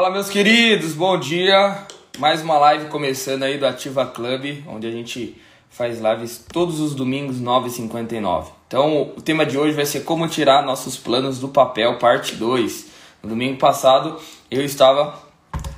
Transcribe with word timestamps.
Fala 0.00 0.12
meus 0.12 0.30
queridos, 0.30 0.94
bom 0.94 1.18
dia. 1.18 1.76
Mais 2.18 2.40
uma 2.40 2.56
live 2.56 2.86
começando 2.86 3.42
aí 3.42 3.58
do 3.58 3.66
Ativa 3.66 4.06
Club, 4.06 4.64
onde 4.66 4.86
a 4.86 4.90
gente 4.90 5.36
faz 5.68 6.00
lives 6.00 6.42
todos 6.50 6.80
os 6.80 6.94
domingos 6.94 7.38
9h59. 7.38 8.46
Então, 8.66 9.12
o 9.14 9.20
tema 9.20 9.44
de 9.44 9.58
hoje 9.58 9.76
vai 9.76 9.84
ser 9.84 10.00
como 10.04 10.26
tirar 10.26 10.64
nossos 10.64 10.96
planos 10.96 11.38
do 11.38 11.48
papel, 11.48 11.98
parte 11.98 12.34
2. 12.34 12.86
No 13.22 13.28
domingo 13.28 13.58
passado, 13.58 14.18
eu 14.50 14.64
estava 14.64 15.20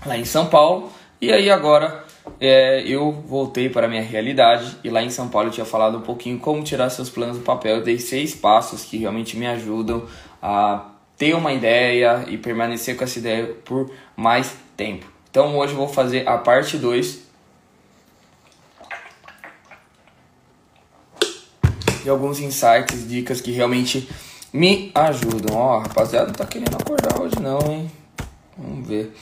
lá 0.06 0.16
em 0.16 0.24
São 0.24 0.46
Paulo 0.46 0.92
e 1.20 1.32
aí 1.32 1.50
agora 1.50 2.04
é, 2.40 2.80
eu 2.86 3.10
voltei 3.26 3.68
para 3.68 3.86
a 3.86 3.90
minha 3.90 4.02
realidade 4.02 4.76
e 4.84 4.88
lá 4.88 5.02
em 5.02 5.10
São 5.10 5.28
Paulo 5.28 5.48
eu 5.48 5.52
tinha 5.52 5.66
falado 5.66 5.98
um 5.98 6.02
pouquinho 6.02 6.38
como 6.38 6.62
tirar 6.62 6.90
seus 6.90 7.10
planos 7.10 7.38
do 7.38 7.42
papel. 7.42 7.78
Eu 7.78 7.82
dei 7.82 7.98
seis 7.98 8.36
passos 8.36 8.84
que 8.84 8.98
realmente 8.98 9.36
me 9.36 9.48
ajudam 9.48 10.04
a 10.40 10.91
ter 11.22 11.36
uma 11.36 11.52
ideia 11.52 12.24
e 12.26 12.36
permanecer 12.36 12.96
com 12.96 13.04
essa 13.04 13.16
ideia 13.20 13.54
por 13.64 13.88
mais 14.16 14.56
tempo. 14.76 15.06
Então 15.30 15.56
hoje 15.56 15.72
eu 15.72 15.76
vou 15.76 15.86
fazer 15.86 16.26
a 16.26 16.36
parte 16.36 16.76
2 16.76 17.20
e 22.04 22.08
alguns 22.08 22.40
insights, 22.40 23.08
dicas 23.08 23.40
que 23.40 23.52
realmente 23.52 24.10
me 24.52 24.90
ajudam. 24.92 25.56
Ó, 25.56 25.78
rapaziada, 25.78 26.26
não 26.26 26.34
tá 26.34 26.44
querendo 26.44 26.74
acordar 26.74 27.20
hoje 27.20 27.38
não, 27.38 27.60
hein? 27.70 27.88
Vamos 28.58 28.88
ver. 28.88 29.16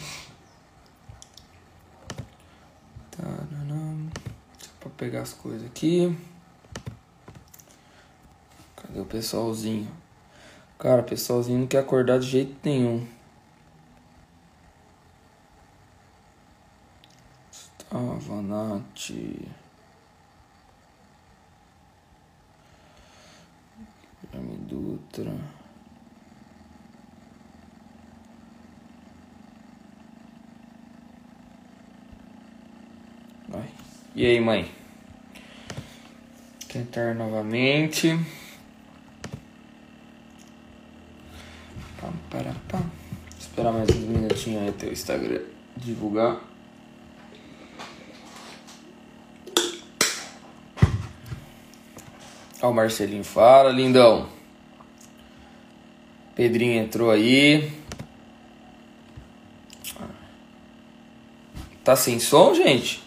Pra 4.81 4.91
pegar 4.97 5.21
as 5.21 5.35
coisas 5.35 5.67
aqui. 5.67 6.17
Cadê 8.75 9.01
o 9.01 9.05
pessoalzinho? 9.05 10.00
Cara, 10.81 11.03
pessoalzinho 11.03 11.59
não 11.59 11.67
quer 11.67 11.81
acordar 11.81 12.19
de 12.19 12.27
jeito 12.27 12.57
nenhum. 12.65 13.07
Estava 17.53 18.41
Nath. 18.41 19.11
Guilherme 24.23 24.57
Dutra. 24.67 25.37
Vai. 33.49 33.69
E 34.15 34.25
aí, 34.25 34.41
mãe? 34.41 34.75
Tentar 36.73 37.15
novamente. 37.15 38.19
Pam, 42.01 42.13
para, 42.31 42.55
pam. 42.67 42.83
Esperar 43.39 43.73
mais 43.73 43.91
uns 43.91 43.97
minutinhos 43.97 44.63
aí 44.63 44.89
o 44.89 44.93
Instagram 44.93 45.43
divulgar. 45.77 46.41
Ó, 52.63 52.71
o 52.71 52.75
Marcelinho 52.75 53.23
fala, 53.23 53.71
lindão. 53.71 54.29
Pedrinho 56.35 56.83
entrou 56.83 57.11
aí. 57.11 57.71
Tá 61.85 61.97
sem 61.97 62.19
som, 62.19 62.55
gente? 62.55 63.03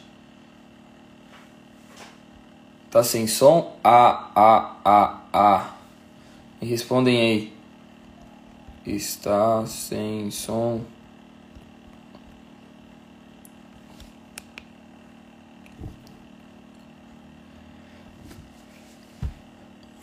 Tá 2.91 3.03
sem 3.03 3.25
som? 3.25 3.75
A, 3.83 4.30
A, 4.35 4.78
A, 4.85 5.22
A. 5.33 5.73
Me 6.61 6.67
respondem 6.67 7.19
aí. 7.19 7.62
Está 8.85 9.65
sem 9.65 10.29
som. 10.29 10.81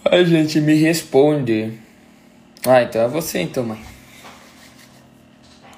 A 0.04 0.24
gente 0.24 0.60
me 0.60 0.74
responde. 0.74 1.78
Ah, 2.66 2.82
então 2.82 3.02
é 3.02 3.08
você 3.08 3.40
então, 3.40 3.64
mãe. 3.64 3.80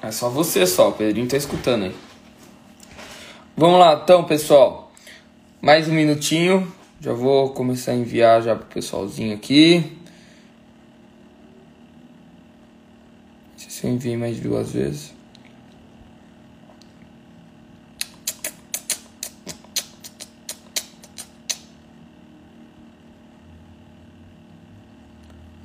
É 0.00 0.10
só 0.10 0.28
você 0.30 0.66
só, 0.66 0.88
o 0.88 0.92
Pedrinho 0.92 1.28
tá 1.28 1.36
escutando 1.36 1.84
aí. 1.84 1.94
Vamos 3.56 3.78
lá 3.78 4.00
então, 4.02 4.24
pessoal. 4.24 4.92
Mais 5.60 5.86
um 5.86 5.92
minutinho. 5.92 6.72
Já 7.00 7.12
vou 7.12 7.50
começar 7.50 7.92
a 7.92 7.94
enviar 7.94 8.42
já 8.42 8.56
pro 8.56 8.66
pessoalzinho 8.66 9.34
aqui. 9.34 9.98
Não 13.52 13.58
sei 13.58 13.70
se 13.82 13.88
eu 13.88 13.94
enviei 13.94 14.16
mais 14.16 14.38
duas 14.38 14.70
vezes. 14.70 15.12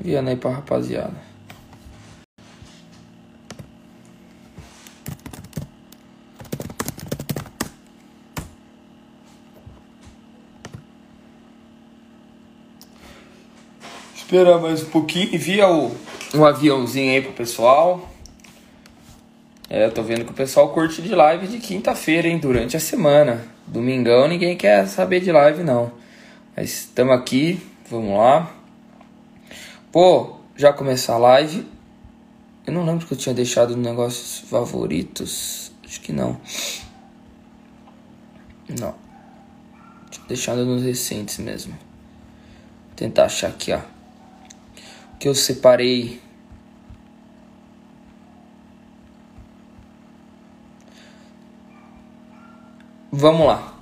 Enviando 0.02 0.30
aí 0.30 0.36
pra 0.36 0.50
rapaziada. 0.50 1.14
Esperar 14.16 14.60
mais 14.60 14.82
um 14.82 14.90
pouquinho. 14.90 15.36
Envia 15.36 15.70
o, 15.70 15.96
um 16.34 16.46
aviãozinho 16.46 17.12
aí 17.12 17.22
pro 17.22 17.34
pessoal. 17.34 18.10
É, 19.70 19.86
eu 19.86 19.92
tô 19.92 20.02
vendo 20.02 20.26
que 20.26 20.32
o 20.32 20.34
pessoal 20.34 20.70
curte 20.70 21.02
de 21.02 21.14
live 21.14 21.48
de 21.48 21.60
quinta-feira, 21.60 22.28
hein? 22.28 22.38
Durante 22.38 22.78
a 22.78 22.80
semana. 22.80 23.46
Domingão 23.66 24.28
ninguém 24.28 24.56
quer 24.56 24.88
saber 24.88 25.20
de 25.20 25.32
live, 25.32 25.64
não. 25.64 25.92
Mas 26.56 26.72
estamos 26.72 27.14
aqui, 27.14 27.62
vamos 27.90 28.18
lá. 28.18 28.52
Pô, 29.92 30.38
já 30.56 30.72
começar 30.72 31.16
a 31.16 31.18
live. 31.18 31.68
Eu 32.66 32.74
não 32.74 32.86
lembro 32.86 33.06
que 33.06 33.14
eu 33.14 33.18
tinha 33.18 33.36
deixado 33.36 33.76
no 33.76 33.84
negócios 33.84 34.40
favoritos. 34.50 35.72
Acho 35.86 36.02
que 36.02 36.12
não. 36.12 36.40
Não. 38.80 38.96
Tinha 40.10 40.28
deixado 40.28 40.66
nos 40.66 40.84
recentes 40.84 41.38
mesmo. 41.38 41.74
Vou 41.74 42.96
tentar 42.96 43.26
achar 43.26 43.50
aqui, 43.50 43.74
ó 43.74 43.97
que 45.20 45.28
eu 45.28 45.36
separei. 45.36 46.22
Vamos 53.12 53.48
lá. 53.48 53.74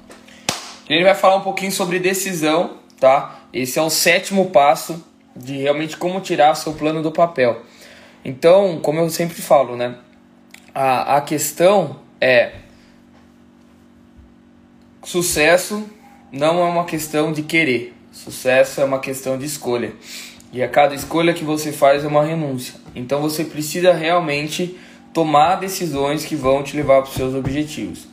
Ele 0.87 1.03
vai 1.03 1.15
falar 1.15 1.37
um 1.37 1.41
pouquinho 1.41 1.71
sobre 1.71 1.99
decisão, 1.99 2.77
tá? 2.99 3.41
Esse 3.51 3.79
é 3.79 3.81
o 3.81 3.89
sétimo 3.89 4.51
passo 4.51 5.03
de 5.35 5.57
realmente 5.57 5.97
como 5.97 6.21
tirar 6.21 6.55
seu 6.55 6.73
plano 6.73 7.01
do 7.01 7.11
papel. 7.11 7.63
Então, 8.23 8.79
como 8.81 8.99
eu 8.99 9.09
sempre 9.09 9.41
falo, 9.41 9.75
né? 9.75 9.97
A, 10.73 11.17
a 11.17 11.21
questão 11.21 11.99
é 12.21 12.53
sucesso 15.03 15.85
não 16.31 16.59
é 16.59 16.63
uma 16.63 16.85
questão 16.85 17.31
de 17.31 17.43
querer. 17.43 17.93
Sucesso 18.11 18.81
é 18.81 18.85
uma 18.85 18.99
questão 18.99 19.37
de 19.37 19.45
escolha. 19.45 19.93
E 20.55 20.63
a 20.63 20.69
cada 20.69 20.95
escolha 20.95 21.33
que 21.33 21.43
você 21.43 21.73
faz 21.73 22.05
é 22.05 22.07
uma 22.07 22.23
renúncia. 22.23 22.75
Então 22.95 23.21
você 23.21 23.43
precisa 23.43 23.91
realmente 23.91 24.77
tomar 25.13 25.55
decisões 25.55 26.23
que 26.23 26.33
vão 26.33 26.63
te 26.63 26.77
levar 26.77 27.01
para 27.01 27.09
os 27.09 27.13
seus 27.13 27.35
objetivos. 27.35 28.07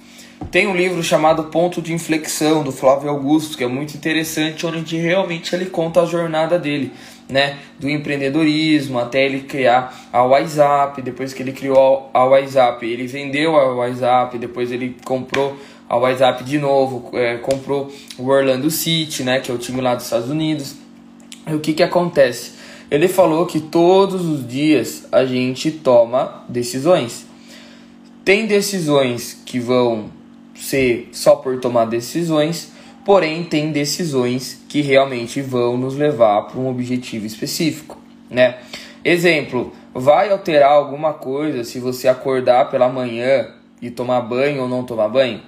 Tem 0.51 0.67
um 0.67 0.75
livro 0.75 1.05
chamado 1.05 1.45
Ponto 1.45 1.81
de 1.81 1.93
Inflexão 1.93 2.65
do 2.65 2.73
Flávio 2.73 3.11
Augusto, 3.11 3.57
que 3.57 3.63
é 3.63 3.69
muito 3.69 3.97
interessante, 3.97 4.67
onde 4.67 4.97
realmente 4.97 5.55
ele 5.55 5.67
conta 5.67 6.03
a 6.03 6.05
jornada 6.05 6.59
dele, 6.59 6.91
né, 7.29 7.59
do 7.79 7.89
empreendedorismo 7.89 8.99
até 8.99 9.25
ele 9.25 9.43
criar 9.43 10.09
a 10.13 10.25
WhatsApp, 10.25 11.01
depois 11.01 11.33
que 11.33 11.45
ele 11.45 11.53
criou 11.53 12.11
a 12.13 12.25
WhatsApp, 12.25 12.85
ele 12.85 13.07
vendeu 13.07 13.57
a 13.57 13.73
WhatsApp, 13.73 14.37
depois 14.37 14.73
ele 14.73 14.97
comprou 15.05 15.57
a 15.89 15.97
WhatsApp 15.97 16.43
de 16.43 16.59
novo, 16.59 17.17
é, 17.17 17.37
comprou 17.37 17.93
o 18.19 18.27
Orlando 18.27 18.69
City, 18.69 19.23
né, 19.23 19.39
que 19.39 19.49
é 19.49 19.55
o 19.55 19.59
time 19.59 19.81
lá 19.81 19.95
dos 19.95 20.07
Estados 20.07 20.29
Unidos. 20.29 20.82
E 21.47 21.55
o 21.55 21.61
que, 21.61 21.73
que 21.73 21.83
acontece? 21.83 22.53
Ele 22.91 23.09
falou 23.09 23.47
que 23.47 23.61
todos 23.61 24.25
os 24.25 24.47
dias 24.47 25.07
a 25.11 25.25
gente 25.25 25.71
toma 25.71 26.45
decisões. 26.49 27.27
Tem 28.25 28.47
decisões 28.47 29.41
que 29.45 29.59
vão 29.59 30.11
ser 30.55 31.09
só 31.13 31.37
por 31.37 31.59
tomar 31.59 31.87
decisões, 31.87 32.71
porém 33.05 33.45
tem 33.45 33.73
decisões 33.73 34.63
que 34.69 34.81
realmente 34.81 35.41
vão 35.41 35.77
nos 35.77 35.97
levar 35.97 36.43
para 36.43 36.61
um 36.61 36.69
objetivo 36.69 37.27
específico, 37.27 37.99
né? 38.31 38.59
Exemplo, 39.05 39.73
vai 39.93 40.31
alterar 40.31 40.71
alguma 40.71 41.13
coisa 41.13 41.65
se 41.65 41.81
você 41.81 42.07
acordar 42.07 42.71
pela 42.71 42.89
manhã 42.89 43.49
e 43.81 43.91
tomar 43.91 44.21
banho 44.21 44.63
ou 44.63 44.69
não 44.69 44.85
tomar 44.85 45.09
banho? 45.09 45.41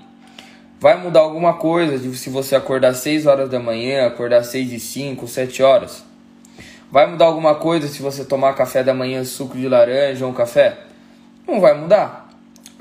Vai 0.84 1.00
mudar 1.00 1.20
alguma 1.20 1.54
coisa 1.54 1.98
de 1.98 2.14
se 2.14 2.28
você 2.28 2.54
acordar 2.54 2.92
6 2.92 3.24
horas 3.24 3.48
da 3.48 3.58
manhã, 3.58 4.06
acordar 4.06 4.44
6 4.44 4.70
e 4.70 4.78
5, 4.78 5.26
7 5.26 5.62
horas? 5.62 6.04
Vai 6.92 7.06
mudar 7.06 7.24
alguma 7.24 7.54
coisa 7.54 7.88
se 7.88 8.02
você 8.02 8.22
tomar 8.22 8.52
café 8.52 8.84
da 8.84 8.92
manhã, 8.92 9.24
suco 9.24 9.56
de 9.56 9.66
laranja 9.66 10.26
ou 10.26 10.30
um 10.30 10.34
café? 10.34 10.76
Não 11.48 11.58
vai 11.58 11.72
mudar. 11.72 12.28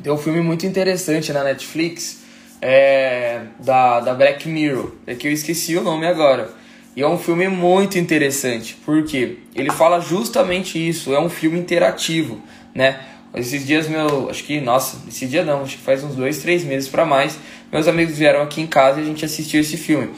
Tem 0.03 0.11
um 0.11 0.17
filme 0.17 0.41
muito 0.41 0.65
interessante 0.65 1.31
na 1.31 1.45
Netflix 1.45 2.23
é, 2.61 3.43
da, 3.57 4.01
da 4.01 4.13
Black 4.13 4.49
Mirror, 4.49 4.91
é 5.07 5.15
que 5.15 5.25
eu 5.25 5.31
esqueci 5.31 5.77
o 5.77 5.81
nome 5.81 6.05
agora. 6.05 6.49
E 6.97 7.01
é 7.01 7.07
um 7.07 7.17
filme 7.17 7.47
muito 7.47 7.97
interessante, 7.97 8.77
porque 8.85 9.37
ele 9.55 9.71
fala 9.71 10.01
justamente 10.01 10.77
isso, 10.77 11.13
é 11.13 11.19
um 11.21 11.29
filme 11.29 11.57
interativo, 11.57 12.41
né? 12.75 12.99
Esses 13.33 13.65
dias 13.65 13.87
meu, 13.87 14.29
acho 14.29 14.43
que, 14.43 14.61
nossa, 14.61 14.97
esse 15.07 15.25
dia 15.25 15.43
não, 15.43 15.63
acho 15.63 15.77
que 15.77 15.81
faz 15.81 16.03
uns 16.03 16.15
dois, 16.15 16.37
três 16.37 16.63
meses 16.63 16.87
para 16.87 17.03
mais, 17.03 17.39
meus 17.73 17.87
amigos 17.87 18.17
vieram 18.17 18.43
aqui 18.43 18.61
em 18.61 18.67
casa 18.67 18.99
e 18.99 19.03
a 19.03 19.05
gente 19.05 19.25
assistiu 19.25 19.59
esse 19.59 19.75
filme. 19.75 20.11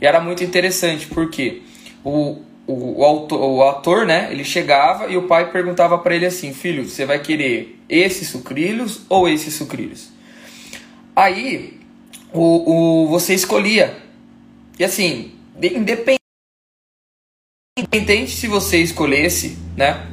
E 0.00 0.06
era 0.06 0.18
muito 0.18 0.42
interessante, 0.42 1.06
porque 1.06 1.60
o, 2.02 2.38
o, 2.66 3.00
o, 3.00 3.04
autor, 3.04 3.40
o 3.40 3.62
ator, 3.68 4.06
né, 4.06 4.28
ele 4.30 4.44
chegava 4.44 5.08
e 5.08 5.16
o 5.18 5.28
pai 5.28 5.52
perguntava 5.52 5.98
para 5.98 6.16
ele 6.16 6.24
assim, 6.24 6.54
filho, 6.54 6.88
você 6.88 7.04
vai 7.04 7.18
querer 7.20 7.78
esses 7.86 8.28
sucrilhos 8.28 9.02
ou 9.10 9.28
esses 9.28 9.52
sucrilhos? 9.52 10.08
Aí, 11.14 11.78
o, 12.32 13.04
o, 13.04 13.08
você 13.08 13.34
escolhia. 13.34 13.94
E 14.78 14.84
assim, 14.84 15.32
independente 15.60 16.22
se 18.30 18.46
você 18.48 18.78
escolhesse, 18.78 19.58
né, 19.76 20.06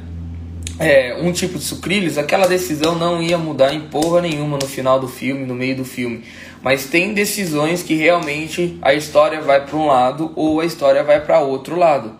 é, 0.80 1.14
um 1.20 1.30
tipo 1.30 1.58
de 1.58 1.64
sucrilhos, 1.64 2.16
aquela 2.16 2.46
decisão 2.46 2.98
não 2.98 3.22
ia 3.22 3.36
mudar 3.36 3.74
em 3.74 3.82
porra 3.82 4.22
nenhuma 4.22 4.56
no 4.56 4.66
final 4.66 4.98
do 4.98 5.06
filme, 5.06 5.44
no 5.44 5.54
meio 5.54 5.76
do 5.76 5.84
filme. 5.84 6.24
Mas 6.62 6.86
tem 6.86 7.14
decisões 7.14 7.82
que 7.82 7.94
realmente 7.94 8.78
a 8.82 8.92
história 8.92 9.40
vai 9.40 9.64
para 9.64 9.76
um 9.76 9.86
lado 9.86 10.32
ou 10.36 10.60
a 10.60 10.64
história 10.64 11.02
vai 11.02 11.20
para 11.20 11.40
outro 11.40 11.76
lado. 11.76 12.18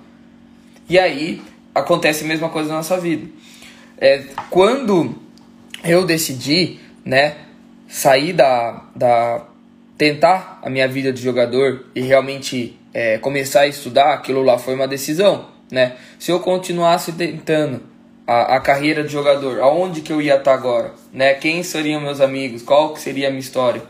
E 0.88 0.98
aí 0.98 1.42
acontece 1.74 2.24
a 2.24 2.26
mesma 2.26 2.48
coisa 2.48 2.70
na 2.70 2.76
nossa 2.76 2.98
vida. 2.98 3.28
É, 3.98 4.24
quando 4.48 5.14
eu 5.84 6.06
decidi, 6.06 6.80
né, 7.04 7.36
sair 7.86 8.32
da, 8.32 8.84
da 8.96 9.44
tentar 9.98 10.60
a 10.62 10.70
minha 10.70 10.88
vida 10.88 11.12
de 11.12 11.20
jogador 11.20 11.84
e 11.94 12.00
realmente 12.00 12.78
é, 12.94 13.18
começar 13.18 13.60
a 13.60 13.66
estudar, 13.66 14.14
aquilo 14.14 14.42
lá 14.42 14.56
foi 14.56 14.74
uma 14.74 14.88
decisão, 14.88 15.46
né? 15.70 15.96
Se 16.18 16.32
eu 16.32 16.40
continuasse 16.40 17.12
tentando 17.12 17.82
a, 18.26 18.56
a 18.56 18.60
carreira 18.60 19.02
de 19.04 19.12
jogador, 19.12 19.60
aonde 19.60 20.00
que 20.00 20.12
eu 20.12 20.22
ia 20.22 20.36
estar 20.36 20.54
agora, 20.54 20.94
né? 21.12 21.34
Quem 21.34 21.62
seriam 21.62 22.00
meus 22.00 22.20
amigos? 22.20 22.62
Qual 22.62 22.94
que 22.94 23.00
seria 23.00 23.28
a 23.28 23.30
minha 23.30 23.40
história? 23.40 23.82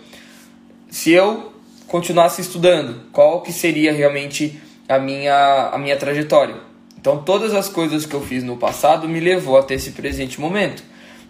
Se 0.91 1.13
eu 1.13 1.53
continuasse 1.87 2.41
estudando, 2.41 3.03
qual 3.13 3.43
que 3.43 3.53
seria 3.53 3.93
realmente 3.93 4.61
a 4.89 4.99
minha, 4.99 5.71
a 5.73 5.79
minha 5.79 5.97
trajetória? 5.97 6.57
Então 7.01 7.23
todas 7.23 7.55
as 7.55 7.69
coisas 7.69 8.05
que 8.05 8.15
eu 8.15 8.21
fiz 8.21 8.43
no 8.43 8.57
passado 8.57 9.09
me 9.09 9.21
levou 9.21 9.57
até 9.57 9.75
esse 9.75 9.93
presente 9.93 10.41
momento, 10.41 10.83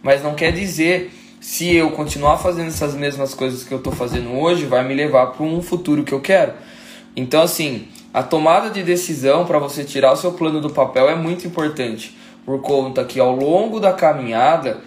mas 0.02 0.22
não 0.22 0.34
quer 0.34 0.50
dizer 0.50 1.12
se 1.40 1.74
eu 1.74 1.90
continuar 1.90 2.38
fazendo 2.38 2.68
essas 2.68 2.94
mesmas 2.94 3.34
coisas 3.34 3.62
que 3.62 3.72
eu 3.72 3.78
estou 3.78 3.92
fazendo 3.92 4.32
hoje 4.32 4.64
vai 4.64 4.82
me 4.82 4.94
levar 4.94 5.28
para 5.28 5.44
um 5.44 5.60
futuro 5.60 6.04
que 6.04 6.12
eu 6.12 6.20
quero. 6.20 6.54
Então, 7.14 7.42
assim, 7.42 7.88
a 8.12 8.22
tomada 8.22 8.70
de 8.70 8.82
decisão 8.82 9.44
para 9.44 9.58
você 9.58 9.84
tirar 9.84 10.12
o 10.12 10.16
seu 10.16 10.32
plano 10.32 10.60
do 10.60 10.70
papel 10.70 11.08
é 11.08 11.14
muito 11.14 11.46
importante, 11.46 12.16
por 12.46 12.60
conta 12.62 13.04
que 13.04 13.20
ao 13.20 13.36
longo 13.36 13.78
da 13.78 13.92
caminhada 13.92 14.80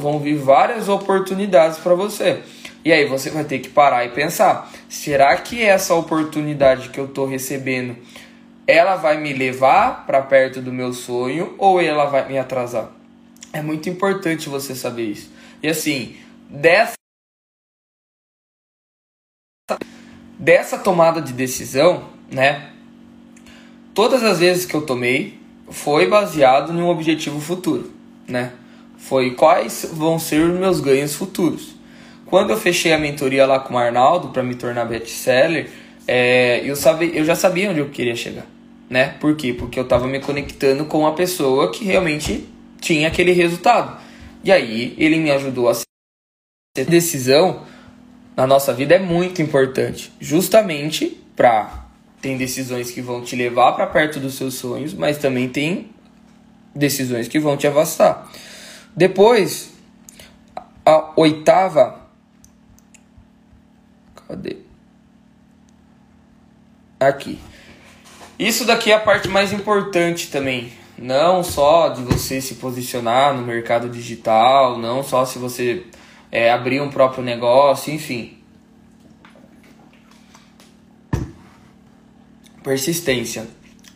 vão 0.00 0.18
vir 0.18 0.36
várias 0.36 0.88
oportunidades 0.88 1.78
para 1.78 1.94
você. 1.94 2.40
E 2.84 2.92
aí 2.92 3.06
você 3.06 3.30
vai 3.30 3.44
ter 3.44 3.60
que 3.60 3.70
parar 3.70 4.04
e 4.04 4.10
pensar: 4.10 4.70
será 4.88 5.36
que 5.36 5.62
essa 5.62 5.94
oportunidade 5.94 6.90
que 6.90 7.00
eu 7.00 7.06
estou 7.06 7.26
recebendo 7.26 7.96
ela 8.66 8.96
vai 8.96 9.20
me 9.20 9.32
levar 9.32 10.06
para 10.06 10.22
perto 10.22 10.60
do 10.60 10.72
meu 10.72 10.92
sonho 10.92 11.54
ou 11.58 11.80
ela 11.80 12.06
vai 12.06 12.28
me 12.28 12.38
atrasar? 12.38 12.90
É 13.52 13.62
muito 13.62 13.88
importante 13.88 14.48
você 14.48 14.74
saber 14.74 15.04
isso. 15.10 15.30
E 15.62 15.68
assim, 15.68 16.16
dessa 16.48 16.94
dessa 20.38 20.78
tomada 20.78 21.22
de 21.22 21.32
decisão, 21.32 22.08
né? 22.30 22.70
Todas 23.94 24.22
as 24.24 24.40
vezes 24.40 24.66
que 24.66 24.74
eu 24.74 24.82
tomei 24.82 25.38
foi 25.70 26.06
baseado 26.06 26.72
em 26.72 26.82
um 26.82 26.88
objetivo 26.88 27.40
futuro, 27.40 27.92
né? 28.26 28.52
Foi 28.98 29.34
quais 29.34 29.88
vão 29.92 30.18
ser 30.18 30.40
os 30.40 30.58
meus 30.58 30.80
ganhos 30.80 31.14
futuros. 31.14 31.74
Quando 32.26 32.50
eu 32.50 32.56
fechei 32.56 32.92
a 32.92 32.98
mentoria 32.98 33.46
lá 33.46 33.60
com 33.60 33.74
o 33.74 33.78
Arnaldo 33.78 34.28
para 34.28 34.42
me 34.42 34.54
tornar 34.54 34.84
best-seller, 34.84 35.68
é, 36.06 36.60
eu, 36.64 36.74
eu 37.12 37.24
já 37.24 37.34
sabia 37.34 37.70
onde 37.70 37.80
eu 37.80 37.88
queria 37.90 38.16
chegar, 38.16 38.46
né? 38.88 39.14
Por 39.20 39.36
quê? 39.36 39.52
Porque 39.52 39.78
eu 39.78 39.84
estava 39.84 40.06
me 40.06 40.20
conectando 40.20 40.84
com 40.84 41.00
uma 41.00 41.14
pessoa 41.14 41.70
que 41.70 41.84
realmente 41.84 42.48
tinha 42.80 43.08
aquele 43.08 43.32
resultado. 43.32 44.00
E 44.42 44.52
aí 44.52 44.94
ele 44.98 45.18
me 45.18 45.30
ajudou 45.30 45.68
a 45.68 45.74
ser 45.74 45.84
decisão 46.86 47.62
na 48.36 48.46
nossa 48.46 48.72
vida 48.72 48.96
é 48.96 48.98
muito 48.98 49.40
importante, 49.40 50.12
justamente 50.20 51.20
para 51.36 51.84
tem 52.20 52.36
decisões 52.36 52.90
que 52.90 53.02
vão 53.02 53.22
te 53.22 53.36
levar 53.36 53.72
para 53.72 53.86
perto 53.86 54.18
dos 54.18 54.34
seus 54.34 54.54
sonhos, 54.54 54.94
mas 54.94 55.18
também 55.18 55.48
tem 55.48 55.90
decisões 56.74 57.28
que 57.28 57.38
vão 57.38 57.56
te 57.56 57.66
afastar. 57.66 58.30
Depois, 58.96 59.70
a 60.86 61.12
oitava 61.16 62.03
Cadê? 64.28 64.56
Aqui. 66.98 67.38
Isso 68.38 68.64
daqui 68.64 68.90
é 68.90 68.94
a 68.94 69.00
parte 69.00 69.28
mais 69.28 69.52
importante 69.52 70.30
também. 70.30 70.72
Não 70.96 71.42
só 71.42 71.88
de 71.88 72.02
você 72.02 72.40
se 72.40 72.56
posicionar 72.56 73.34
no 73.34 73.42
mercado 73.42 73.88
digital, 73.88 74.78
não 74.78 75.02
só 75.02 75.24
se 75.24 75.38
você 75.38 75.84
é, 76.30 76.50
abrir 76.50 76.80
um 76.80 76.90
próprio 76.90 77.22
negócio, 77.22 77.92
enfim. 77.92 78.38
Persistência. 82.62 83.46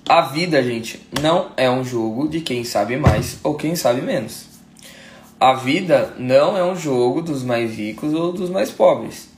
A 0.08 0.22
vida, 0.22 0.62
gente, 0.62 1.00
não 1.20 1.50
é 1.56 1.70
um 1.70 1.84
jogo 1.84 2.28
de 2.28 2.40
quem 2.40 2.64
sabe 2.64 2.96
mais 2.96 3.38
ou 3.42 3.54
quem 3.54 3.76
sabe 3.76 4.00
menos. 4.02 4.46
A 5.40 5.52
vida 5.52 6.14
não 6.18 6.56
é 6.56 6.64
um 6.64 6.74
jogo 6.74 7.22
dos 7.22 7.42
mais 7.42 7.76
ricos 7.76 8.12
ou 8.14 8.32
dos 8.32 8.50
mais 8.50 8.70
pobres. 8.70 9.28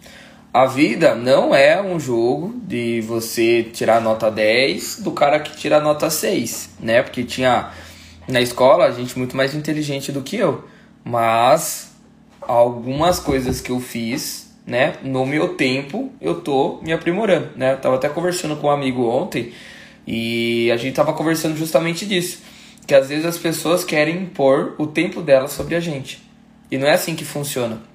A 0.53 0.67
vida 0.67 1.15
não 1.15 1.55
é 1.55 1.81
um 1.81 2.01
jogo 2.01 2.61
de 2.67 3.01
você 3.03 3.63
tirar 3.63 4.01
nota 4.01 4.29
10 4.29 4.99
do 5.01 5.13
cara 5.13 5.39
que 5.39 5.57
tira 5.57 5.79
nota 5.79 6.11
6, 6.11 6.71
né? 6.81 7.03
Porque 7.05 7.23
tinha 7.23 7.71
na 8.27 8.41
escola 8.41 8.91
gente 8.91 9.17
muito 9.17 9.37
mais 9.37 9.55
inteligente 9.55 10.11
do 10.11 10.23
que 10.23 10.35
eu. 10.35 10.65
Mas 11.05 11.93
algumas 12.41 13.21
coisas 13.21 13.61
que 13.61 13.71
eu 13.71 13.79
fiz, 13.79 14.53
né, 14.67 14.95
no 15.05 15.25
meu 15.25 15.55
tempo, 15.55 16.11
eu 16.21 16.41
tô 16.41 16.81
me 16.83 16.93
aprimorando, 16.93 17.51
né? 17.55 17.75
Eu 17.75 17.79
tava 17.79 17.95
até 17.95 18.09
conversando 18.09 18.57
com 18.57 18.67
um 18.67 18.71
amigo 18.71 19.07
ontem 19.07 19.53
e 20.05 20.69
a 20.73 20.77
gente 20.77 20.97
tava 20.97 21.13
conversando 21.13 21.57
justamente 21.57 22.05
disso, 22.05 22.43
que 22.89 22.95
às 22.95 23.09
vezes 23.09 23.25
as 23.25 23.39
pessoas 23.39 23.85
querem 23.85 24.23
impor 24.23 24.75
o 24.79 24.89
tempo 24.89 25.23
delas 25.23 25.53
sobre 25.53 25.77
a 25.77 25.81
gente. 25.81 26.21
E 26.69 26.77
não 26.77 26.89
é 26.89 26.95
assim 26.95 27.15
que 27.15 27.25
funciona. 27.25 27.90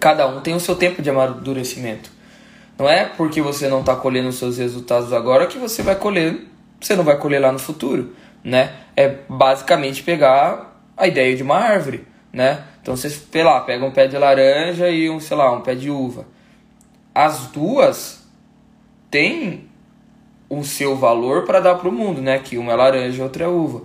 Cada 0.00 0.26
um 0.28 0.40
tem 0.40 0.54
o 0.54 0.60
seu 0.60 0.76
tempo 0.76 1.02
de 1.02 1.10
amadurecimento. 1.10 2.10
Não 2.78 2.88
é 2.88 3.04
porque 3.04 3.42
você 3.42 3.68
não 3.68 3.80
está 3.80 3.96
colhendo 3.96 4.28
os 4.28 4.36
seus 4.36 4.58
resultados 4.58 5.12
agora 5.12 5.46
que 5.46 5.58
você 5.58 5.82
vai 5.82 5.96
colher, 5.96 6.46
você 6.80 6.94
não 6.94 7.02
vai 7.02 7.18
colher 7.18 7.40
lá 7.40 7.50
no 7.50 7.58
futuro, 7.58 8.14
né? 8.44 8.72
É 8.96 9.16
basicamente 9.28 10.02
pegar 10.04 10.80
a 10.96 11.08
ideia 11.08 11.36
de 11.36 11.42
uma 11.42 11.56
árvore, 11.56 12.06
né? 12.32 12.62
Então 12.80 12.96
você, 12.96 13.10
sei 13.10 13.42
lá, 13.42 13.60
pega 13.60 13.84
um 13.84 13.90
pé 13.90 14.06
de 14.06 14.16
laranja 14.16 14.88
e 14.88 15.10
um, 15.10 15.18
sei 15.18 15.36
lá, 15.36 15.50
um 15.52 15.60
pé 15.60 15.74
de 15.74 15.90
uva. 15.90 16.24
As 17.12 17.48
duas 17.48 18.24
têm 19.10 19.68
o 20.48 20.62
seu 20.62 20.96
valor 20.96 21.44
para 21.44 21.60
dar 21.60 21.74
para 21.74 21.88
o 21.88 21.92
mundo, 21.92 22.22
né? 22.22 22.38
Que 22.38 22.56
uma 22.56 22.72
é 22.72 22.76
laranja 22.76 23.18
e 23.18 23.22
outra 23.22 23.44
é 23.44 23.48
uva. 23.48 23.82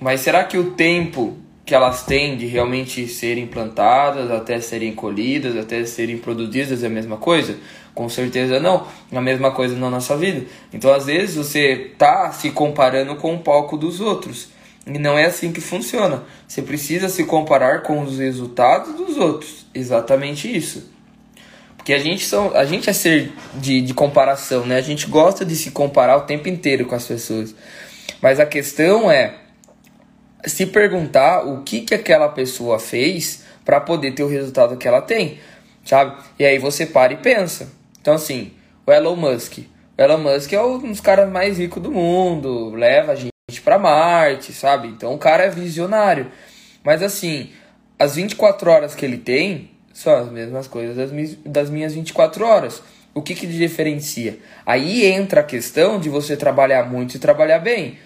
Mas 0.00 0.20
será 0.20 0.42
que 0.42 0.58
o 0.58 0.72
tempo 0.72 1.38
que 1.64 1.74
elas 1.74 2.02
têm 2.04 2.36
de 2.36 2.46
realmente 2.46 3.06
serem 3.06 3.46
plantadas, 3.46 4.30
até 4.30 4.60
serem 4.60 4.92
colhidas, 4.94 5.56
até 5.56 5.84
serem 5.84 6.18
produzidas 6.18 6.82
é 6.82 6.86
a 6.86 6.90
mesma 6.90 7.16
coisa? 7.16 7.56
Com 7.94 8.08
certeza 8.08 8.58
não. 8.58 8.86
A 9.12 9.20
mesma 9.20 9.50
coisa 9.52 9.76
na 9.76 9.88
nossa 9.88 10.16
vida. 10.16 10.46
Então, 10.72 10.92
às 10.92 11.06
vezes, 11.06 11.36
você 11.36 11.92
tá 11.96 12.32
se 12.32 12.50
comparando 12.50 13.14
com 13.16 13.34
o 13.34 13.38
palco 13.38 13.76
dos 13.76 14.00
outros. 14.00 14.48
E 14.86 14.98
não 14.98 15.16
é 15.16 15.26
assim 15.26 15.52
que 15.52 15.60
funciona. 15.60 16.24
Você 16.48 16.62
precisa 16.62 17.08
se 17.08 17.24
comparar 17.24 17.82
com 17.82 18.02
os 18.02 18.18
resultados 18.18 18.94
dos 18.94 19.16
outros. 19.16 19.66
Exatamente 19.72 20.54
isso. 20.54 20.90
Porque 21.76 21.92
a 21.92 21.98
gente, 21.98 22.24
são, 22.24 22.54
a 22.56 22.64
gente 22.64 22.88
é 22.90 22.92
ser 22.92 23.32
de, 23.54 23.80
de 23.80 23.94
comparação, 23.94 24.66
né? 24.66 24.76
A 24.76 24.82
gente 24.82 25.06
gosta 25.06 25.44
de 25.44 25.54
se 25.54 25.70
comparar 25.70 26.16
o 26.16 26.22
tempo 26.22 26.48
inteiro 26.48 26.86
com 26.86 26.94
as 26.94 27.06
pessoas. 27.06 27.54
Mas 28.20 28.40
a 28.40 28.46
questão 28.46 29.10
é 29.10 29.34
se 30.44 30.66
perguntar 30.66 31.46
o 31.46 31.62
que, 31.62 31.82
que 31.82 31.94
aquela 31.94 32.28
pessoa 32.28 32.78
fez 32.78 33.44
para 33.64 33.80
poder 33.80 34.12
ter 34.12 34.22
o 34.22 34.28
resultado 34.28 34.76
que 34.76 34.88
ela 34.88 35.00
tem, 35.00 35.38
sabe? 35.84 36.16
E 36.38 36.44
aí 36.44 36.58
você 36.58 36.86
para 36.86 37.12
e 37.12 37.16
pensa. 37.16 37.70
Então, 38.00 38.14
assim, 38.14 38.52
o 38.86 38.92
Elon 38.92 39.16
Musk. 39.16 39.58
O 39.58 40.02
Elon 40.02 40.18
Musk 40.18 40.52
é 40.52 40.62
um 40.62 40.78
dos 40.78 41.00
caras 41.00 41.30
mais 41.30 41.58
ricos 41.58 41.82
do 41.82 41.92
mundo, 41.92 42.70
leva 42.74 43.12
a 43.12 43.14
gente 43.14 43.32
para 43.64 43.78
Marte, 43.78 44.52
sabe? 44.52 44.88
Então 44.88 45.14
o 45.14 45.18
cara 45.18 45.44
é 45.44 45.50
visionário. 45.50 46.30
Mas 46.82 47.02
assim, 47.02 47.50
as 47.98 48.16
24 48.16 48.70
horas 48.70 48.94
que 48.94 49.04
ele 49.04 49.18
tem 49.18 49.70
São 49.92 50.14
as 50.16 50.30
mesmas 50.30 50.66
coisas 50.66 50.96
das, 51.44 51.70
minhas 51.70 51.94
24 51.94 52.44
horas. 52.44 52.82
O 53.14 53.20
que, 53.20 53.34
que 53.34 53.46
diferencia? 53.46 54.38
Aí 54.64 55.04
entra 55.04 55.42
a 55.42 55.44
questão 55.44 56.00
de 56.00 56.08
você 56.08 56.34
trabalhar 56.34 56.90
muito 56.90 57.14
e 57.14 57.18
trabalhar 57.18 57.58
bem. 57.58 57.98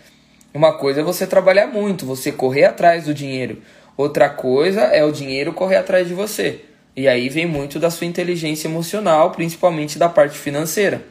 Uma 0.56 0.72
coisa 0.72 1.02
é 1.02 1.04
você 1.04 1.26
trabalhar 1.26 1.66
muito, 1.66 2.06
você 2.06 2.32
correr 2.32 2.64
atrás 2.64 3.04
do 3.04 3.12
dinheiro. 3.12 3.60
Outra 3.94 4.30
coisa 4.30 4.84
é 4.84 5.04
o 5.04 5.12
dinheiro 5.12 5.52
correr 5.52 5.76
atrás 5.76 6.08
de 6.08 6.14
você. 6.14 6.62
E 6.96 7.06
aí 7.06 7.28
vem 7.28 7.44
muito 7.44 7.78
da 7.78 7.90
sua 7.90 8.06
inteligência 8.06 8.66
emocional, 8.66 9.32
principalmente 9.32 9.98
da 9.98 10.08
parte 10.08 10.38
financeira. 10.38 11.02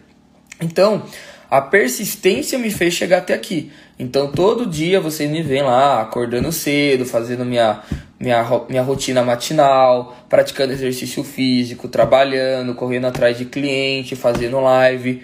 Então, 0.59 1.03
a 1.47 1.61
persistência 1.61 2.57
me 2.57 2.71
fez 2.71 2.95
chegar 2.95 3.19
até 3.19 3.35
aqui. 3.35 3.71
Então, 3.99 4.31
todo 4.31 4.65
dia 4.65 4.99
vocês 4.99 5.29
me 5.29 5.43
veem 5.43 5.61
lá, 5.61 6.01
acordando 6.01 6.51
cedo, 6.51 7.05
fazendo 7.05 7.45
minha, 7.45 7.83
minha, 8.19 8.43
minha 8.67 8.81
rotina 8.81 9.21
matinal, 9.21 10.17
praticando 10.27 10.73
exercício 10.73 11.23
físico, 11.23 11.87
trabalhando, 11.87 12.73
correndo 12.73 13.05
atrás 13.05 13.37
de 13.37 13.45
cliente, 13.45 14.15
fazendo 14.15 14.59
live. 14.59 15.21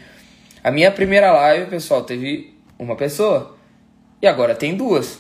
A 0.64 0.70
minha 0.70 0.92
primeira 0.92 1.32
live, 1.32 1.72
pessoal, 1.72 2.04
teve 2.04 2.54
uma 2.78 2.96
pessoa. 2.96 3.60
E 4.22 4.28
agora 4.28 4.54
tem 4.54 4.76
duas. 4.76 5.20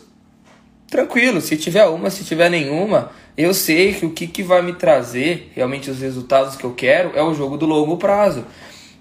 Tranquilo, 0.87 1.39
se 1.39 1.55
tiver 1.57 1.85
uma, 1.85 2.09
se 2.09 2.23
tiver 2.23 2.49
nenhuma, 2.49 3.11
eu 3.37 3.53
sei 3.53 3.93
que 3.93 4.05
o 4.05 4.11
que, 4.11 4.27
que 4.27 4.43
vai 4.43 4.61
me 4.61 4.73
trazer 4.73 5.49
realmente 5.55 5.89
os 5.89 6.01
resultados 6.01 6.55
que 6.55 6.65
eu 6.65 6.73
quero 6.73 7.11
é 7.15 7.23
o 7.23 7.33
jogo 7.33 7.57
do 7.57 7.65
longo 7.65 7.97
prazo. 7.97 8.45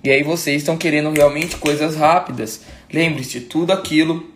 E 0.03 0.09
aí 0.09 0.23
vocês 0.23 0.63
estão 0.63 0.79
querendo 0.79 1.11
realmente 1.11 1.57
coisas 1.57 1.97
rápidas. 1.97 2.63
Lembre-se, 2.93 3.41
tudo 3.41 3.73
aquilo 3.73 4.31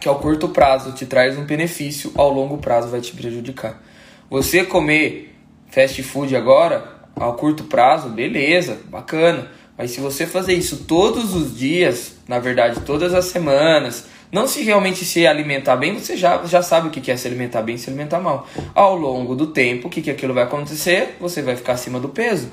que 0.00 0.08
ao 0.08 0.18
curto 0.18 0.48
prazo 0.48 0.92
te 0.92 1.04
traz 1.04 1.36
um 1.36 1.44
benefício, 1.44 2.12
ao 2.14 2.32
longo 2.32 2.58
prazo 2.58 2.88
vai 2.88 3.00
te 3.00 3.12
prejudicar. 3.12 3.82
Você 4.30 4.64
comer 4.64 5.34
fast 5.68 6.02
food 6.02 6.36
agora, 6.36 7.00
ao 7.16 7.34
curto 7.34 7.64
prazo, 7.64 8.08
beleza, 8.10 8.78
bacana. 8.88 9.50
Mas 9.76 9.90
se 9.90 10.00
você 10.00 10.26
fazer 10.26 10.54
isso 10.54 10.84
todos 10.84 11.34
os 11.34 11.58
dias, 11.58 12.16
na 12.28 12.38
verdade 12.38 12.80
todas 12.80 13.14
as 13.14 13.24
semanas, 13.24 14.06
não 14.32 14.46
se 14.46 14.62
realmente 14.62 15.04
se 15.04 15.26
alimentar 15.26 15.76
bem, 15.76 15.94
você 15.94 16.16
já, 16.16 16.44
já 16.44 16.62
sabe 16.62 16.88
o 16.88 16.90
que 16.90 17.10
é 17.10 17.16
se 17.16 17.26
alimentar 17.26 17.62
bem 17.62 17.74
e 17.74 17.78
se 17.78 17.88
alimentar 17.88 18.20
mal. 18.20 18.46
Ao 18.74 18.94
longo 18.94 19.34
do 19.34 19.48
tempo, 19.48 19.88
o 19.88 19.90
que, 19.90 20.00
que 20.00 20.10
aquilo 20.10 20.32
vai 20.32 20.44
acontecer? 20.44 21.16
Você 21.20 21.42
vai 21.42 21.56
ficar 21.56 21.72
acima 21.72 21.98
do 21.98 22.08
peso, 22.08 22.52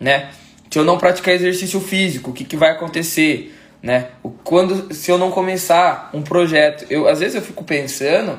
né? 0.00 0.30
Se 0.70 0.78
eu 0.78 0.84
não 0.84 0.98
praticar 0.98 1.34
exercício 1.34 1.80
físico, 1.80 2.30
o 2.30 2.32
que, 2.32 2.44
que 2.44 2.56
vai 2.56 2.70
acontecer? 2.70 3.54
Né? 3.82 4.08
Quando, 4.42 4.92
se 4.92 5.10
eu 5.10 5.16
não 5.16 5.30
começar 5.30 6.10
um 6.12 6.22
projeto, 6.22 6.84
eu 6.90 7.08
às 7.08 7.20
vezes 7.20 7.36
eu 7.36 7.42
fico 7.42 7.64
pensando 7.64 8.38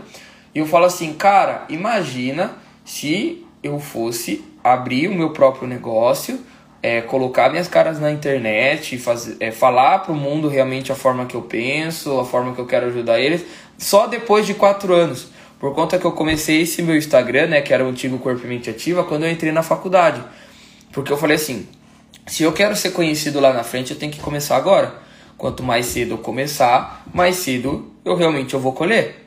e 0.54 0.60
eu 0.60 0.66
falo 0.66 0.86
assim, 0.86 1.14
cara, 1.14 1.66
imagina 1.70 2.54
se 2.84 3.46
eu 3.64 3.80
fosse 3.80 4.44
abrir 4.64 5.08
o 5.08 5.16
meu 5.16 5.32
próprio 5.32 5.68
negócio, 5.68 6.40
é, 6.82 7.02
colocar 7.02 7.50
minhas 7.50 7.68
caras 7.68 8.00
na 8.00 8.12
internet, 8.12 8.98
fazer, 8.98 9.38
é, 9.40 9.52
falar 9.52 10.00
para 10.00 10.12
o 10.12 10.16
mundo 10.16 10.48
realmente 10.48 10.92
a 10.92 10.96
forma 10.96 11.26
que 11.26 11.36
eu 11.36 11.42
penso, 11.42 12.20
a 12.20 12.26
forma 12.26 12.54
que 12.54 12.60
eu 12.60 12.66
quero 12.66 12.88
ajudar 12.88 13.20
eles, 13.20 13.46
só 13.78 14.08
depois 14.08 14.46
de 14.46 14.54
quatro 14.54 14.94
anos. 14.94 15.28
Por 15.60 15.76
conta 15.76 16.00
que 16.00 16.06
eu 16.06 16.14
comecei 16.14 16.62
esse 16.62 16.82
meu 16.82 16.96
Instagram, 16.96 17.48
né, 17.48 17.62
que 17.62 17.74
era 17.74 17.84
o 17.84 17.90
antigo 17.90 18.18
Corpo 18.18 18.46
e 18.46 18.48
Mente 18.48 18.70
Ativa, 18.70 19.04
quando 19.04 19.26
eu 19.26 19.32
entrei 19.32 19.52
na 19.52 19.62
faculdade. 19.62 20.24
Porque 20.94 21.12
eu 21.12 21.18
falei 21.18 21.36
assim, 21.36 21.68
se 22.26 22.44
eu 22.44 22.54
quero 22.54 22.76
ser 22.76 22.92
conhecido 22.92 23.42
lá 23.42 23.52
na 23.52 23.64
frente, 23.64 23.92
eu 23.92 24.00
tenho 24.00 24.12
que 24.12 24.20
começar 24.20 24.56
agora. 24.56 24.94
Quanto 25.38 25.62
mais 25.62 25.88
cedo 25.88 26.14
eu 26.14 26.18
começar, 26.18 27.04
mais 27.14 27.36
cedo 27.38 27.94
eu 28.06 28.16
realmente 28.16 28.54
eu 28.54 28.60
vou 28.60 28.72
colher. 28.72 29.26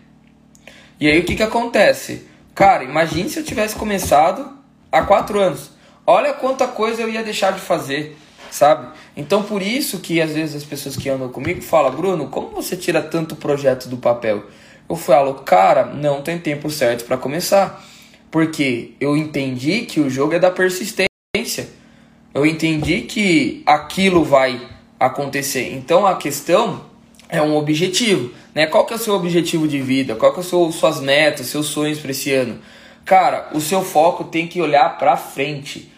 E 0.99 1.07
aí 1.09 1.19
o 1.19 1.25
que, 1.25 1.35
que 1.35 1.43
acontece? 1.43 2.27
Cara, 2.55 2.85
imagine 2.85 3.29
se 3.29 3.39
eu 3.39 3.45
tivesse 3.45 3.75
começado 3.77 4.57
há 4.91 5.03
quatro 5.03 5.39
anos. 5.39 5.72
Olha 6.07 6.33
quanta 6.33 6.67
coisa 6.67 7.03
eu 7.03 7.09
ia 7.09 7.23
deixar 7.23 7.53
de 7.53 7.61
fazer, 7.61 8.17
sabe? 8.51 8.89
Então 9.17 9.43
por 9.43 9.63
isso 9.63 10.01
que 10.01 10.21
às 10.21 10.33
vezes 10.33 10.57
as 10.57 10.65
pessoas 10.65 10.97
que 10.97 11.09
andam 11.09 11.29
comigo 11.29 11.63
falam, 11.63 11.95
Bruno, 11.95 12.29
como 12.29 12.49
você 12.49 12.77
tira 12.77 13.01
tanto 13.01 13.37
projeto 13.37 13.89
do 13.89 13.97
papel? 13.97 14.45
Eu 14.89 14.97
falo, 14.97 15.35
cara, 15.35 15.85
não 15.85 16.23
tem 16.23 16.39
tempo 16.39 16.69
certo 16.69 17.05
para 17.05 17.17
começar. 17.17 17.83
Porque 18.31 18.95
eu 18.99 19.17
entendi 19.17 19.83
que 19.83 20.01
o 20.01 20.09
jogo 20.09 20.35
é 20.35 20.39
da 20.39 20.51
persistência 20.51 21.07
eu 22.35 22.47
entendi 22.47 23.03
que 23.03 23.63
aquilo 23.67 24.25
vai 24.25 24.61
acontecer. 24.99 25.73
Então 25.75 26.07
a 26.07 26.17
questão 26.17 26.83
é 27.29 27.43
um 27.43 27.57
objetivo, 27.57 28.33
né? 28.55 28.67
Qual 28.67 28.87
que 28.87 28.93
é 28.93 28.97
o 28.97 28.99
seu 28.99 29.15
objetivo 29.15 29.69
de 29.69 29.81
vida? 29.81 30.15
Qual 30.15 30.33
que 30.33 30.41
é 30.41 30.43
são 30.43 30.71
suas 30.73 31.01
metas, 31.01 31.47
seus 31.47 31.67
sonhos 31.67 31.99
para 31.99 32.11
esse 32.11 32.33
ano? 32.33 32.59
Cara, 33.05 33.51
o 33.53 33.61
seu 33.61 33.83
foco 33.83 34.25
tem 34.25 34.47
que 34.47 34.61
olhar 34.61 34.97
para 34.99 35.17
frente. 35.17 35.92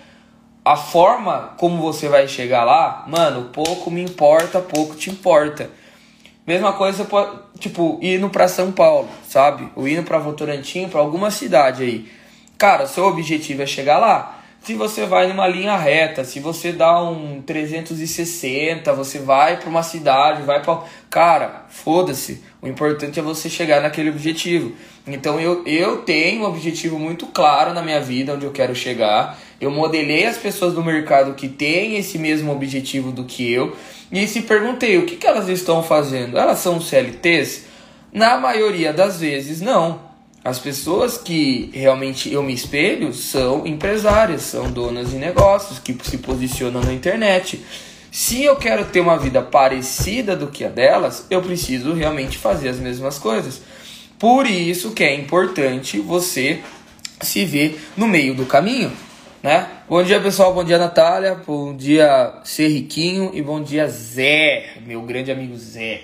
A 0.65 0.77
forma 0.77 1.53
como 1.59 1.83
você 1.83 2.09
vai 2.09 2.27
chegar 2.27 2.65
lá, 2.65 3.05
mano, 3.07 3.51
pouco 3.53 3.91
me 3.91 4.03
importa, 4.03 4.61
pouco 4.61 4.97
te 4.97 5.11
importa. 5.11 5.71
Mesma 6.47 6.73
coisa, 6.73 7.07
tipo, 7.59 7.99
indo 8.01 8.31
para 8.31 8.49
São 8.49 8.73
Paulo, 8.73 9.09
sabe? 9.29 9.69
Ou 9.77 9.87
indo 9.87 10.03
para 10.03 10.19
Votorantim, 10.19 10.89
para 10.89 11.01
alguma 11.01 11.31
cidade 11.31 11.83
aí. 11.83 12.11
Cara, 12.57 12.87
seu 12.87 13.05
objetivo 13.05 13.63
é 13.63 13.67
chegar 13.67 13.99
lá 13.99 14.45
se 14.65 14.73
você 14.73 15.05
vai 15.05 15.27
numa 15.27 15.47
linha 15.47 15.77
reta, 15.77 16.25
se 16.25 16.41
você 16.41 16.73
dá 16.73 16.99
um 17.03 17.43
360, 17.43 18.91
você 18.95 19.19
vai 19.19 19.59
para 19.59 19.69
uma 19.69 19.83
cidade, 19.83 20.43
vai 20.43 20.63
para. 20.63 20.85
Cara, 21.11 21.67
foda-se. 21.69 22.43
O 22.63 22.67
importante 22.67 23.21
é 23.21 23.23
você 23.23 23.51
chegar 23.51 23.83
naquele 23.83 24.09
objetivo. 24.09 24.73
Então 25.07 25.39
eu, 25.39 25.63
eu 25.67 25.99
tenho 25.99 26.45
um 26.45 26.47
objetivo 26.47 26.99
muito 26.99 27.27
claro 27.27 27.75
na 27.75 27.83
minha 27.83 28.01
vida, 28.01 28.33
onde 28.33 28.47
eu 28.47 28.53
quero 28.53 28.75
chegar. 28.75 29.39
Eu 29.65 29.71
modelei 29.71 30.27
as 30.27 30.37
pessoas 30.37 30.75
do 30.75 30.85
mercado 30.85 31.33
que 31.33 31.49
têm 31.49 31.97
esse 31.97 32.19
mesmo 32.19 32.53
objetivo 32.53 33.11
do 33.11 33.25
que 33.25 33.51
eu. 33.51 33.75
E 34.13 34.29
se 34.29 34.43
perguntei 34.43 34.99
o 34.99 35.07
que, 35.07 35.17
que 35.17 35.27
elas 35.27 35.49
estão 35.49 35.83
fazendo. 35.83 36.37
Elas 36.37 36.59
são 36.59 36.79
CLTs? 36.79 37.65
Na 38.13 38.37
maioria 38.37 38.93
das 38.93 39.19
vezes, 39.19 39.63
não. 39.63 40.01
As 40.45 40.59
pessoas 40.59 41.17
que 41.17 41.71
realmente 41.73 42.31
eu 42.31 42.43
me 42.43 42.53
espelho 42.53 43.15
são 43.15 43.67
empresárias, 43.67 44.43
são 44.43 44.71
donas 44.71 45.13
de 45.13 45.17
negócios 45.17 45.79
que 45.79 45.97
se 46.03 46.19
posicionam 46.19 46.83
na 46.83 46.93
internet. 46.93 47.65
Se 48.11 48.45
eu 48.45 48.57
quero 48.57 48.85
ter 48.85 49.01
uma 49.01 49.17
vida 49.17 49.41
parecida 49.41 50.37
do 50.37 50.49
que 50.49 50.63
a 50.63 50.69
delas, 50.69 51.27
eu 51.31 51.41
preciso 51.41 51.95
realmente 51.95 52.37
fazer 52.37 52.69
as 52.69 52.77
mesmas 52.77 53.19
coisas. 53.19 53.63
Por 54.19 54.47
isso 54.47 54.91
que 54.91 55.03
é 55.03 55.15
importante 55.15 55.99
você 56.01 56.61
se 57.23 57.47
ver 57.47 57.81
no 57.97 58.07
meio 58.07 58.35
do 58.35 58.45
caminho, 58.45 58.93
né? 59.45 59.69
Bom 59.87 60.03
dia, 60.03 60.19
pessoal. 60.19 60.55
Bom 60.55 60.65
dia, 60.65 60.79
Natália. 60.79 61.35
Bom 61.35 61.77
dia, 61.77 62.41
Ser 62.45 62.69
Riquinho. 62.69 63.31
E 63.35 63.43
bom 63.43 63.63
dia, 63.63 63.87
Zé, 63.87 64.71
meu 64.87 65.03
grande 65.03 65.31
amigo 65.31 65.55
Zé. 65.55 66.01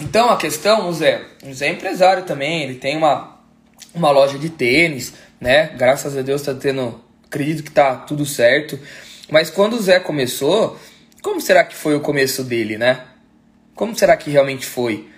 Então 0.00 0.30
a 0.30 0.36
questão, 0.36 0.88
o 0.88 0.92
Zé, 0.92 1.20
o 1.44 1.52
Zé 1.52 1.66
é 1.66 1.72
empresário 1.72 2.22
também, 2.22 2.62
ele 2.62 2.76
tem 2.76 2.96
uma, 2.96 3.40
uma 3.92 4.12
loja 4.12 4.38
de 4.38 4.48
tênis, 4.48 5.12
né? 5.40 5.74
Graças 5.76 6.16
a 6.16 6.22
Deus 6.22 6.40
tá 6.40 6.54
tendo, 6.54 7.02
acredito 7.26 7.64
que 7.64 7.70
tá 7.72 7.96
tudo 7.96 8.24
certo. 8.24 8.78
Mas 9.28 9.50
quando 9.50 9.74
o 9.74 9.82
Zé 9.82 9.98
começou, 9.98 10.78
como 11.20 11.40
será 11.40 11.64
que 11.64 11.74
foi 11.74 11.96
o 11.96 12.00
começo 12.00 12.44
dele, 12.44 12.78
né? 12.78 13.06
Como 13.74 13.98
será 13.98 14.16
que 14.16 14.30
realmente 14.30 14.64
foi? 14.64 15.08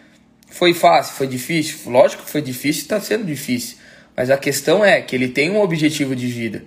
Foi 0.50 0.72
fácil? 0.72 1.14
Foi 1.14 1.26
difícil? 1.26 1.90
Lógico 1.92 2.22
que 2.22 2.30
foi 2.30 2.40
difícil, 2.40 2.82
está 2.82 2.98
sendo 2.98 3.26
difícil. 3.26 3.81
Mas 4.22 4.30
a 4.30 4.38
questão 4.38 4.84
é 4.84 5.02
que 5.02 5.16
ele 5.16 5.26
tem 5.26 5.50
um 5.50 5.60
objetivo 5.60 6.14
de 6.14 6.28
vida. 6.28 6.62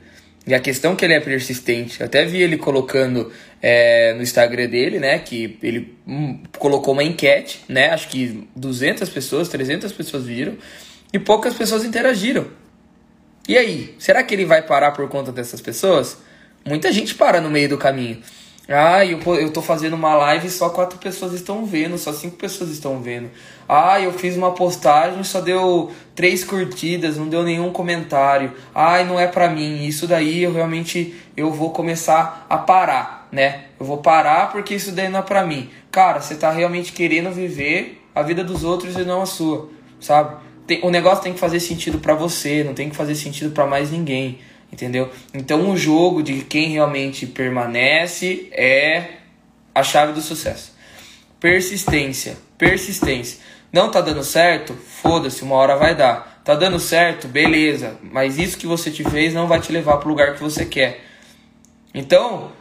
E 0.46 0.54
a 0.54 0.60
questão 0.60 0.92
é 0.92 0.96
que 0.98 1.06
ele 1.06 1.14
é 1.14 1.22
persistente. 1.22 2.02
Eu 2.02 2.06
até 2.06 2.26
vi 2.26 2.42
ele 2.42 2.58
colocando 2.58 3.32
é, 3.62 4.14
no 4.14 4.22
Instagram 4.22 4.68
dele, 4.68 5.00
né? 5.00 5.20
Que 5.20 5.58
ele 5.64 5.96
hum, 6.06 6.38
colocou 6.60 6.94
uma 6.94 7.02
enquete, 7.02 7.62
né? 7.70 7.92
Acho 7.92 8.10
que 8.10 8.46
200 8.58 9.08
pessoas, 9.08 9.48
300 9.48 9.90
pessoas 9.94 10.26
viram. 10.26 10.58
E 11.14 11.18
poucas 11.18 11.54
pessoas 11.54 11.86
interagiram. 11.86 12.46
E 13.48 13.58
aí? 13.58 13.96
Será 14.00 14.22
que 14.22 14.34
ele 14.34 14.44
vai 14.44 14.62
parar 14.62 14.92
por 14.92 15.08
conta 15.08 15.32
dessas 15.32 15.62
pessoas? 15.62 16.18
Muita 16.66 16.92
gente 16.92 17.16
para 17.16 17.40
no 17.40 17.50
meio 17.50 17.70
do 17.70 17.78
caminho. 17.78 18.20
Ah, 18.68 19.06
eu, 19.06 19.20
eu 19.36 19.54
tô 19.54 19.62
fazendo 19.62 19.94
uma 19.94 20.16
live 20.16 20.48
e 20.48 20.50
só 20.50 20.70
quatro 20.70 20.98
pessoas 20.98 21.34
estão 21.34 21.66
vendo, 21.66 22.00
só 22.00 22.12
cinco 22.12 22.36
pessoas 22.36 22.72
estão 22.72 23.00
vendo. 23.00 23.30
Ah, 23.70 24.02
eu 24.02 24.12
fiz 24.12 24.36
uma 24.36 24.54
postagem 24.54 25.24
só 25.24 25.40
deu 25.40 25.92
três 26.16 26.44
curtidas, 26.44 27.16
não 27.18 27.30
deu 27.30 27.44
nenhum 27.44 27.72
comentário. 27.72 28.54
Ai, 28.74 29.04
não 29.04 29.20
é 29.20 29.28
pra 29.28 29.50
mim. 29.50 29.86
Isso 29.86 30.08
daí 30.08 30.42
eu 30.44 30.52
realmente 30.52 31.16
eu 31.38 31.52
vou 31.52 31.70
começar 31.70 32.48
a 32.50 32.58
parar, 32.58 33.28
né? 33.32 33.66
Eu 33.80 33.86
vou 33.86 34.00
parar 34.00 34.52
porque 34.52 34.74
isso 34.74 34.92
daí 34.92 35.10
não 35.10 35.20
é 35.20 35.24
pra 35.24 35.46
mim. 35.46 35.70
Cara, 35.92 36.20
você 36.20 36.34
tá 36.34 36.50
realmente 36.50 36.92
querendo 36.92 37.32
viver 37.32 38.02
a 38.16 38.24
vida 38.24 38.44
dos 38.44 38.64
outros 38.64 38.96
e 38.96 39.04
não 39.04 39.22
a 39.22 39.26
sua, 39.28 39.70
sabe? 40.00 40.38
Tem, 40.66 40.80
o 40.84 40.90
negócio 40.90 41.24
tem 41.24 41.34
que 41.34 41.40
fazer 41.40 41.60
sentido 41.60 42.00
para 42.00 42.16
você, 42.16 42.64
não 42.64 42.74
tem 42.74 42.90
que 42.90 42.96
fazer 42.96 43.14
sentido 43.14 43.52
para 43.52 43.68
mais 43.68 43.92
ninguém 43.92 44.40
entendeu? 44.76 45.10
Então 45.34 45.72
o 45.72 45.78
jogo 45.78 46.22
de 46.22 46.42
quem 46.42 46.70
realmente 46.70 47.26
permanece 47.26 48.50
é 48.52 49.06
a 49.74 49.82
chave 49.82 50.12
do 50.12 50.22
sucesso. 50.22 50.76
Persistência, 51.40 52.38
persistência. 52.58 53.40
Não 53.72 53.90
tá 53.90 54.02
dando 54.02 54.24
certo? 54.24 54.74
Foda-se, 54.74 55.44
uma 55.44 55.56
hora 55.56 55.76
vai 55.78 55.96
dar. 55.96 56.42
Tá 56.44 56.56
dando 56.56 56.80
certo? 56.80 57.28
Beleza. 57.28 57.98
Mas 58.04 58.38
isso 58.38 58.58
que 58.58 58.68
você 58.68 58.92
te 58.92 59.04
fez 59.04 59.34
não 59.34 59.48
vai 59.48 59.60
te 59.60 59.72
levar 59.72 59.98
para 59.98 60.08
o 60.08 60.12
lugar 60.12 60.36
que 60.36 60.44
você 60.44 60.66
quer. 60.66 61.02
Então, 61.94 62.52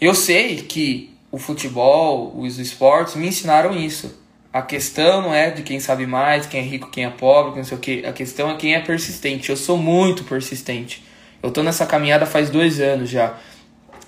eu 0.00 0.14
sei 0.14 0.56
que 0.56 1.14
o 1.30 1.38
futebol, 1.38 2.34
os 2.36 2.58
esportes 2.58 3.14
me 3.14 3.28
ensinaram 3.28 3.76
isso. 3.76 4.20
A 4.52 4.60
questão 4.60 5.22
não 5.22 5.34
é 5.34 5.50
de 5.50 5.62
quem 5.62 5.80
sabe 5.80 6.06
mais, 6.06 6.46
quem 6.46 6.60
é 6.60 6.62
rico, 6.62 6.90
quem 6.90 7.04
é 7.04 7.10
pobre, 7.10 7.56
não 7.56 7.64
sei 7.64 7.76
o 7.76 7.80
que. 7.80 8.04
A 8.04 8.12
questão 8.12 8.50
é 8.50 8.56
quem 8.56 8.74
é 8.74 8.80
persistente. 8.80 9.48
Eu 9.48 9.56
sou 9.56 9.78
muito 9.78 10.24
persistente. 10.24 11.02
Eu 11.42 11.50
tô 11.50 11.62
nessa 11.62 11.84
caminhada 11.84 12.24
faz 12.24 12.50
dois 12.50 12.80
anos 12.80 13.10
já. 13.10 13.34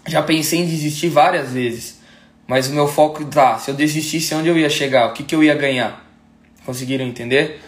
Já 0.06 0.22
pensei 0.22 0.60
em 0.60 0.66
desistir 0.66 1.08
várias 1.08 1.52
vezes. 1.52 2.00
Mas 2.46 2.68
o 2.68 2.74
meu 2.74 2.86
foco 2.86 3.24
tá, 3.24 3.58
se 3.58 3.70
eu 3.70 3.74
desistisse, 3.74 4.34
onde 4.34 4.48
eu 4.48 4.56
ia 4.56 4.68
chegar? 4.68 5.08
O 5.08 5.12
que, 5.14 5.24
que 5.24 5.34
eu 5.34 5.42
ia 5.42 5.54
ganhar? 5.54 6.04
Conseguiram 6.64 7.04
entender? 7.04 7.60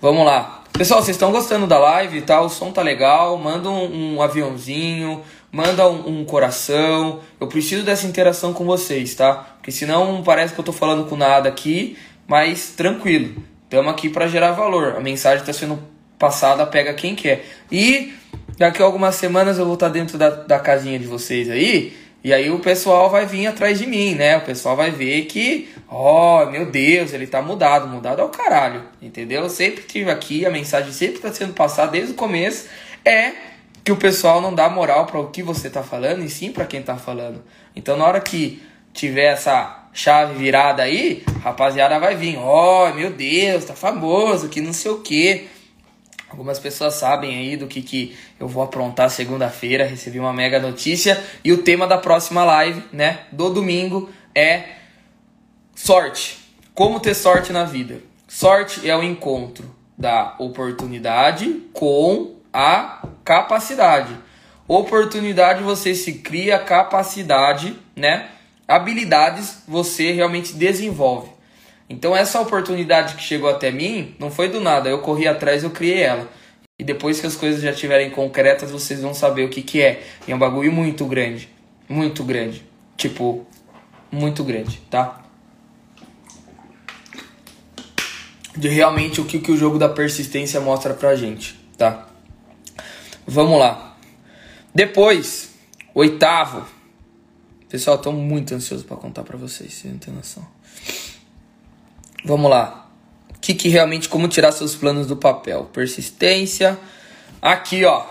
Vamos 0.00 0.24
lá. 0.24 0.64
Pessoal, 0.72 1.02
vocês 1.02 1.16
estão 1.16 1.30
gostando 1.30 1.66
da 1.66 1.78
live, 1.78 2.22
tá? 2.22 2.40
O 2.40 2.48
som 2.48 2.70
tá 2.70 2.82
legal. 2.82 3.36
Manda 3.36 3.68
um, 3.68 4.14
um 4.14 4.22
aviãozinho, 4.22 5.22
manda 5.52 5.88
um, 5.88 6.20
um, 6.20 6.24
coração. 6.24 7.20
Eu 7.38 7.46
preciso 7.46 7.82
dessa 7.82 8.06
interação 8.06 8.52
com 8.54 8.64
vocês, 8.64 9.14
tá? 9.14 9.34
Porque 9.56 9.70
senão 9.70 10.22
parece 10.22 10.54
que 10.54 10.60
eu 10.60 10.64
tô 10.64 10.72
falando 10.72 11.04
com 11.04 11.16
nada 11.16 11.48
aqui, 11.48 11.98
mas 12.26 12.70
tranquilo. 12.70 13.42
Estamos 13.64 13.92
aqui 13.92 14.08
para 14.08 14.28
gerar 14.28 14.52
valor. 14.52 14.96
A 14.96 15.00
mensagem 15.00 15.40
está 15.40 15.52
sendo 15.52 15.78
passada, 16.18 16.64
pega 16.64 16.94
quem 16.94 17.14
quer. 17.14 17.44
E 17.70 18.14
daqui 18.58 18.82
a 18.82 18.84
algumas 18.84 19.14
semanas 19.14 19.58
eu 19.58 19.64
vou 19.64 19.74
estar 19.74 19.88
dentro 19.88 20.18
da, 20.18 20.30
da 20.30 20.58
casinha 20.58 20.98
de 20.98 21.06
vocês 21.06 21.48
aí. 21.48 21.96
E 22.22 22.34
aí 22.34 22.50
o 22.50 22.58
pessoal 22.58 23.08
vai 23.08 23.24
vir 23.24 23.46
atrás 23.46 23.78
de 23.78 23.86
mim, 23.86 24.16
né? 24.16 24.36
O 24.36 24.40
pessoal 24.40 24.74
vai 24.76 24.90
ver 24.90 25.26
que, 25.26 25.68
ó, 25.88 26.42
oh, 26.42 26.50
meu 26.50 26.66
Deus, 26.66 27.12
ele 27.12 27.28
tá 27.28 27.40
mudado, 27.40 27.86
mudado 27.86 28.20
ao 28.20 28.28
caralho, 28.28 28.82
entendeu? 29.00 29.42
Eu 29.42 29.48
sempre 29.48 29.84
tive 29.84 30.10
aqui, 30.10 30.44
a 30.44 30.50
mensagem 30.50 30.92
sempre 30.92 31.20
tá 31.20 31.32
sendo 31.32 31.52
passada 31.52 31.92
desde 31.92 32.12
o 32.12 32.16
começo, 32.16 32.66
é 33.04 33.32
que 33.84 33.92
o 33.92 33.96
pessoal 33.96 34.40
não 34.40 34.52
dá 34.52 34.68
moral 34.68 35.06
para 35.06 35.20
o 35.20 35.30
que 35.30 35.42
você 35.42 35.70
tá 35.70 35.82
falando 35.82 36.24
e 36.24 36.28
sim 36.28 36.50
para 36.50 36.66
quem 36.66 36.82
tá 36.82 36.96
falando. 36.96 37.42
Então 37.74 37.96
na 37.96 38.04
hora 38.04 38.20
que 38.20 38.60
tiver 38.92 39.32
essa 39.32 39.88
chave 39.92 40.34
virada 40.34 40.82
aí, 40.82 41.22
rapaziada 41.42 42.00
vai 42.00 42.16
vir, 42.16 42.36
ó, 42.36 42.90
oh, 42.90 42.94
meu 42.94 43.10
Deus, 43.10 43.64
tá 43.64 43.74
famoso, 43.74 44.48
que 44.48 44.60
não 44.60 44.72
sei 44.72 44.90
o 44.90 44.98
que. 44.98 45.46
Algumas 46.30 46.58
pessoas 46.58 46.94
sabem 46.94 47.36
aí 47.36 47.56
do 47.56 47.66
que, 47.66 47.80
que 47.80 48.16
eu 48.38 48.46
vou 48.46 48.62
aprontar 48.62 49.10
segunda-feira. 49.10 49.86
Recebi 49.86 50.18
uma 50.18 50.32
mega 50.32 50.60
notícia. 50.60 51.22
E 51.42 51.52
o 51.52 51.62
tema 51.62 51.86
da 51.86 51.96
próxima 51.96 52.44
live, 52.44 52.82
né, 52.92 53.20
do 53.32 53.50
domingo, 53.50 54.10
é 54.34 54.64
sorte. 55.74 56.38
Como 56.74 57.00
ter 57.00 57.14
sorte 57.14 57.52
na 57.52 57.64
vida. 57.64 58.00
Sorte 58.26 58.88
é 58.88 58.94
o 58.94 59.02
encontro 59.02 59.74
da 59.96 60.36
oportunidade 60.38 61.62
com 61.72 62.36
a 62.52 63.08
capacidade. 63.24 64.14
Oportunidade 64.66 65.62
você 65.62 65.94
se 65.94 66.14
cria, 66.14 66.58
capacidade, 66.58 67.74
né? 67.96 68.28
Habilidades 68.66 69.62
você 69.66 70.12
realmente 70.12 70.52
desenvolve. 70.52 71.37
Então 71.88 72.14
essa 72.14 72.40
oportunidade 72.40 73.14
que 73.14 73.22
chegou 73.22 73.48
até 73.48 73.70
mim 73.70 74.14
não 74.18 74.30
foi 74.30 74.48
do 74.48 74.60
nada, 74.60 74.88
eu 74.88 75.00
corri 75.00 75.26
atrás, 75.26 75.64
eu 75.64 75.70
criei 75.70 76.02
ela. 76.02 76.28
E 76.78 76.84
depois 76.84 77.20
que 77.20 77.26
as 77.26 77.34
coisas 77.34 77.60
já 77.60 77.70
estiverem 77.70 78.10
concretas, 78.10 78.70
vocês 78.70 79.00
vão 79.00 79.12
saber 79.12 79.44
o 79.44 79.48
que 79.48 79.62
que 79.62 79.80
é. 79.80 80.02
E 80.26 80.32
é 80.32 80.34
um 80.34 80.38
bagulho 80.38 80.70
muito 80.70 81.04
grande, 81.06 81.48
muito 81.88 82.22
grande. 82.22 82.64
Tipo, 82.96 83.46
muito 84.12 84.44
grande, 84.44 84.80
tá? 84.90 85.24
De 88.56 88.68
realmente 88.68 89.20
o 89.20 89.24
que, 89.24 89.38
que 89.38 89.50
o 89.50 89.56
jogo 89.56 89.78
da 89.78 89.88
persistência 89.88 90.60
mostra 90.60 90.94
pra 90.94 91.16
gente, 91.16 91.58
tá? 91.76 92.08
Vamos 93.26 93.58
lá. 93.58 93.96
Depois, 94.74 95.54
oitavo. 95.94 96.64
Pessoal, 97.68 97.98
tô 97.98 98.12
muito 98.12 98.54
ansioso 98.54 98.84
para 98.84 98.96
contar 98.96 99.22
para 99.22 99.36
vocês, 99.36 99.74
vocês 99.74 99.92
não 99.92 99.98
tem 99.98 100.14
noção. 100.14 100.46
Vamos 102.24 102.50
lá. 102.50 102.88
O 103.34 103.40
que, 103.40 103.54
que 103.54 103.68
realmente, 103.68 104.08
como 104.08 104.28
tirar 104.28 104.52
seus 104.52 104.74
planos 104.74 105.06
do 105.06 105.16
papel? 105.16 105.70
Persistência. 105.72 106.78
Aqui, 107.40 107.84
ó. 107.84 108.04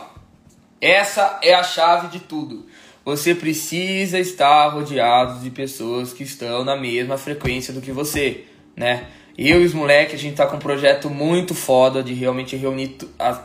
Essa 0.80 1.40
é 1.42 1.54
a 1.54 1.64
chave 1.64 2.08
de 2.08 2.20
tudo. 2.20 2.66
Você 3.04 3.34
precisa 3.34 4.20
estar 4.20 4.68
rodeado 4.68 5.40
de 5.40 5.50
pessoas 5.50 6.14
que 6.14 6.24
estão 6.24 6.64
na 6.64 6.76
mesma 6.76 7.18
frequência 7.18 7.74
do 7.74 7.82
que 7.82 7.92
você, 7.92 8.44
né? 8.76 9.08
Eu 9.38 9.62
e 9.62 9.66
os 9.66 9.74
moleques, 9.74 10.16
a 10.16 10.18
gente 10.18 10.36
tá 10.36 10.46
com 10.46 10.58
um 10.58 10.60
projeto 10.60 11.10
muito 11.10 11.54
foda 11.54 12.04
de 12.04 12.14
realmente 12.14 12.56
reunir 12.56 12.98
as, 13.18 13.40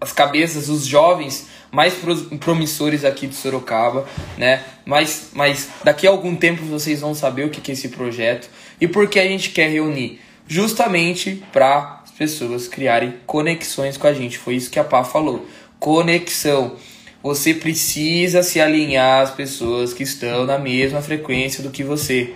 as 0.00 0.12
cabeças, 0.12 0.68
os 0.68 0.86
jovens 0.86 1.48
mais 1.70 1.94
promissores 2.38 3.04
aqui 3.04 3.26
de 3.26 3.34
Sorocaba, 3.34 4.06
né? 4.36 4.62
Mas, 4.84 5.30
mas 5.32 5.68
daqui 5.82 6.06
a 6.06 6.10
algum 6.10 6.36
tempo 6.36 6.62
vocês 6.64 7.00
vão 7.00 7.14
saber 7.14 7.44
o 7.44 7.50
que, 7.50 7.60
que 7.60 7.70
é 7.70 7.74
esse 7.74 7.88
projeto. 7.88 8.48
E 8.80 8.86
por 8.86 9.08
que 9.08 9.18
a 9.18 9.26
gente 9.26 9.50
quer 9.50 9.70
reunir? 9.70 10.20
Justamente 10.46 11.42
para 11.52 12.00
as 12.04 12.10
pessoas 12.10 12.68
criarem 12.68 13.14
conexões 13.26 13.96
com 13.96 14.06
a 14.06 14.12
gente. 14.12 14.38
Foi 14.38 14.54
isso 14.54 14.70
que 14.70 14.78
a 14.78 14.84
Pá 14.84 15.04
falou. 15.04 15.46
Conexão. 15.78 16.76
Você 17.22 17.52
precisa 17.52 18.42
se 18.42 18.60
alinhar 18.60 19.22
às 19.22 19.30
pessoas 19.30 19.92
que 19.92 20.02
estão 20.02 20.46
na 20.46 20.58
mesma 20.58 21.02
frequência 21.02 21.62
do 21.62 21.70
que 21.70 21.82
você. 21.82 22.34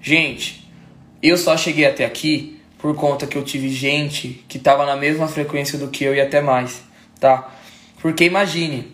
Gente, 0.00 0.68
eu 1.22 1.36
só 1.36 1.56
cheguei 1.56 1.84
até 1.84 2.04
aqui 2.04 2.58
por 2.78 2.94
conta 2.94 3.26
que 3.26 3.36
eu 3.36 3.44
tive 3.44 3.68
gente 3.68 4.42
que 4.48 4.56
estava 4.56 4.86
na 4.86 4.96
mesma 4.96 5.28
frequência 5.28 5.78
do 5.78 5.88
que 5.88 6.04
eu 6.04 6.14
e 6.14 6.20
até 6.20 6.40
mais, 6.40 6.82
tá? 7.18 7.52
Porque 8.00 8.24
imagine, 8.24 8.92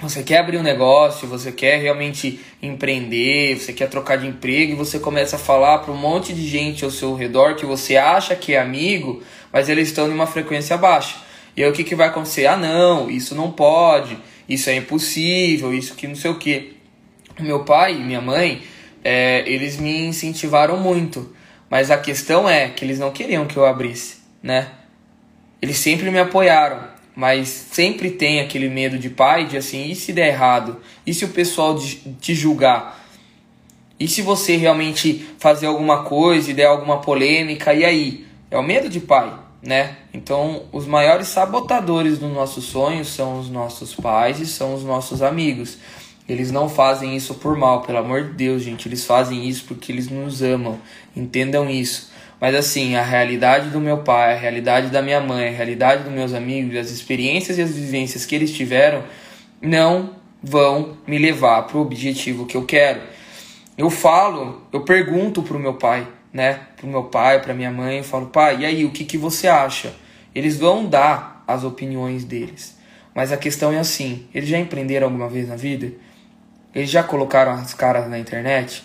você 0.00 0.22
quer 0.22 0.38
abrir 0.38 0.56
um 0.56 0.62
negócio, 0.62 1.28
você 1.28 1.52
quer 1.52 1.78
realmente 1.80 2.40
empreender, 2.62 3.58
você 3.58 3.72
quer 3.72 3.88
trocar 3.88 4.16
de 4.16 4.26
emprego 4.26 4.72
e 4.72 4.74
você 4.74 4.98
começa 4.98 5.36
a 5.36 5.38
falar 5.38 5.78
para 5.78 5.92
um 5.92 5.96
monte 5.96 6.32
de 6.32 6.46
gente 6.46 6.84
ao 6.84 6.90
seu 6.90 7.14
redor 7.14 7.54
que 7.54 7.66
você 7.66 7.96
acha 7.96 8.34
que 8.34 8.54
é 8.54 8.60
amigo, 8.60 9.22
mas 9.52 9.68
eles 9.68 9.88
estão 9.88 10.08
em 10.08 10.12
uma 10.12 10.26
frequência 10.26 10.76
baixa. 10.76 11.16
E 11.56 11.62
aí 11.62 11.68
o 11.68 11.72
que, 11.72 11.84
que 11.84 11.94
vai 11.94 12.08
acontecer? 12.08 12.46
Ah, 12.46 12.56
não, 12.56 13.10
isso 13.10 13.34
não 13.34 13.50
pode, 13.50 14.16
isso 14.48 14.70
é 14.70 14.76
impossível, 14.76 15.74
isso 15.74 15.94
que 15.94 16.06
não 16.06 16.16
sei 16.16 16.30
o 16.30 16.38
que. 16.38 16.76
Meu 17.38 17.64
pai 17.64 17.94
e 17.94 18.00
minha 18.00 18.20
mãe, 18.20 18.62
é, 19.04 19.44
eles 19.46 19.76
me 19.78 20.06
incentivaram 20.06 20.78
muito, 20.78 21.34
mas 21.68 21.90
a 21.90 21.98
questão 21.98 22.48
é 22.48 22.68
que 22.68 22.84
eles 22.84 22.98
não 22.98 23.10
queriam 23.10 23.46
que 23.46 23.56
eu 23.56 23.66
abrisse, 23.66 24.18
né? 24.42 24.68
Eles 25.60 25.76
sempre 25.76 26.10
me 26.10 26.18
apoiaram, 26.18 26.84
mas 27.20 27.50
sempre 27.50 28.10
tem 28.12 28.40
aquele 28.40 28.70
medo 28.70 28.98
de 28.98 29.10
pai 29.10 29.46
de 29.46 29.58
assim, 29.58 29.90
e 29.90 29.94
se 29.94 30.10
der 30.10 30.28
errado? 30.28 30.78
E 31.06 31.12
se 31.12 31.22
o 31.26 31.28
pessoal 31.28 31.78
te 32.18 32.34
julgar? 32.34 32.98
E 33.98 34.08
se 34.08 34.22
você 34.22 34.56
realmente 34.56 35.28
fazer 35.38 35.66
alguma 35.66 36.02
coisa 36.04 36.50
e 36.50 36.54
der 36.54 36.64
alguma 36.64 37.02
polêmica, 37.02 37.74
e 37.74 37.84
aí? 37.84 38.26
É 38.50 38.56
o 38.56 38.62
medo 38.62 38.88
de 38.88 39.00
pai, 39.00 39.34
né? 39.62 39.98
Então, 40.14 40.62
os 40.72 40.86
maiores 40.86 41.28
sabotadores 41.28 42.16
dos 42.18 42.32
nossos 42.32 42.64
sonhos 42.64 43.08
são 43.08 43.38
os 43.38 43.50
nossos 43.50 43.94
pais 43.94 44.40
e 44.40 44.46
são 44.46 44.72
os 44.72 44.82
nossos 44.82 45.20
amigos. 45.20 45.76
Eles 46.26 46.50
não 46.50 46.70
fazem 46.70 47.14
isso 47.14 47.34
por 47.34 47.54
mal, 47.54 47.82
pelo 47.82 47.98
amor 47.98 48.24
de 48.24 48.32
Deus, 48.32 48.62
gente. 48.62 48.88
Eles 48.88 49.04
fazem 49.04 49.46
isso 49.46 49.66
porque 49.68 49.92
eles 49.92 50.08
nos 50.08 50.40
amam. 50.40 50.78
Entendam 51.14 51.68
isso. 51.68 52.10
Mas 52.40 52.54
assim, 52.54 52.96
a 52.96 53.02
realidade 53.02 53.68
do 53.68 53.78
meu 53.78 53.98
pai, 53.98 54.32
a 54.32 54.36
realidade 54.36 54.88
da 54.88 55.02
minha 55.02 55.20
mãe, 55.20 55.48
a 55.48 55.52
realidade 55.52 56.04
dos 56.04 56.12
meus 56.12 56.32
amigos, 56.32 56.76
as 56.76 56.90
experiências 56.90 57.58
e 57.58 57.62
as 57.62 57.74
vivências 57.74 58.24
que 58.24 58.34
eles 58.34 58.52
tiveram 58.52 59.04
não 59.60 60.16
vão 60.42 60.96
me 61.06 61.18
levar 61.18 61.62
para 61.64 61.76
o 61.76 61.82
objetivo 61.82 62.46
que 62.46 62.56
eu 62.56 62.64
quero. 62.64 63.02
Eu 63.76 63.90
falo, 63.90 64.62
eu 64.72 64.82
pergunto 64.82 65.42
pro 65.42 65.58
meu 65.58 65.74
pai, 65.74 66.06
né? 66.32 66.60
Pro 66.76 66.86
meu 66.86 67.04
pai, 67.04 67.42
pra 67.42 67.52
minha 67.52 67.70
mãe, 67.70 67.98
eu 67.98 68.04
falo, 68.04 68.26
pai, 68.26 68.60
e 68.60 68.64
aí, 68.64 68.84
o 68.84 68.90
que, 68.90 69.04
que 69.04 69.18
você 69.18 69.46
acha? 69.46 69.92
Eles 70.34 70.56
vão 70.56 70.86
dar 70.86 71.44
as 71.46 71.62
opiniões 71.62 72.24
deles. 72.24 72.78
Mas 73.14 73.32
a 73.32 73.36
questão 73.36 73.72
é 73.72 73.78
assim, 73.78 74.26
eles 74.34 74.48
já 74.48 74.58
empreenderam 74.58 75.08
alguma 75.08 75.28
vez 75.28 75.48
na 75.48 75.56
vida? 75.56 75.92
Eles 76.74 76.88
já 76.88 77.02
colocaram 77.02 77.52
as 77.52 77.74
caras 77.74 78.08
na 78.08 78.18
internet? 78.18 78.84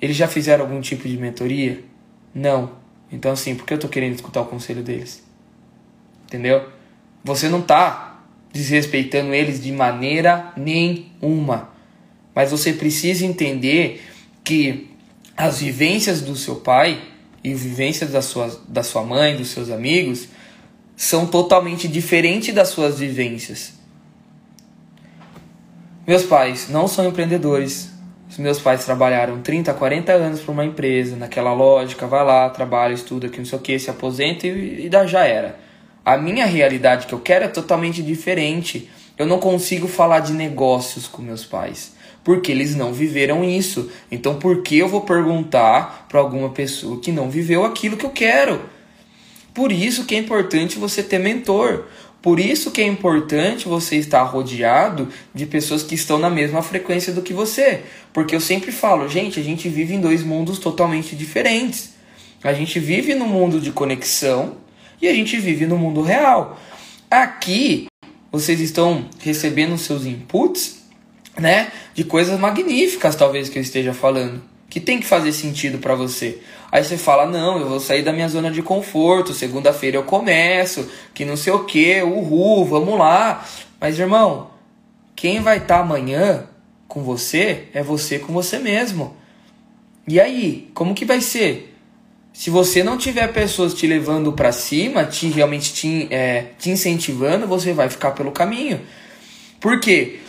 Eles 0.00 0.16
já 0.16 0.26
fizeram 0.26 0.64
algum 0.64 0.80
tipo 0.80 1.06
de 1.06 1.16
mentoria? 1.18 1.89
Não. 2.34 2.72
Então, 3.12 3.32
assim, 3.32 3.54
por 3.54 3.66
que 3.66 3.74
eu 3.74 3.78
tô 3.78 3.88
querendo 3.88 4.14
escutar 4.14 4.42
o 4.42 4.46
conselho 4.46 4.82
deles? 4.82 5.22
Entendeu? 6.26 6.68
Você 7.24 7.48
não 7.48 7.60
tá 7.60 8.22
desrespeitando 8.52 9.34
eles 9.34 9.62
de 9.62 9.72
maneira 9.72 10.52
nenhuma. 10.56 11.70
Mas 12.34 12.50
você 12.50 12.72
precisa 12.72 13.24
entender 13.24 14.02
que 14.44 14.90
as 15.36 15.60
vivências 15.60 16.20
do 16.20 16.36
seu 16.36 16.56
pai 16.56 17.00
e 17.42 17.54
vivências 17.54 18.10
da 18.10 18.22
sua, 18.22 18.60
da 18.68 18.82
sua 18.82 19.02
mãe, 19.02 19.36
dos 19.36 19.48
seus 19.48 19.70
amigos, 19.70 20.28
são 20.96 21.26
totalmente 21.26 21.88
diferentes 21.88 22.54
das 22.54 22.68
suas 22.68 22.98
vivências. 22.98 23.72
Meus 26.06 26.24
pais 26.24 26.68
não 26.68 26.86
são 26.86 27.08
empreendedores, 27.08 27.89
os 28.30 28.38
meus 28.38 28.60
pais 28.60 28.84
trabalharam 28.84 29.40
30, 29.40 29.74
40 29.74 30.12
anos 30.12 30.40
para 30.40 30.52
uma 30.52 30.64
empresa, 30.64 31.16
naquela 31.16 31.52
lógica, 31.52 32.06
vai 32.06 32.24
lá, 32.24 32.48
trabalha, 32.48 32.94
estuda, 32.94 33.28
que 33.28 33.38
não 33.38 33.44
sei 33.44 33.58
o 33.58 33.60
que, 33.60 33.76
se 33.76 33.90
aposenta 33.90 34.46
e, 34.46 34.86
e 34.86 35.08
já 35.08 35.26
era. 35.26 35.58
A 36.04 36.16
minha 36.16 36.46
realidade 36.46 37.08
que 37.08 37.12
eu 37.12 37.18
quero 37.18 37.44
é 37.44 37.48
totalmente 37.48 38.00
diferente. 38.02 38.88
Eu 39.18 39.26
não 39.26 39.40
consigo 39.40 39.88
falar 39.88 40.20
de 40.20 40.32
negócios 40.32 41.08
com 41.08 41.20
meus 41.20 41.44
pais, 41.44 41.94
porque 42.22 42.52
eles 42.52 42.76
não 42.76 42.92
viveram 42.92 43.42
isso. 43.42 43.90
Então, 44.10 44.36
por 44.36 44.62
que 44.62 44.78
eu 44.78 44.88
vou 44.88 45.00
perguntar 45.00 46.06
para 46.08 46.20
alguma 46.20 46.50
pessoa 46.50 47.00
que 47.00 47.10
não 47.10 47.28
viveu 47.28 47.64
aquilo 47.64 47.96
que 47.96 48.06
eu 48.06 48.10
quero? 48.10 48.60
Por 49.52 49.72
isso 49.72 50.04
que 50.04 50.14
é 50.14 50.18
importante 50.18 50.78
você 50.78 51.02
ter 51.02 51.18
mentor. 51.18 51.84
Por 52.22 52.38
isso 52.38 52.70
que 52.70 52.82
é 52.82 52.86
importante 52.86 53.66
você 53.66 53.96
estar 53.96 54.22
rodeado 54.22 55.08
de 55.34 55.46
pessoas 55.46 55.82
que 55.82 55.94
estão 55.94 56.18
na 56.18 56.28
mesma 56.28 56.62
frequência 56.62 57.12
do 57.12 57.22
que 57.22 57.32
você. 57.32 57.82
Porque 58.12 58.34
eu 58.34 58.40
sempre 58.40 58.70
falo, 58.72 59.08
gente, 59.08 59.40
a 59.40 59.42
gente 59.42 59.68
vive 59.68 59.94
em 59.94 60.00
dois 60.00 60.22
mundos 60.22 60.58
totalmente 60.58 61.16
diferentes. 61.16 61.94
A 62.42 62.52
gente 62.52 62.78
vive 62.78 63.14
no 63.14 63.26
mundo 63.26 63.60
de 63.60 63.72
conexão 63.72 64.56
e 65.00 65.08
a 65.08 65.14
gente 65.14 65.38
vive 65.38 65.66
no 65.66 65.78
mundo 65.78 66.02
real. 66.02 66.60
Aqui, 67.10 67.86
vocês 68.30 68.60
estão 68.60 69.06
recebendo 69.18 69.76
seus 69.78 70.04
inputs, 70.04 70.80
né, 71.38 71.72
de 71.94 72.04
coisas 72.04 72.38
magníficas, 72.38 73.16
talvez 73.16 73.48
que 73.48 73.58
eu 73.58 73.62
esteja 73.62 73.94
falando, 73.94 74.42
que 74.68 74.78
tem 74.78 75.00
que 75.00 75.06
fazer 75.06 75.32
sentido 75.32 75.78
para 75.78 75.94
você. 75.94 76.38
Aí 76.70 76.84
você 76.84 76.96
fala: 76.96 77.26
não, 77.26 77.58
eu 77.58 77.68
vou 77.68 77.80
sair 77.80 78.02
da 78.02 78.12
minha 78.12 78.28
zona 78.28 78.50
de 78.50 78.62
conforto, 78.62 79.34
segunda-feira 79.34 79.96
eu 79.96 80.04
começo, 80.04 80.88
que 81.12 81.24
não 81.24 81.36
sei 81.36 81.52
o 81.52 81.64
que, 81.64 82.02
uhul, 82.02 82.64
vamos 82.64 82.98
lá. 82.98 83.44
Mas 83.80 83.98
irmão, 83.98 84.50
quem 85.16 85.40
vai 85.40 85.58
estar 85.58 85.76
tá 85.76 85.80
amanhã 85.80 86.46
com 86.86 87.02
você 87.02 87.64
é 87.72 87.82
você 87.82 88.18
com 88.18 88.32
você 88.32 88.58
mesmo. 88.58 89.16
E 90.06 90.20
aí, 90.20 90.70
como 90.74 90.94
que 90.94 91.04
vai 91.04 91.20
ser? 91.20 91.74
Se 92.32 92.48
você 92.48 92.82
não 92.82 92.96
tiver 92.96 93.32
pessoas 93.32 93.74
te 93.74 93.86
levando 93.86 94.32
para 94.32 94.52
cima, 94.52 95.04
te 95.04 95.28
realmente 95.28 95.72
te, 95.72 96.08
é, 96.10 96.46
te 96.58 96.70
incentivando, 96.70 97.46
você 97.46 97.72
vai 97.72 97.88
ficar 97.88 98.12
pelo 98.12 98.30
caminho. 98.30 98.80
Por 99.60 99.78
quê? 99.78 100.20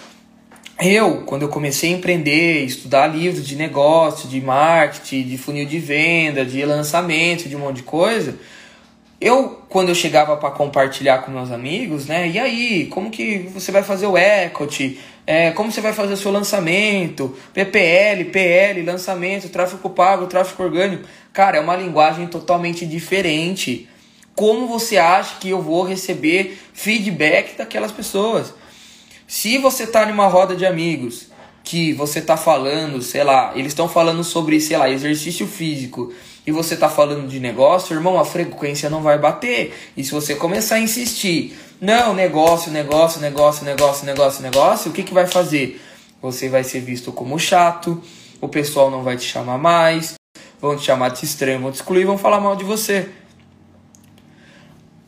Eu, 0.81 1.21
quando 1.27 1.43
eu 1.43 1.49
comecei 1.49 1.93
a 1.93 1.97
empreender, 1.97 2.65
estudar 2.65 3.05
livros 3.07 3.47
de 3.47 3.55
negócio, 3.55 4.27
de 4.27 4.41
marketing, 4.41 5.23
de 5.23 5.37
funil 5.37 5.65
de 5.65 5.77
venda, 5.77 6.43
de 6.43 6.65
lançamento, 6.65 7.47
de 7.47 7.55
um 7.55 7.59
monte 7.59 7.77
de 7.77 7.83
coisa, 7.83 8.35
eu, 9.19 9.61
quando 9.69 9.89
eu 9.89 9.95
chegava 9.95 10.35
para 10.37 10.49
compartilhar 10.49 11.19
com 11.19 11.29
meus 11.29 11.51
amigos, 11.51 12.07
né? 12.07 12.27
E 12.27 12.39
aí, 12.39 12.87
como 12.87 13.11
que 13.11 13.49
você 13.53 13.71
vai 13.71 13.83
fazer 13.83 14.07
o 14.07 14.17
equity? 14.17 14.99
É, 15.27 15.51
como 15.51 15.71
você 15.71 15.79
vai 15.79 15.93
fazer 15.93 16.13
o 16.13 16.17
seu 16.17 16.31
lançamento? 16.31 17.37
PPL, 17.53 18.25
PL, 18.25 18.81
lançamento, 18.81 19.49
tráfego 19.49 19.91
pago, 19.91 20.25
tráfego 20.25 20.63
orgânico. 20.63 21.03
Cara, 21.31 21.57
é 21.57 21.61
uma 21.61 21.75
linguagem 21.75 22.25
totalmente 22.25 22.83
diferente. 22.87 23.87
Como 24.33 24.65
você 24.65 24.97
acha 24.97 25.35
que 25.39 25.49
eu 25.49 25.61
vou 25.61 25.83
receber 25.83 26.57
feedback 26.73 27.55
daquelas 27.55 27.91
pessoas? 27.91 28.55
Se 29.33 29.57
você 29.57 29.87
tá 29.87 30.05
numa 30.05 30.27
roda 30.27 30.57
de 30.57 30.65
amigos 30.65 31.27
que 31.63 31.93
você 31.93 32.19
tá 32.19 32.35
falando, 32.35 33.01
sei 33.01 33.23
lá, 33.23 33.53
eles 33.55 33.67
estão 33.67 33.87
falando 33.87 34.25
sobre, 34.25 34.59
sei 34.59 34.75
lá, 34.75 34.89
exercício 34.89 35.47
físico 35.47 36.11
e 36.45 36.51
você 36.51 36.75
tá 36.75 36.89
falando 36.89 37.29
de 37.29 37.39
negócio, 37.39 37.95
irmão, 37.95 38.19
a 38.19 38.25
frequência 38.25 38.89
não 38.89 39.01
vai 39.01 39.17
bater. 39.17 39.73
E 39.95 40.03
se 40.03 40.11
você 40.11 40.35
começar 40.35 40.75
a 40.75 40.79
insistir, 40.81 41.57
não, 41.79 42.13
negócio, 42.13 42.69
negócio, 42.73 43.21
negócio, 43.21 43.63
negócio, 43.63 44.05
negócio, 44.05 44.43
negócio, 44.43 44.91
o 44.91 44.93
que 44.93 45.01
que 45.01 45.13
vai 45.13 45.25
fazer? 45.25 45.81
Você 46.21 46.49
vai 46.49 46.65
ser 46.65 46.81
visto 46.81 47.13
como 47.13 47.39
chato, 47.39 48.03
o 48.41 48.49
pessoal 48.49 48.91
não 48.91 49.01
vai 49.01 49.15
te 49.15 49.23
chamar 49.23 49.57
mais, 49.57 50.15
vão 50.59 50.75
te 50.75 50.83
chamar 50.83 51.07
de 51.07 51.23
estranho, 51.23 51.61
vão 51.61 51.71
te 51.71 51.75
excluir, 51.75 52.03
vão 52.03 52.17
falar 52.17 52.41
mal 52.41 52.57
de 52.57 52.65
você. 52.65 53.07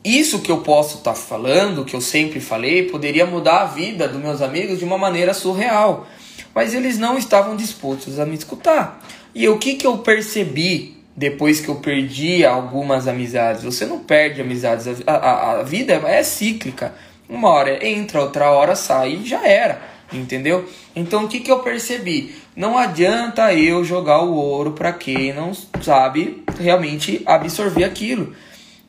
Isso 0.04 0.40
que 0.40 0.52
eu 0.52 0.58
posso 0.58 0.98
estar 0.98 1.12
tá 1.12 1.16
falando, 1.16 1.84
que 1.84 1.96
eu 1.96 2.00
sempre 2.00 2.38
falei, 2.38 2.82
poderia 2.82 3.24
mudar 3.24 3.62
a 3.62 3.64
vida 3.64 4.06
dos 4.06 4.20
meus 4.20 4.42
amigos 4.42 4.78
de 4.78 4.84
uma 4.84 4.98
maneira 4.98 5.32
surreal. 5.32 6.06
Mas 6.54 6.74
eles 6.74 6.98
não 6.98 7.16
estavam 7.16 7.56
dispostos 7.56 8.20
a 8.20 8.26
me 8.26 8.34
escutar. 8.34 9.02
E 9.34 9.48
o 9.48 9.58
que, 9.58 9.74
que 9.74 9.86
eu 9.86 9.98
percebi 9.98 10.94
depois 11.16 11.60
que 11.60 11.70
eu 11.70 11.76
perdi 11.76 12.44
algumas 12.44 13.08
amizades? 13.08 13.64
Você 13.64 13.86
não 13.86 13.98
perde 13.98 14.42
amizades, 14.42 14.86
a, 15.06 15.12
a, 15.12 15.52
a 15.52 15.62
vida 15.62 15.94
é 15.94 16.22
cíclica. 16.22 16.94
Uma 17.26 17.48
hora 17.48 17.86
entra, 17.86 18.20
outra 18.20 18.50
hora 18.50 18.76
sai 18.76 19.14
e 19.14 19.26
já 19.26 19.46
era. 19.48 19.80
Entendeu? 20.12 20.68
Então 20.94 21.24
o 21.24 21.28
que, 21.28 21.40
que 21.40 21.50
eu 21.50 21.60
percebi? 21.60 22.36
Não 22.54 22.76
adianta 22.76 23.54
eu 23.54 23.82
jogar 23.82 24.22
o 24.22 24.34
ouro 24.34 24.72
para 24.72 24.92
quem 24.92 25.32
não 25.32 25.52
sabe 25.82 26.44
realmente 26.60 27.22
absorver 27.24 27.84
aquilo. 27.84 28.34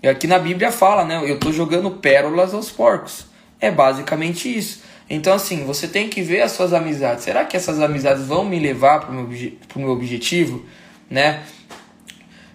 E 0.05 0.07
aqui 0.07 0.27
na 0.27 0.37
Bíblia 0.37 0.71
fala, 0.71 1.03
né? 1.03 1.19
Eu 1.27 1.33
estou 1.33 1.51
jogando 1.51 1.89
pérolas 1.89 2.53
aos 2.53 2.69
porcos. 2.69 3.25
É 3.59 3.71
basicamente 3.71 4.55
isso. 4.55 4.83
Então, 5.09 5.33
assim, 5.33 5.65
você 5.65 5.87
tem 5.87 6.09
que 6.09 6.21
ver 6.21 6.43
as 6.43 6.51
suas 6.51 6.73
amizades. 6.73 7.23
Será 7.23 7.43
que 7.43 7.57
essas 7.57 7.81
amizades 7.81 8.27
vão 8.27 8.45
me 8.45 8.59
levar 8.59 8.99
para 8.99 9.09
o 9.09 9.13
meu, 9.15 9.27
meu 9.75 9.89
objetivo? 9.89 10.63
Né? 11.09 11.41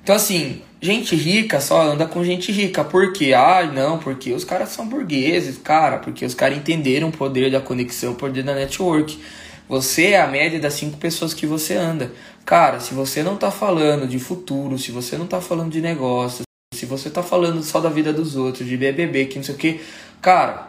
Então, 0.00 0.14
assim, 0.14 0.62
gente 0.80 1.16
rica 1.16 1.60
só 1.60 1.82
anda 1.82 2.06
com 2.06 2.22
gente 2.22 2.52
rica. 2.52 2.84
Por 2.84 3.12
quê? 3.12 3.32
Ah, 3.34 3.64
não, 3.64 3.98
porque 3.98 4.32
os 4.32 4.44
caras 4.44 4.68
são 4.68 4.86
burgueses, 4.86 5.58
cara. 5.58 5.98
Porque 5.98 6.24
os 6.24 6.34
caras 6.34 6.56
entenderam 6.56 7.08
o 7.08 7.12
poder 7.12 7.50
da 7.50 7.60
conexão, 7.60 8.12
o 8.12 8.14
poder 8.14 8.44
da 8.44 8.54
network. 8.54 9.20
Você 9.68 10.10
é 10.10 10.20
a 10.20 10.28
média 10.28 10.60
das 10.60 10.74
cinco 10.74 10.98
pessoas 10.98 11.34
que 11.34 11.46
você 11.46 11.74
anda. 11.74 12.12
Cara, 12.46 12.78
se 12.78 12.94
você 12.94 13.24
não 13.24 13.36
tá 13.36 13.50
falando 13.50 14.06
de 14.06 14.20
futuro, 14.20 14.78
se 14.78 14.92
você 14.92 15.18
não 15.18 15.26
tá 15.26 15.40
falando 15.40 15.72
de 15.72 15.80
negócios, 15.80 16.48
se 16.72 16.86
você 16.86 17.10
tá 17.10 17.20
falando 17.20 17.64
só 17.64 17.80
da 17.80 17.88
vida 17.88 18.12
dos 18.12 18.36
outros, 18.36 18.68
de 18.68 18.76
BBB, 18.76 19.26
que 19.26 19.36
não 19.38 19.44
sei 19.44 19.54
o 19.56 19.58
que, 19.58 19.80
cara, 20.22 20.68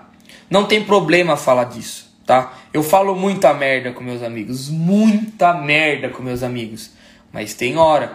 não 0.49 0.65
tem 0.65 0.83
problema 0.83 1.37
falar 1.37 1.65
disso, 1.65 2.11
tá? 2.25 2.57
Eu 2.73 2.81
falo 2.81 3.15
muita 3.15 3.53
merda 3.53 3.91
com 3.91 4.03
meus 4.03 4.23
amigos, 4.23 4.67
muita 4.67 5.53
merda 5.53 6.09
com 6.09 6.23
meus 6.23 6.41
amigos, 6.41 6.89
mas 7.31 7.53
tem 7.53 7.77
hora. 7.77 8.13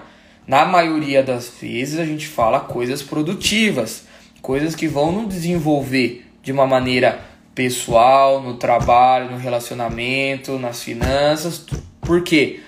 Na 0.49 0.65
maioria 0.65 1.23
das 1.23 1.49
vezes 1.61 2.01
a 2.01 2.05
gente 2.05 2.27
fala 2.27 2.59
coisas 2.59 3.03
produtivas, 3.03 4.05
coisas 4.43 4.75
que 4.75 4.89
vão 4.89 5.13
nos 5.13 5.33
desenvolver 5.33 6.27
de 6.43 6.51
uma 6.51 6.67
maneira 6.67 7.21
pessoal, 7.55 8.43
no 8.43 8.55
trabalho, 8.55 9.31
no 9.31 9.39
relacionamento, 9.39 10.59
nas 10.59 10.83
finanças. 10.83 11.65
Por 12.01 12.25
quê? 12.25 12.61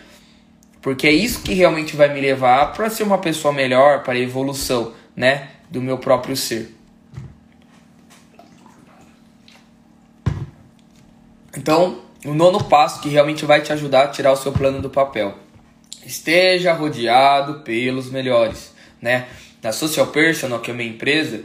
Porque 0.80 1.08
é 1.08 1.12
isso 1.12 1.42
que 1.42 1.54
realmente 1.54 1.96
vai 1.96 2.14
me 2.14 2.20
levar 2.20 2.72
para 2.72 2.88
ser 2.88 3.02
uma 3.02 3.18
pessoa 3.18 3.52
melhor, 3.52 4.04
para 4.04 4.16
evolução 4.16 4.96
né, 5.18 5.48
do 5.68 5.82
meu 5.82 5.98
próprio 5.98 6.36
ser. 6.36 6.72
Então, 11.56 12.02
o 12.24 12.32
nono 12.32 12.62
passo 12.62 13.00
que 13.00 13.08
realmente 13.08 13.44
vai 13.44 13.60
te 13.60 13.72
ajudar 13.72 14.04
a 14.04 14.08
tirar 14.08 14.30
o 14.30 14.36
seu 14.36 14.52
plano 14.52 14.80
do 14.80 14.88
papel. 14.88 15.36
Esteja 16.06 16.72
rodeado 16.72 17.64
pelos 17.64 18.12
melhores, 18.12 18.72
né? 19.02 19.26
Na 19.60 19.72
Social 19.72 20.06
Personal, 20.06 20.60
que 20.60 20.70
é 20.70 20.74
a 20.74 20.76
minha 20.76 20.88
empresa, 20.88 21.42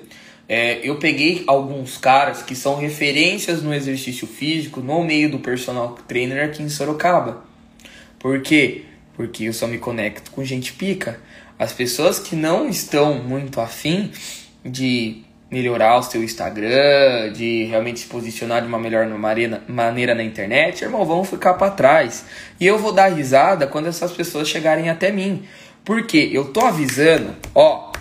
é, 0.47 0.79
eu 0.87 0.97
peguei 0.97 1.43
alguns 1.47 1.97
caras 1.97 2.43
que 2.43 2.55
são 2.55 2.75
referências 2.75 3.63
no 3.63 3.73
exercício 3.73 4.27
físico 4.27 4.81
no 4.81 5.03
meio 5.03 5.31
do 5.31 5.39
personal 5.39 5.97
trainer 6.07 6.45
aqui 6.45 6.61
em 6.61 6.69
Sorocaba. 6.69 7.43
Por 8.19 8.39
quê? 8.43 8.85
Porque 9.15 9.45
eu 9.45 9.53
só 9.53 9.67
me 9.67 9.77
conecto 9.77 10.31
com 10.31 10.43
gente 10.43 10.73
pica. 10.73 11.19
As 11.57 11.71
pessoas 11.71 12.19
que 12.19 12.35
não 12.35 12.67
estão 12.67 13.15
muito 13.15 13.61
afim 13.61 14.11
de 14.65 15.23
melhorar 15.53 15.99
o 15.99 16.03
seu 16.03 16.23
Instagram, 16.23 17.31
de 17.31 17.65
realmente 17.65 17.99
se 17.99 18.07
posicionar 18.07 18.61
de 18.61 18.67
uma 18.67 18.79
melhor 18.79 19.07
maneira 19.67 20.15
na 20.15 20.23
internet, 20.23 20.83
irmão, 20.83 21.05
vão 21.05 21.23
ficar 21.23 21.53
para 21.53 21.69
trás. 21.69 22.25
E 22.59 22.65
eu 22.65 22.79
vou 22.79 22.91
dar 22.91 23.13
risada 23.13 23.67
quando 23.67 23.87
essas 23.87 24.11
pessoas 24.11 24.47
chegarem 24.47 24.89
até 24.89 25.11
mim. 25.11 25.43
Porque 25.85 26.29
eu 26.31 26.45
tô 26.45 26.61
avisando, 26.61 27.35
ó, 27.53 27.91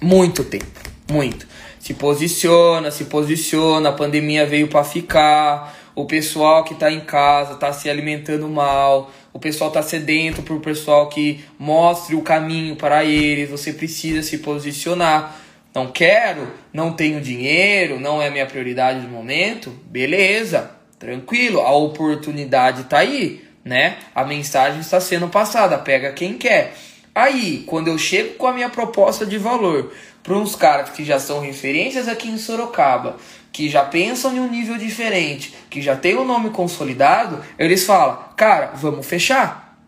muito 0.00 0.44
tempo, 0.44 0.66
muito. 1.10 1.46
Se 1.78 1.94
posiciona, 1.94 2.90
se 2.90 3.04
posiciona, 3.04 3.88
a 3.88 3.92
pandemia 3.92 4.44
veio 4.44 4.68
para 4.68 4.84
ficar, 4.84 5.74
o 5.94 6.04
pessoal 6.04 6.62
que 6.62 6.74
tá 6.74 6.90
em 6.90 7.00
casa 7.00 7.54
tá 7.54 7.72
se 7.72 7.88
alimentando 7.88 8.46
mal, 8.48 9.10
o 9.36 9.38
pessoal 9.38 9.68
está 9.68 9.82
sedento 9.82 10.40
por 10.40 10.60
pessoal 10.60 11.10
que 11.10 11.44
mostre 11.58 12.16
o 12.16 12.22
caminho 12.22 12.74
para 12.74 13.04
eles, 13.04 13.50
você 13.50 13.70
precisa 13.70 14.22
se 14.22 14.38
posicionar. 14.38 15.38
Não 15.74 15.88
quero, 15.88 16.50
não 16.72 16.94
tenho 16.94 17.20
dinheiro, 17.20 18.00
não 18.00 18.22
é 18.22 18.30
minha 18.30 18.46
prioridade 18.46 18.98
no 19.00 19.10
momento, 19.10 19.68
beleza, 19.90 20.70
tranquilo, 20.98 21.60
a 21.60 21.70
oportunidade 21.70 22.80
está 22.80 23.00
aí, 23.00 23.44
né? 23.62 23.98
A 24.14 24.24
mensagem 24.24 24.80
está 24.80 25.02
sendo 25.02 25.28
passada, 25.28 25.76
pega 25.76 26.14
quem 26.14 26.38
quer. 26.38 26.74
Aí, 27.14 27.62
quando 27.66 27.88
eu 27.88 27.98
chego 27.98 28.36
com 28.36 28.46
a 28.46 28.54
minha 28.54 28.70
proposta 28.70 29.26
de 29.26 29.36
valor 29.36 29.92
para 30.26 30.36
uns 30.36 30.56
caras 30.56 30.90
que 30.90 31.04
já 31.04 31.20
são 31.20 31.38
referências 31.38 32.08
aqui 32.08 32.28
em 32.28 32.36
Sorocaba, 32.36 33.16
que 33.52 33.68
já 33.68 33.84
pensam 33.84 34.34
em 34.34 34.40
um 34.40 34.50
nível 34.50 34.76
diferente, 34.76 35.54
que 35.70 35.80
já 35.80 35.94
tem 35.94 36.16
o 36.16 36.22
um 36.22 36.24
nome 36.24 36.50
consolidado, 36.50 37.44
eles 37.56 37.86
falam, 37.86 38.18
cara, 38.36 38.72
vamos 38.74 39.06
fechar. 39.06 39.78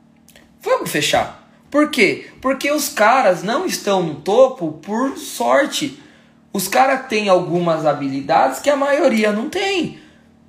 Vamos 0.62 0.92
fechar. 0.92 1.50
Por 1.68 1.90
quê? 1.90 2.28
Porque 2.40 2.70
os 2.70 2.88
caras 2.88 3.42
não 3.42 3.66
estão 3.66 4.00
no 4.00 4.14
topo 4.14 4.74
por 4.80 5.18
sorte. 5.18 6.00
Os 6.52 6.68
caras 6.68 7.08
têm 7.08 7.28
algumas 7.28 7.84
habilidades 7.84 8.60
que 8.60 8.70
a 8.70 8.76
maioria 8.76 9.32
não 9.32 9.50
tem. 9.50 9.98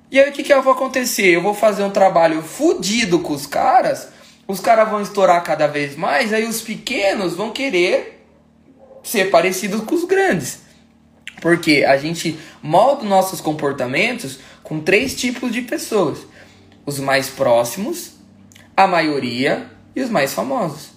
E 0.08 0.20
aí 0.20 0.30
o 0.30 0.32
que, 0.32 0.44
que 0.44 0.54
vai 0.54 0.72
acontecer? 0.72 1.34
Eu 1.34 1.42
vou 1.42 1.52
fazer 1.52 1.82
um 1.82 1.90
trabalho 1.90 2.42
fodido 2.42 3.18
com 3.18 3.32
os 3.32 3.44
caras, 3.44 4.08
os 4.46 4.60
caras 4.60 4.88
vão 4.88 5.02
estourar 5.02 5.42
cada 5.42 5.66
vez 5.66 5.96
mais, 5.96 6.32
aí 6.32 6.44
os 6.44 6.60
pequenos 6.60 7.34
vão 7.34 7.50
querer 7.50 8.19
ser 9.02 9.30
parecidos 9.30 9.82
com 9.82 9.94
os 9.94 10.04
grandes. 10.04 10.60
Porque 11.40 11.84
a 11.86 11.96
gente 11.96 12.38
molda 12.62 13.04
nossos 13.04 13.40
comportamentos 13.40 14.38
com 14.62 14.80
três 14.80 15.14
tipos 15.14 15.52
de 15.52 15.62
pessoas: 15.62 16.18
os 16.84 16.98
mais 16.98 17.28
próximos, 17.28 18.12
a 18.76 18.86
maioria 18.86 19.70
e 19.94 20.02
os 20.02 20.10
mais 20.10 20.32
famosos. 20.32 20.90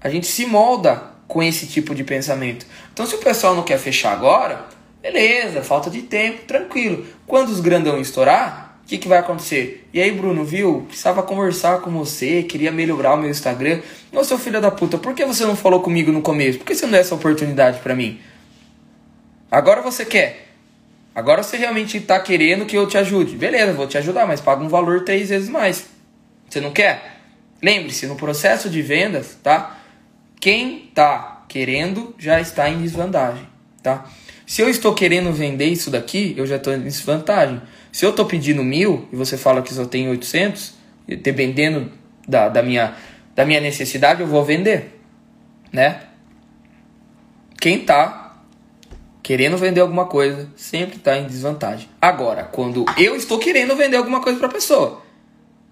A 0.00 0.08
gente 0.08 0.26
se 0.26 0.46
molda 0.46 1.10
com 1.28 1.42
esse 1.42 1.66
tipo 1.66 1.94
de 1.94 2.02
pensamento. 2.02 2.66
Então, 2.92 3.06
se 3.06 3.14
o 3.14 3.18
pessoal 3.18 3.54
não 3.54 3.62
quer 3.62 3.78
fechar 3.78 4.12
agora, 4.12 4.66
beleza, 5.00 5.62
falta 5.62 5.90
de 5.90 6.02
tempo, 6.02 6.44
tranquilo. 6.44 7.06
Quando 7.26 7.50
os 7.50 7.60
grandão 7.60 8.00
estourar, 8.00 8.69
que, 8.90 8.98
que 8.98 9.08
vai 9.08 9.18
acontecer? 9.18 9.88
E 9.94 10.00
aí, 10.00 10.10
Bruno, 10.10 10.44
viu? 10.44 10.84
Precisava 10.88 11.22
conversar 11.22 11.80
com 11.80 11.92
você, 11.92 12.42
queria 12.42 12.72
melhorar 12.72 13.14
o 13.14 13.18
meu 13.18 13.30
Instagram. 13.30 13.80
Ô, 14.12 14.24
seu 14.24 14.36
filho 14.36 14.60
da 14.60 14.68
puta, 14.68 14.98
por 14.98 15.14
que 15.14 15.24
você 15.24 15.44
não 15.44 15.54
falou 15.54 15.80
comigo 15.80 16.10
no 16.10 16.20
começo? 16.20 16.58
Por 16.58 16.66
que 16.66 16.74
você 16.74 16.86
não 16.86 16.92
deu 16.92 17.00
essa 17.00 17.14
oportunidade 17.14 17.78
para 17.78 17.94
mim? 17.94 18.18
Agora 19.48 19.80
você 19.80 20.04
quer. 20.04 20.48
Agora 21.14 21.44
você 21.44 21.56
realmente 21.56 21.98
está 21.98 22.18
querendo 22.18 22.66
que 22.66 22.76
eu 22.76 22.84
te 22.88 22.98
ajude. 22.98 23.36
Beleza, 23.36 23.72
vou 23.72 23.86
te 23.86 23.96
ajudar, 23.96 24.26
mas 24.26 24.40
paga 24.40 24.60
um 24.60 24.68
valor 24.68 25.04
três 25.04 25.28
vezes 25.28 25.48
mais. 25.48 25.86
Você 26.48 26.60
não 26.60 26.72
quer? 26.72 27.20
Lembre-se, 27.62 28.08
no 28.08 28.16
processo 28.16 28.68
de 28.68 28.82
vendas, 28.82 29.38
tá? 29.40 29.78
Quem 30.40 30.86
está 30.88 31.44
querendo 31.48 32.12
já 32.18 32.40
está 32.40 32.68
em 32.68 32.82
desvantagem, 32.82 33.46
tá? 33.84 34.10
Se 34.44 34.60
eu 34.60 34.68
estou 34.68 34.92
querendo 34.94 35.32
vender 35.32 35.66
isso 35.66 35.92
daqui, 35.92 36.34
eu 36.36 36.44
já 36.44 36.56
estou 36.56 36.74
em 36.74 36.80
desvantagem. 36.80 37.62
Se 37.92 38.04
eu 38.04 38.10
estou 38.10 38.24
pedindo 38.24 38.62
mil 38.62 39.08
e 39.12 39.16
você 39.16 39.36
fala 39.36 39.62
que 39.62 39.74
só 39.74 39.84
tem 39.84 40.08
800, 40.08 40.74
dependendo 41.22 41.90
da, 42.26 42.48
da, 42.48 42.62
minha, 42.62 42.94
da 43.34 43.44
minha 43.44 43.60
necessidade, 43.60 44.20
eu 44.20 44.26
vou 44.26 44.44
vender, 44.44 45.00
né? 45.72 46.02
Quem 47.60 47.80
está 47.80 48.42
querendo 49.22 49.56
vender 49.58 49.80
alguma 49.80 50.06
coisa 50.06 50.48
sempre 50.56 50.96
está 50.96 51.16
em 51.18 51.26
desvantagem. 51.26 51.88
Agora, 52.00 52.44
quando 52.44 52.84
eu 52.96 53.14
estou 53.14 53.38
querendo 53.38 53.76
vender 53.76 53.96
alguma 53.96 54.20
coisa 54.20 54.38
para 54.38 54.48
a 54.48 54.52
pessoa, 54.52 55.02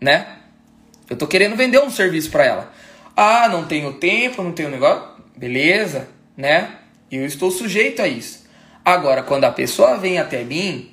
né? 0.01 0.27
Eu 1.09 1.15
estou 1.15 1.27
querendo 1.27 1.57
vender 1.57 1.81
um 1.81 1.91
serviço 1.91 2.31
para 2.31 2.45
ela. 2.45 2.73
Ah, 3.17 3.49
não 3.49 3.65
tenho 3.65 3.95
tempo, 3.95 4.43
não 4.43 4.53
tenho 4.53 4.69
negócio. 4.69 5.03
Beleza, 5.37 6.09
né? 6.37 6.71
Eu 7.11 7.25
estou 7.25 7.51
sujeito 7.51 8.03
a 8.03 8.07
isso. 8.07 8.47
Agora, 8.85 9.23
quando 9.23 9.45
a 9.45 9.51
pessoa 9.51 9.97
vem 9.97 10.19
até 10.19 10.45
mim, 10.45 10.91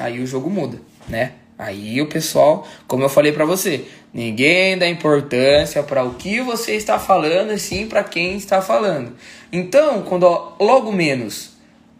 aí 0.00 0.20
o 0.20 0.26
jogo 0.26 0.50
muda, 0.50 0.80
né? 1.08 1.32
Aí 1.58 2.00
o 2.00 2.06
pessoal, 2.06 2.66
como 2.86 3.02
eu 3.02 3.08
falei 3.08 3.32
para 3.32 3.44
você, 3.44 3.84
ninguém 4.14 4.78
dá 4.78 4.88
importância 4.88 5.82
para 5.82 6.02
o 6.02 6.14
que 6.14 6.40
você 6.40 6.72
está 6.72 6.98
falando, 6.98 7.52
e 7.52 7.58
sim 7.58 7.86
para 7.86 8.02
quem 8.02 8.36
está 8.36 8.62
falando. 8.62 9.14
Então, 9.52 10.02
quando 10.02 10.26
logo 10.58 10.90
menos 10.90 11.52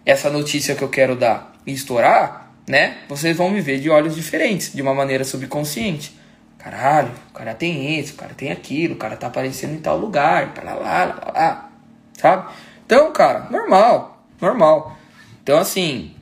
essa 0.06 0.30
notícia 0.30 0.74
que 0.74 0.82
eu 0.82 0.88
quero 0.88 1.14
dar 1.14 1.54
estourar, 1.66 2.52
né? 2.66 2.98
Vocês 3.08 3.36
vão 3.36 3.50
me 3.50 3.60
ver 3.60 3.80
de 3.80 3.90
olhos 3.90 4.14
diferentes, 4.14 4.72
de 4.72 4.80
uma 4.80 4.94
maneira 4.94 5.24
subconsciente. 5.24 6.18
Caralho, 6.56 7.10
o 7.30 7.32
cara 7.34 7.54
tem 7.54 7.98
isso, 7.98 8.14
o 8.14 8.16
cara 8.16 8.32
tem 8.34 8.50
aquilo, 8.50 8.94
o 8.94 8.98
cara 8.98 9.16
tá 9.16 9.26
aparecendo 9.26 9.74
em 9.74 9.80
tal 9.80 9.98
lugar, 9.98 10.52
lá, 10.62 10.74
lá, 10.74 11.04
lá, 11.04 11.32
lá, 11.34 11.70
sabe? 12.14 12.50
Então, 12.86 13.12
cara, 13.12 13.48
normal, 13.50 14.24
normal. 14.40 14.96
Então, 15.42 15.58
assim, 15.58 16.12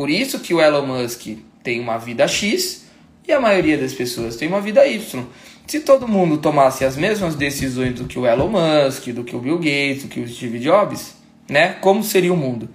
por 0.00 0.08
isso 0.08 0.40
que 0.40 0.54
o 0.54 0.62
Elon 0.62 0.86
Musk 0.86 1.26
tem 1.62 1.78
uma 1.78 1.98
vida 1.98 2.26
X 2.26 2.86
e 3.28 3.32
a 3.34 3.38
maioria 3.38 3.76
das 3.76 3.92
pessoas 3.92 4.34
tem 4.34 4.48
uma 4.48 4.58
vida 4.58 4.86
Y. 4.86 5.26
Se 5.66 5.80
todo 5.80 6.08
mundo 6.08 6.38
tomasse 6.38 6.86
as 6.86 6.96
mesmas 6.96 7.34
decisões 7.34 7.96
do 7.96 8.06
que 8.06 8.18
o 8.18 8.26
Elon 8.26 8.48
Musk, 8.48 9.08
do 9.08 9.22
que 9.22 9.36
o 9.36 9.38
Bill 9.38 9.58
Gates, 9.58 10.04
do 10.04 10.08
que 10.08 10.20
o 10.20 10.26
Steve 10.26 10.58
Jobs, 10.58 11.14
né? 11.46 11.74
Como 11.82 12.02
seria 12.02 12.32
o 12.32 12.36
mundo? 12.38 12.70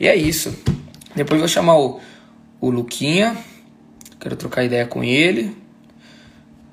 E 0.00 0.08
é 0.08 0.16
isso. 0.16 0.58
Depois 1.14 1.38
vou 1.38 1.48
chamar 1.48 1.76
o, 1.76 2.00
o 2.58 2.70
Luquinha. 2.70 3.36
Quero 4.18 4.36
trocar 4.36 4.64
ideia 4.64 4.86
com 4.86 5.04
ele. 5.04 5.54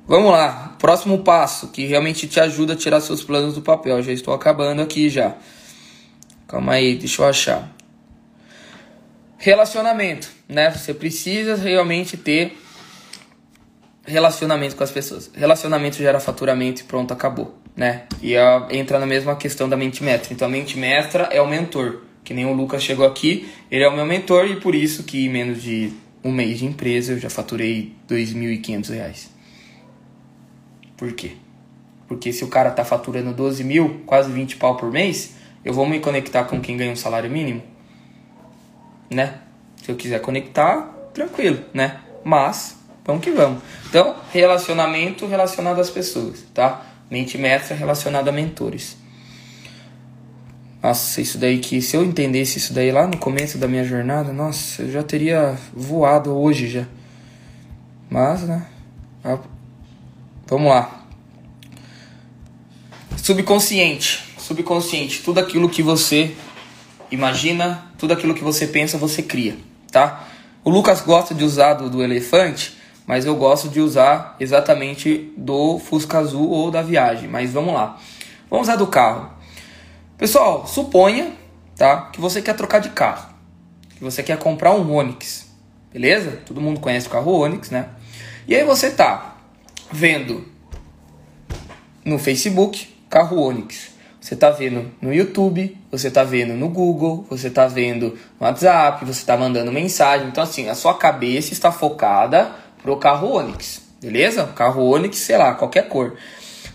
Vamos 0.08 0.32
lá, 0.32 0.74
próximo 0.80 1.18
passo 1.18 1.68
que 1.68 1.86
realmente 1.86 2.30
te 2.30 2.40
ajuda 2.40 2.72
a 2.72 2.78
tirar 2.78 3.02
seus 3.02 3.26
planos 3.26 3.56
do 3.56 3.62
papel. 3.62 4.02
Já 4.02 4.14
estou 4.14 4.34
acabando 4.34 4.82
aqui 4.82 5.10
já. 5.10 5.36
Calma 6.48 6.76
aí, 6.76 6.96
deixa 6.96 7.22
eu 7.22 7.28
achar. 7.28 7.77
Relacionamento, 9.38 10.30
né? 10.50 10.72
Você 10.72 10.94
precisa 10.94 11.56
realmente 11.56 12.18
ter 12.18 12.58
relacionamento 14.06 14.76
com 14.76 14.84
as 14.84 14.92
pessoas. 14.92 15.30
Relacionamento 15.34 15.98
gera 15.98 16.20
faturamento 16.20 16.82
e 16.82 16.84
pronto, 16.86 17.14
acabou, 17.14 17.56
né? 17.76 18.04
E 18.22 18.36
a, 18.36 18.68
entra 18.72 18.98
na 18.98 19.06
mesma 19.06 19.36
questão 19.36 19.70
da 19.70 19.78
mente 19.78 20.04
mestra. 20.04 20.34
Então 20.34 20.48
a 20.48 20.52
mente 20.52 20.78
mestra 20.78 21.24
é 21.32 21.42
o 21.42 21.48
mentor. 21.48 22.02
Que 22.24 22.34
nem 22.34 22.46
o 22.46 22.54
Lucas 22.54 22.84
chegou 22.84 23.06
aqui, 23.06 23.48
ele 23.72 23.84
é 23.84 23.88
o 23.88 23.96
meu 23.96 24.06
mentor 24.06 24.48
e 24.48 24.60
por 24.60 24.76
isso 24.76 25.04
que 25.04 25.26
em 25.26 25.30
menos 25.30 25.62
de 25.62 25.94
um 26.24 26.32
mês 26.32 26.60
de 26.60 26.66
empresa 26.66 27.14
eu 27.14 27.20
já 27.20 27.30
faturei 27.30 27.96
R$ 28.10 28.16
2.500. 28.18 29.28
Por 30.98 31.14
quê? 31.14 31.34
Porque 32.08 32.34
se 32.34 32.44
o 32.44 32.48
cara 32.48 32.72
tá 32.72 32.84
faturando 32.84 33.34
12 33.34 33.64
mil, 33.64 34.02
quase 34.06 34.32
20 34.32 34.58
pau 34.58 34.76
por 34.76 34.92
mês, 34.92 35.36
eu 35.64 35.74
vou 35.74 35.88
me 35.88 36.00
conectar 36.00 36.44
com 36.46 36.60
quem 36.60 36.76
ganha 36.76 36.92
um 36.92 36.96
salário 36.96 37.30
mínimo? 37.30 37.62
Né? 39.10 39.36
Se 39.84 39.92
eu 39.92 39.96
quiser 39.96 40.22
conectar, 40.22 40.94
tranquilo, 41.14 41.64
né? 41.74 42.00
Mas, 42.24 42.78
vamos 43.06 43.24
que 43.24 43.32
vamos. 43.32 43.62
Então, 43.90 44.16
relacionamento 44.32 45.26
relacionado 45.26 45.80
às 45.80 45.90
pessoas, 45.90 46.44
tá? 46.54 46.86
Mente 47.10 47.38
mestra 47.38 47.76
relacionada 47.76 48.30
a 48.30 48.34
mentores. 48.34 48.98
Nossa, 50.84 51.22
isso 51.22 51.38
daí 51.38 51.60
que 51.60 51.82
se 51.82 51.98
eu 51.98 52.04
entendesse 52.04 52.60
isso 52.60 52.74
daí 52.74 52.92
lá 52.92 53.08
no 53.08 53.18
começo 53.18 53.58
da 53.58 53.68
minha 53.68 53.84
jornada, 53.84 54.32
nossa, 54.32 54.84
eu 54.84 54.92
já 54.92 55.04
teria 55.04 55.58
voado 55.74 56.38
hoje 56.38 56.68
já. 56.68 56.86
Mas, 58.10 58.44
né? 58.44 58.66
Vamos 60.46 60.70
lá. 60.70 61.06
Subconsciente. 63.18 64.34
Subconsciente. 64.38 65.22
Tudo 65.24 65.40
aquilo 65.40 65.68
que 65.68 65.84
você 65.84 66.34
imagina, 67.12 67.92
tudo 67.98 68.14
aquilo 68.14 68.34
que 68.34 68.44
você 68.44 68.68
pensa, 68.68 68.98
você 68.98 69.22
cria, 69.22 69.56
tá? 69.92 70.28
O 70.64 70.70
Lucas 70.70 71.02
gosta 71.02 71.34
de 71.34 71.44
usar 71.44 71.76
do, 71.76 71.90
do 71.90 72.04
elefante, 72.04 72.78
mas 73.06 73.26
eu 73.26 73.36
gosto 73.38 73.70
de 73.70 73.80
usar 73.80 74.36
exatamente 74.38 75.32
do 75.38 75.80
Fusca 75.80 76.18
Azul 76.18 76.50
ou 76.50 76.70
da 76.70 76.82
viagem. 76.82 77.30
Mas 77.30 77.54
vamos 77.54 77.74
lá. 77.74 77.98
Vamos 78.50 78.68
usar 78.68 78.76
do 78.76 78.86
carro. 78.86 79.32
Pessoal, 80.18 80.68
suponha, 80.68 81.32
tá, 81.78 82.10
que 82.12 82.20
você 82.20 82.42
quer 82.42 82.54
trocar 82.54 82.80
de 82.80 82.90
carro. 82.90 83.34
Que 83.96 84.04
você 84.04 84.22
quer 84.22 84.38
comprar 84.38 84.74
um 84.74 84.94
Onix. 84.94 85.48
Beleza? 85.94 86.42
Todo 86.46 86.60
mundo 86.60 86.82
conhece 86.82 87.08
o 87.08 87.10
carro 87.10 87.32
Onix, 87.32 87.70
né? 87.70 87.88
E 88.46 88.54
aí 88.54 88.66
você 88.66 88.92
tá 88.92 89.38
vendo 89.90 90.46
no 92.04 92.20
Facebook 92.20 92.94
carro 93.10 93.40
Onix. 93.40 93.92
Você 94.28 94.34
está 94.34 94.50
vendo 94.50 94.92
no 95.02 95.14
YouTube, 95.14 95.78
você 95.90 96.10
está 96.10 96.22
vendo 96.22 96.54
no 96.54 96.68
Google, 96.68 97.26
você 97.30 97.48
está 97.48 97.66
vendo 97.66 98.20
no 98.38 98.46
WhatsApp, 98.46 99.06
você 99.06 99.22
está 99.22 99.38
mandando 99.38 99.72
mensagem. 99.72 100.28
Então, 100.28 100.44
assim, 100.44 100.68
a 100.68 100.76
sua 100.76 100.96
cabeça 100.96 101.54
está 101.54 101.72
focada 101.72 102.52
pro 102.84 102.98
carro 102.98 103.32
Onix, 103.32 103.82
beleza? 104.02 104.46
Carro 104.48 104.84
Onix, 104.84 105.16
sei 105.20 105.38
lá, 105.38 105.54
qualquer 105.54 105.88
cor. 105.88 106.18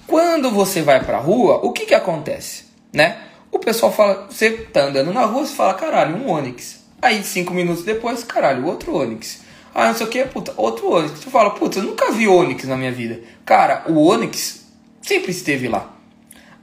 Quando 0.07 0.51
você 0.51 0.81
vai 0.81 1.05
pra 1.05 1.19
rua, 1.19 1.61
o 1.63 1.73
que 1.73 1.85
que 1.85 1.95
acontece, 1.95 2.65
né? 2.91 3.19
O 3.51 3.59
pessoal 3.59 3.93
fala, 3.93 4.29
você 4.31 4.53
tá 4.53 4.85
andando 4.85 5.13
na 5.13 5.27
rua, 5.27 5.45
você 5.45 5.55
fala, 5.55 5.75
caralho, 5.75 6.17
um 6.17 6.31
Onix. 6.31 6.83
Aí, 7.03 7.23
cinco 7.23 7.53
minutos 7.53 7.85
depois, 7.85 8.25
caralho, 8.25 8.65
outro 8.65 8.97
Onix. 8.97 9.43
Ah, 9.75 9.89
não 9.89 9.95
sei 9.95 10.07
o 10.07 10.09
que, 10.09 10.25
puta, 10.25 10.55
outro 10.57 10.91
Onix. 10.91 11.21
Tu 11.21 11.31
fala, 11.31 11.51
puta, 11.51 11.81
eu 11.81 11.83
nunca 11.83 12.13
vi 12.13 12.27
Onix 12.27 12.65
na 12.65 12.79
minha 12.79 12.93
vida. 12.93 13.21
Cara, 13.45 13.85
o 13.89 14.07
Onix 14.07 14.65
sempre 15.03 15.33
esteve 15.33 15.69
lá. 15.69 15.92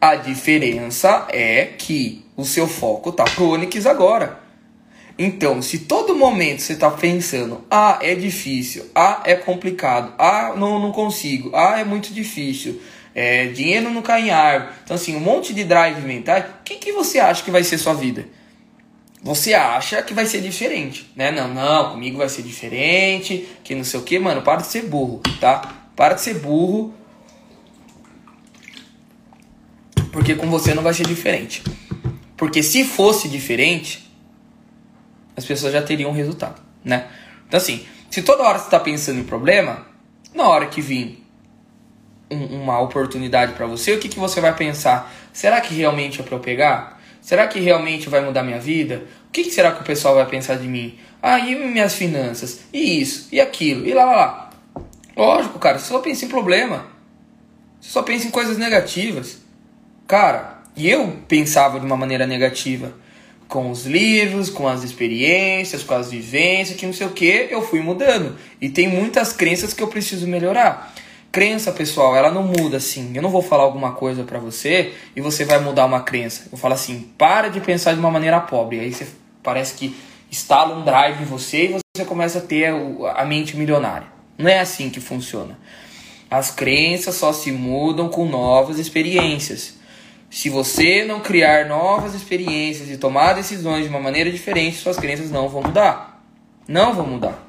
A 0.01 0.15
diferença 0.15 1.27
é 1.29 1.65
que 1.65 2.25
o 2.35 2.45
seu 2.45 2.67
foco 2.67 3.11
tá 3.11 3.25
pro 3.25 3.49
Onix 3.49 3.85
agora. 3.85 4.39
Então, 5.17 5.61
se 5.61 5.79
todo 5.79 6.15
momento 6.15 6.61
você 6.61 6.75
tá 6.75 6.89
pensando, 6.89 7.65
ah, 7.69 7.99
é 8.01 8.15
difícil, 8.15 8.85
ah, 8.95 9.21
é 9.25 9.35
complicado, 9.35 10.13
ah, 10.17 10.53
não, 10.55 10.79
não 10.79 10.93
consigo, 10.93 11.51
ah, 11.53 11.77
é 11.77 11.83
muito 11.83 12.13
difícil, 12.13 12.81
é, 13.13 13.47
dinheiro 13.47 13.89
não 13.89 14.01
cai 14.01 14.27
em 14.27 14.29
árvore. 14.29 14.71
Então, 14.83 14.95
assim, 14.95 15.17
um 15.17 15.19
monte 15.19 15.53
de 15.53 15.65
drive 15.65 15.99
mental, 16.01 16.39
o 16.39 16.63
que, 16.63 16.75
que 16.75 16.93
você 16.93 17.19
acha 17.19 17.43
que 17.43 17.51
vai 17.51 17.65
ser 17.65 17.77
sua 17.77 17.93
vida? 17.93 18.25
você 19.21 19.53
acha 19.53 20.01
que 20.01 20.13
vai 20.13 20.25
ser 20.25 20.41
diferente, 20.41 21.11
né? 21.15 21.31
Não, 21.31 21.47
não, 21.47 21.91
comigo 21.91 22.17
vai 22.17 22.29
ser 22.29 22.41
diferente, 22.41 23.47
que 23.63 23.75
não 23.75 23.83
sei 23.83 23.99
o 23.99 24.03
que, 24.03 24.17
mano, 24.17 24.41
para 24.41 24.61
de 24.61 24.67
ser 24.67 24.83
burro, 24.83 25.21
tá? 25.41 25.89
Para 25.95 26.13
de 26.13 26.21
ser 26.21 26.35
burro, 26.35 26.93
porque 30.11 30.35
com 30.35 30.49
você 30.49 30.73
não 30.73 30.83
vai 30.83 30.93
ser 30.93 31.05
diferente. 31.05 31.63
Porque 32.35 32.63
se 32.63 32.83
fosse 32.83 33.27
diferente, 33.27 34.09
as 35.35 35.45
pessoas 35.45 35.73
já 35.73 35.81
teriam 35.81 36.11
resultado, 36.11 36.61
né? 36.83 37.07
Então 37.47 37.57
assim, 37.57 37.85
se 38.09 38.21
toda 38.21 38.43
hora 38.43 38.57
você 38.57 38.65
está 38.65 38.79
pensando 38.79 39.19
em 39.19 39.23
problema, 39.23 39.85
na 40.33 40.47
hora 40.47 40.67
que 40.67 40.81
vir 40.81 41.23
um, 42.29 42.61
uma 42.61 42.79
oportunidade 42.79 43.53
para 43.53 43.65
você, 43.65 43.93
o 43.93 43.99
que, 43.99 44.09
que 44.09 44.19
você 44.19 44.39
vai 44.39 44.55
pensar? 44.55 45.11
Será 45.33 45.59
que 45.61 45.73
realmente 45.73 46.21
é 46.21 46.23
para 46.23 46.35
eu 46.35 46.39
pegar? 46.39 46.99
Será 47.21 47.47
que 47.47 47.59
realmente 47.59 48.09
vai 48.09 48.21
mudar 48.21 48.43
minha 48.43 48.59
vida? 48.59 49.03
O 49.27 49.31
que, 49.31 49.43
que 49.43 49.51
será 49.51 49.71
que 49.71 49.81
o 49.81 49.85
pessoal 49.85 50.15
vai 50.15 50.25
pensar 50.25 50.55
de 50.55 50.67
mim? 50.67 50.97
Ah, 51.21 51.39
e 51.39 51.55
minhas 51.55 51.93
finanças? 51.93 52.61
E 52.71 53.01
isso? 53.01 53.27
E 53.31 53.39
aquilo? 53.41 53.85
E 53.85 53.93
lá, 53.93 54.05
lá, 54.05 54.15
lá. 54.15 54.49
Lógico, 55.15 55.59
cara, 55.59 55.77
você 55.77 55.87
só 55.87 55.99
pensa 55.99 56.25
em 56.25 56.29
problema. 56.29 56.87
Você 57.79 57.89
só 57.89 58.01
pensa 58.01 58.27
em 58.27 58.31
coisas 58.31 58.57
negativas. 58.57 59.41
Cara, 60.09 60.57
e 60.75 60.89
eu 60.89 61.17
pensava 61.27 61.79
de 61.79 61.85
uma 61.85 61.95
maneira 61.95 62.25
negativa. 62.25 62.93
Com 63.47 63.69
os 63.69 63.85
livros, 63.85 64.49
com 64.49 64.67
as 64.67 64.83
experiências, 64.83 65.83
com 65.83 65.93
as 65.93 66.09
vivências, 66.09 66.75
que 66.75 66.87
não 66.87 66.93
sei 66.93 67.05
o 67.05 67.11
que, 67.11 67.47
eu 67.51 67.61
fui 67.61 67.79
mudando. 67.79 68.35
E 68.59 68.69
tem 68.69 68.87
muitas 68.87 69.31
crenças 69.31 69.71
que 69.71 69.83
eu 69.83 69.87
preciso 69.87 70.25
melhorar. 70.25 70.95
Crença, 71.31 71.71
pessoal, 71.71 72.15
ela 72.15 72.31
não 72.31 72.41
muda 72.41 72.77
assim. 72.77 73.11
Eu 73.13 73.21
não 73.21 73.29
vou 73.29 73.43
falar 73.43 73.61
alguma 73.61 73.91
coisa 73.91 74.23
para 74.23 74.39
você 74.39 74.95
e 75.15 75.21
você 75.21 75.45
vai 75.45 75.59
mudar 75.59 75.85
uma 75.85 76.01
crença. 76.01 76.47
Eu 76.51 76.57
falo 76.57 76.73
assim, 76.73 77.07
para 77.15 77.49
de 77.49 77.61
pensar 77.61 77.93
de 77.93 77.99
uma 77.99 78.09
maneira 78.09 78.39
pobre. 78.39 78.79
Aí 78.79 78.91
você 78.91 79.05
parece 79.43 79.75
que 79.75 79.95
instala 80.31 80.75
um 80.75 80.83
drive 80.83 81.21
em 81.21 81.25
você 81.25 81.65
e 81.65 81.79
você 81.95 82.03
começa 82.03 82.39
a 82.39 82.41
ter 82.41 82.73
a 83.15 83.25
mente 83.25 83.55
milionária. 83.55 84.07
Não 84.39 84.49
é 84.49 84.59
assim 84.59 84.89
que 84.89 84.99
funciona. 84.99 85.55
As 86.31 86.49
crenças 86.49 87.13
só 87.13 87.31
se 87.31 87.51
mudam 87.51 88.09
com 88.09 88.25
novas 88.25 88.79
experiências. 88.79 89.77
Se 90.29 90.49
você 90.49 91.03
não 91.05 91.19
criar 91.19 91.67
novas 91.67 92.13
experiências 92.13 92.89
e 92.89 92.97
tomar 92.97 93.33
decisões 93.33 93.83
de 93.83 93.89
uma 93.89 93.99
maneira 93.99 94.31
diferente, 94.31 94.77
suas 94.77 94.97
crenças 94.97 95.31
não 95.31 95.49
vão 95.49 95.63
mudar. 95.63 96.23
Não 96.67 96.93
vão 96.93 97.07
mudar. 97.07 97.47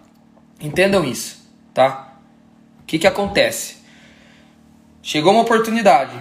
Entendam 0.61 1.05
isso, 1.05 1.47
tá? 1.75 2.11
que, 2.91 2.99
que 2.99 3.07
acontece? 3.07 3.77
Chegou 5.01 5.31
uma 5.33 5.43
oportunidade. 5.43 6.19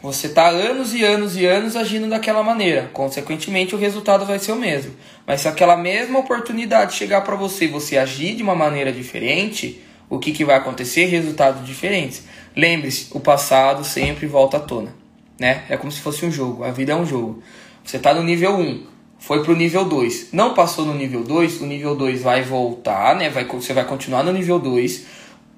Você 0.00 0.28
está 0.28 0.46
anos 0.46 0.94
e 0.94 1.04
anos 1.04 1.36
e 1.36 1.44
anos 1.44 1.74
agindo 1.74 2.08
daquela 2.08 2.44
maneira. 2.44 2.88
Consequentemente, 2.92 3.74
o 3.74 3.78
resultado 3.78 4.24
vai 4.24 4.38
ser 4.38 4.52
o 4.52 4.56
mesmo. 4.56 4.94
Mas 5.26 5.40
se 5.40 5.48
aquela 5.48 5.76
mesma 5.76 6.20
oportunidade 6.20 6.94
chegar 6.94 7.22
para 7.22 7.34
você 7.34 7.64
e 7.64 7.68
você 7.68 7.98
agir 7.98 8.36
de 8.36 8.42
uma 8.44 8.54
maneira 8.54 8.92
diferente, 8.92 9.82
o 10.08 10.20
que, 10.20 10.30
que 10.30 10.44
vai 10.44 10.54
acontecer? 10.54 11.06
Resultados 11.06 11.66
diferentes. 11.66 12.22
Lembre-se, 12.54 13.08
o 13.10 13.18
passado 13.18 13.82
sempre 13.82 14.28
volta 14.28 14.58
à 14.58 14.60
tona. 14.60 15.01
Né? 15.42 15.64
É 15.68 15.76
como 15.76 15.90
se 15.90 16.00
fosse 16.00 16.24
um 16.24 16.30
jogo. 16.30 16.62
A 16.62 16.70
vida 16.70 16.92
é 16.92 16.94
um 16.94 17.04
jogo. 17.04 17.42
Você 17.82 17.96
está 17.96 18.14
no 18.14 18.22
nível 18.22 18.54
1, 18.54 18.86
foi 19.18 19.42
para 19.42 19.50
o 19.50 19.56
nível 19.56 19.84
2. 19.84 20.28
Não 20.32 20.54
passou 20.54 20.86
no 20.86 20.94
nível 20.94 21.24
2, 21.24 21.60
o 21.60 21.66
nível 21.66 21.96
2 21.96 22.22
vai 22.22 22.44
voltar, 22.44 23.16
né? 23.16 23.28
vai, 23.28 23.44
você 23.44 23.72
vai 23.72 23.84
continuar 23.84 24.22
no 24.22 24.32
nível 24.32 24.60
2 24.60 25.04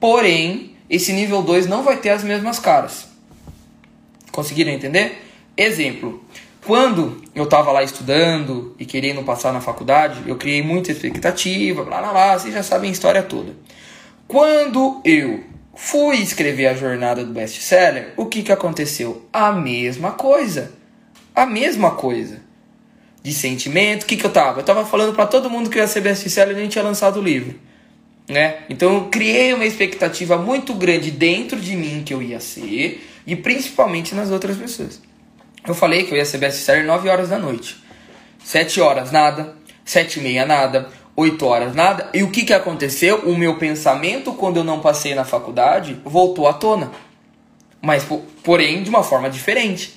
Porém, 0.00 0.74
esse 0.88 1.12
nível 1.12 1.42
2 1.42 1.66
não 1.66 1.82
vai 1.82 1.98
ter 1.98 2.08
as 2.08 2.24
mesmas 2.24 2.58
caras. 2.58 3.08
Conseguiram 4.32 4.72
entender? 4.72 5.22
Exemplo. 5.54 6.24
Quando 6.64 7.22
eu 7.34 7.44
estava 7.44 7.70
lá 7.70 7.82
estudando 7.82 8.74
e 8.78 8.86
querendo 8.86 9.22
passar 9.22 9.52
na 9.52 9.60
faculdade, 9.60 10.22
eu 10.26 10.36
criei 10.36 10.62
muita 10.62 10.92
expectativa, 10.92 11.84
blá 11.84 12.00
blá 12.00 12.10
blá, 12.10 12.38
vocês 12.38 12.54
já 12.54 12.62
sabem 12.62 12.88
a 12.88 12.92
história 12.92 13.22
toda. 13.22 13.54
Quando 14.26 15.02
eu 15.04 15.44
fui 15.76 16.16
escrever 16.16 16.66
a 16.66 16.74
jornada 16.74 17.24
do 17.24 17.32
best-seller, 17.32 18.12
o 18.16 18.26
que, 18.26 18.42
que 18.42 18.52
aconteceu? 18.52 19.26
A 19.32 19.52
mesma 19.52 20.12
coisa. 20.12 20.72
A 21.34 21.46
mesma 21.46 21.92
coisa. 21.92 22.40
De 23.22 23.32
sentimento, 23.32 24.02
o 24.02 24.06
que, 24.06 24.16
que 24.16 24.26
eu 24.26 24.30
tava? 24.30 24.60
Eu 24.60 24.64
tava 24.64 24.84
falando 24.84 25.14
para 25.14 25.26
todo 25.26 25.50
mundo 25.50 25.70
que 25.70 25.78
eu 25.78 25.82
ia 25.82 25.88
ser 25.88 26.00
best-seller 26.00 26.56
e 26.56 26.60
nem 26.60 26.68
tinha 26.68 26.84
lançado 26.84 27.18
o 27.18 27.22
livro 27.22 27.58
né? 28.28 28.62
Então 28.68 28.94
eu 28.94 29.04
criei 29.08 29.52
uma 29.52 29.66
expectativa 29.66 30.36
muito 30.36 30.74
grande 30.74 31.10
dentro 31.10 31.60
de 31.60 31.76
mim 31.76 32.02
que 32.04 32.14
eu 32.14 32.22
ia 32.22 32.40
ser 32.40 33.04
e 33.26 33.36
principalmente 33.36 34.14
nas 34.14 34.30
outras 34.30 34.56
pessoas. 34.56 35.00
Eu 35.66 35.74
falei 35.74 36.04
que 36.04 36.12
eu 36.12 36.18
ia 36.18 36.24
ser 36.24 36.38
best-seller 36.38 36.86
9 36.86 37.08
horas 37.08 37.28
da 37.28 37.38
noite. 37.38 37.82
7 38.42 38.80
horas 38.80 39.10
nada, 39.10 39.54
7 39.84 40.18
e 40.18 40.22
meia 40.22 40.44
nada, 40.44 40.90
8 41.16 41.46
horas 41.46 41.74
nada. 41.74 42.08
E 42.12 42.22
o 42.22 42.30
que, 42.30 42.44
que 42.44 42.52
aconteceu? 42.52 43.20
O 43.20 43.36
meu 43.36 43.56
pensamento 43.56 44.32
quando 44.32 44.58
eu 44.58 44.64
não 44.64 44.80
passei 44.80 45.14
na 45.14 45.24
faculdade 45.24 46.00
voltou 46.04 46.48
à 46.48 46.52
tona. 46.52 46.90
Mas 47.80 48.06
porém 48.42 48.82
de 48.82 48.90
uma 48.90 49.02
forma 49.02 49.30
diferente. 49.30 49.94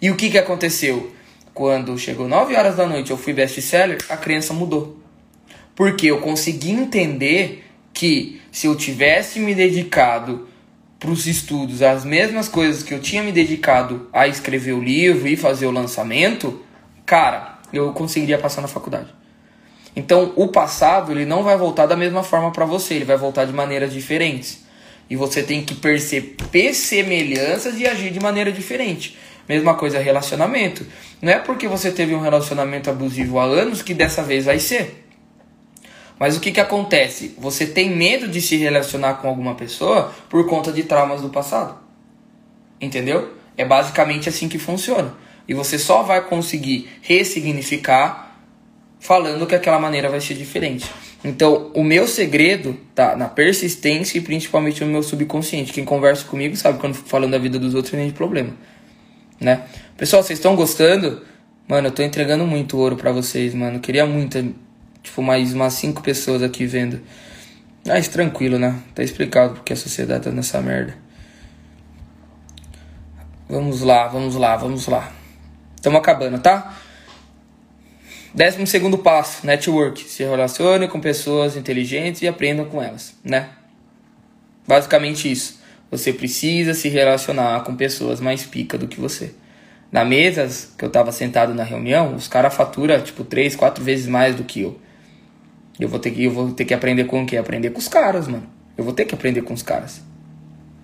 E 0.00 0.10
o 0.10 0.16
que, 0.16 0.30
que 0.30 0.38
aconteceu? 0.38 1.12
Quando 1.54 1.98
chegou 1.98 2.28
9 2.28 2.54
horas 2.56 2.76
da 2.76 2.86
noite 2.86 3.10
eu 3.10 3.16
fui 3.16 3.32
best-seller, 3.32 3.98
a 4.08 4.16
crença 4.16 4.52
mudou. 4.52 4.98
Porque 5.74 6.06
eu 6.06 6.20
consegui 6.20 6.70
entender 6.70 7.64
que 7.92 8.40
se 8.52 8.66
eu 8.66 8.76
tivesse 8.76 9.40
me 9.40 9.54
dedicado 9.54 10.48
para 10.98 11.10
os 11.10 11.26
estudos 11.26 11.80
as 11.80 12.04
mesmas 12.04 12.48
coisas 12.48 12.82
que 12.82 12.92
eu 12.92 13.00
tinha 13.00 13.22
me 13.22 13.32
dedicado 13.32 14.08
a 14.12 14.28
escrever 14.28 14.72
o 14.72 14.82
livro 14.82 15.26
e 15.26 15.36
fazer 15.36 15.66
o 15.66 15.70
lançamento, 15.70 16.62
cara, 17.06 17.58
eu 17.72 17.92
conseguiria 17.92 18.38
passar 18.38 18.60
na 18.60 18.68
faculdade. 18.68 19.19
Então, 19.94 20.32
o 20.36 20.48
passado 20.48 21.12
ele 21.12 21.24
não 21.24 21.42
vai 21.42 21.56
voltar 21.56 21.86
da 21.86 21.96
mesma 21.96 22.22
forma 22.22 22.52
para 22.52 22.64
você, 22.64 22.94
ele 22.94 23.04
vai 23.04 23.16
voltar 23.16 23.44
de 23.44 23.52
maneiras 23.52 23.92
diferentes. 23.92 24.64
E 25.08 25.16
você 25.16 25.42
tem 25.42 25.64
que 25.64 25.74
perceber 25.74 26.72
semelhanças 26.72 27.78
e 27.78 27.86
agir 27.86 28.12
de 28.12 28.20
maneira 28.20 28.52
diferente. 28.52 29.18
Mesma 29.48 29.74
coisa 29.74 29.98
relacionamento. 29.98 30.86
Não 31.20 31.32
é 31.32 31.38
porque 31.40 31.66
você 31.66 31.90
teve 31.90 32.14
um 32.14 32.20
relacionamento 32.20 32.88
abusivo 32.88 33.40
há 33.40 33.44
anos 33.44 33.82
que 33.82 33.92
dessa 33.92 34.22
vez 34.22 34.44
vai 34.44 34.60
ser. 34.60 35.04
Mas 36.20 36.36
o 36.36 36.40
que, 36.40 36.52
que 36.52 36.60
acontece? 36.60 37.34
Você 37.38 37.66
tem 37.66 37.90
medo 37.90 38.28
de 38.28 38.40
se 38.40 38.56
relacionar 38.56 39.14
com 39.14 39.26
alguma 39.26 39.54
pessoa 39.54 40.14
por 40.28 40.46
conta 40.46 40.70
de 40.70 40.84
traumas 40.84 41.22
do 41.22 41.30
passado. 41.30 41.78
Entendeu? 42.80 43.34
É 43.56 43.64
basicamente 43.64 44.28
assim 44.28 44.48
que 44.48 44.58
funciona. 44.58 45.14
E 45.48 45.54
você 45.54 45.78
só 45.78 46.02
vai 46.02 46.20
conseguir 46.20 46.88
ressignificar 47.02 48.29
falando 49.00 49.46
que 49.46 49.54
aquela 49.54 49.80
maneira 49.80 50.08
vai 50.08 50.20
ser 50.20 50.34
diferente. 50.34 50.88
Então, 51.24 51.72
o 51.74 51.82
meu 51.82 52.06
segredo 52.06 52.78
tá 52.94 53.16
na 53.16 53.28
persistência 53.28 54.18
e 54.18 54.20
principalmente 54.20 54.84
no 54.84 54.90
meu 54.90 55.02
subconsciente. 55.02 55.72
Quem 55.72 55.84
conversa 55.84 56.24
comigo 56.24 56.54
sabe 56.54 56.78
quando 56.78 56.94
falando 56.94 57.32
da 57.32 57.38
vida 57.38 57.58
dos 57.58 57.74
outros 57.74 57.92
não 57.94 58.00
tem 58.00 58.10
problema, 58.10 58.50
né? 59.40 59.64
Pessoal, 59.96 60.22
vocês 60.22 60.38
estão 60.38 60.54
gostando? 60.54 61.22
Mano, 61.66 61.88
eu 61.88 61.92
tô 61.92 62.02
entregando 62.02 62.46
muito 62.46 62.78
ouro 62.78 62.96
para 62.96 63.10
vocês, 63.10 63.54
mano. 63.54 63.80
queria 63.80 64.06
muito 64.06 64.38
Tipo, 65.02 65.22
mais 65.22 65.54
umas 65.54 65.74
cinco 65.74 66.02
pessoas 66.02 66.42
aqui 66.42 66.66
vendo. 66.66 67.00
Mas 67.86 68.08
tranquilo, 68.08 68.58
né? 68.58 68.78
Tá 68.94 69.02
explicado 69.02 69.54
porque 69.54 69.72
a 69.72 69.76
sociedade 69.76 70.24
tá 70.24 70.30
nessa 70.30 70.60
merda. 70.60 70.94
Vamos 73.48 73.80
lá, 73.80 74.06
vamos 74.06 74.36
lá, 74.36 74.56
vamos 74.56 74.86
lá. 74.86 75.10
Estamos 75.74 75.98
acabando, 75.98 76.38
tá? 76.38 76.76
Décimo 78.32 78.66
segundo 78.66 78.98
passo, 78.98 79.44
network. 79.44 80.04
Se 80.04 80.22
relacione 80.22 80.86
com 80.86 81.00
pessoas 81.00 81.56
inteligentes 81.56 82.22
e 82.22 82.28
aprenda 82.28 82.64
com 82.64 82.80
elas, 82.80 83.14
né? 83.24 83.48
Basicamente 84.66 85.30
isso. 85.30 85.60
Você 85.90 86.12
precisa 86.12 86.72
se 86.72 86.88
relacionar 86.88 87.64
com 87.64 87.74
pessoas 87.74 88.20
mais 88.20 88.44
pica 88.44 88.78
do 88.78 88.86
que 88.86 89.00
você. 89.00 89.34
Na 89.90 90.04
mesa 90.04 90.48
que 90.78 90.84
eu 90.84 90.90
tava 90.90 91.10
sentado 91.10 91.52
na 91.52 91.64
reunião, 91.64 92.14
os 92.14 92.28
caras 92.28 92.54
faturam 92.54 93.02
tipo 93.02 93.24
três, 93.24 93.56
quatro 93.56 93.82
vezes 93.82 94.06
mais 94.06 94.36
do 94.36 94.44
que 94.44 94.60
eu. 94.60 94.78
Eu 95.80 95.88
vou 95.88 95.98
ter 95.98 96.12
que, 96.12 96.24
eu 96.24 96.30
vou 96.30 96.52
ter 96.52 96.64
que 96.64 96.74
aprender 96.74 97.04
com 97.04 97.24
o 97.24 97.26
quê? 97.26 97.36
Aprender 97.36 97.70
com 97.70 97.80
os 97.80 97.88
caras, 97.88 98.28
mano. 98.28 98.46
Eu 98.78 98.84
vou 98.84 98.92
ter 98.92 99.06
que 99.06 99.14
aprender 99.14 99.42
com 99.42 99.52
os 99.52 99.62
caras. 99.62 100.00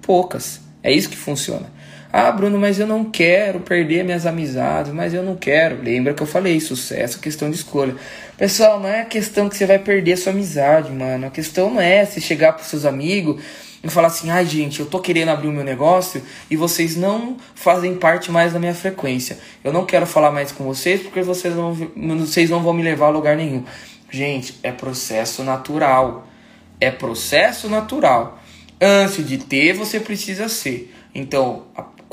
Poucas. 0.03 0.61
É 0.83 0.93
isso 0.93 1.09
que 1.09 1.17
funciona. 1.17 1.71
Ah, 2.13 2.31
Bruno, 2.33 2.59
mas 2.59 2.79
eu 2.79 2.87
não 2.87 3.05
quero 3.05 3.61
perder 3.61 4.05
minhas 4.05 4.27
amizades, 4.27 4.93
mas 4.93 5.13
eu 5.13 5.23
não 5.23 5.37
quero. 5.37 5.83
Lembra 5.83 6.15
que 6.15 6.23
eu 6.23 6.27
falei, 6.27 6.61
sucesso 6.61 7.19
é 7.19 7.21
questão 7.21 7.51
de 7.51 7.57
escolha. 7.57 7.95
Pessoal, 8.39 8.81
não 8.81 8.89
é 8.89 9.01
a 9.01 9.05
questão 9.05 9.49
que 9.49 9.57
você 9.57 9.67
vai 9.67 9.79
perder 9.79 10.13
a 10.13 10.17
sua 10.17 10.33
amizade, 10.33 10.91
mano. 10.93 11.27
A 11.27 11.31
questão 11.31 11.71
não 11.71 11.81
é 11.81 12.05
você 12.05 12.21
chegar 12.21 12.53
pros 12.53 12.69
seus 12.69 12.85
amigos 12.85 13.43
e 13.83 13.89
falar 13.89 14.09
assim, 14.09 14.31
ai 14.31 14.45
gente, 14.47 14.81
eu 14.81 14.87
tô 14.87 15.01
querendo 15.01 15.29
abrir 15.29 15.49
o 15.49 15.53
meu 15.53 15.65
negócio 15.65 16.23
e 16.51 16.57
vocês 16.57 16.97
não 16.97 17.37
fazem 17.55 17.95
parte 17.95 18.31
mais 18.31 18.53
da 18.53 18.59
minha 18.59 18.75
frequência. 18.75 19.39
Eu 19.63 19.73
não 19.73 19.85
quero 19.85 20.07
falar 20.07 20.31
mais 20.31 20.53
com 20.53 20.65
vocês 20.65 21.03
porque 21.03 21.23
vocês 21.23 21.55
não, 21.55 21.75
vocês 22.19 22.51
não 22.51 22.63
vão 22.63 22.73
me 22.73 22.83
levar 22.83 23.07
a 23.07 23.11
lugar 23.11 23.37
nenhum. 23.37 23.65
Gente, 24.11 24.59
é 24.63 24.73
processo 24.73 25.43
natural. 25.43 26.27
É 26.81 26.91
processo 26.91 27.69
natural. 27.69 28.41
Antes 28.81 29.27
de 29.27 29.39
ter, 29.39 29.73
você 29.73 29.99
precisa 29.99 30.49
ser. 30.49 30.93
Então, 31.15 31.65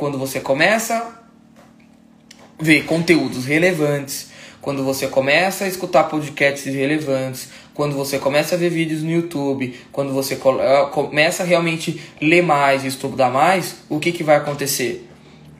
quando 0.03 0.17
você 0.17 0.41
começa 0.41 0.95
a 0.97 2.61
ver 2.61 2.83
conteúdos 2.83 3.45
relevantes, 3.45 4.31
quando 4.59 4.83
você 4.83 5.07
começa 5.07 5.63
a 5.63 5.67
escutar 5.69 6.03
podcasts 6.09 6.75
relevantes, 6.75 7.47
quando 7.73 7.95
você 7.95 8.19
começa 8.19 8.55
a 8.55 8.57
ver 8.57 8.69
vídeos 8.69 9.01
no 9.01 9.09
YouTube, 9.09 9.73
quando 9.93 10.11
você 10.11 10.37
ah, 10.59 10.87
começa 10.87 11.43
a 11.43 11.45
realmente 11.45 12.01
ler 12.19 12.43
mais 12.43 12.83
e 12.83 12.87
estudar 12.87 13.29
mais, 13.29 13.77
o 13.87 13.97
que, 13.97 14.11
que 14.11 14.25
vai 14.25 14.35
acontecer? 14.35 15.09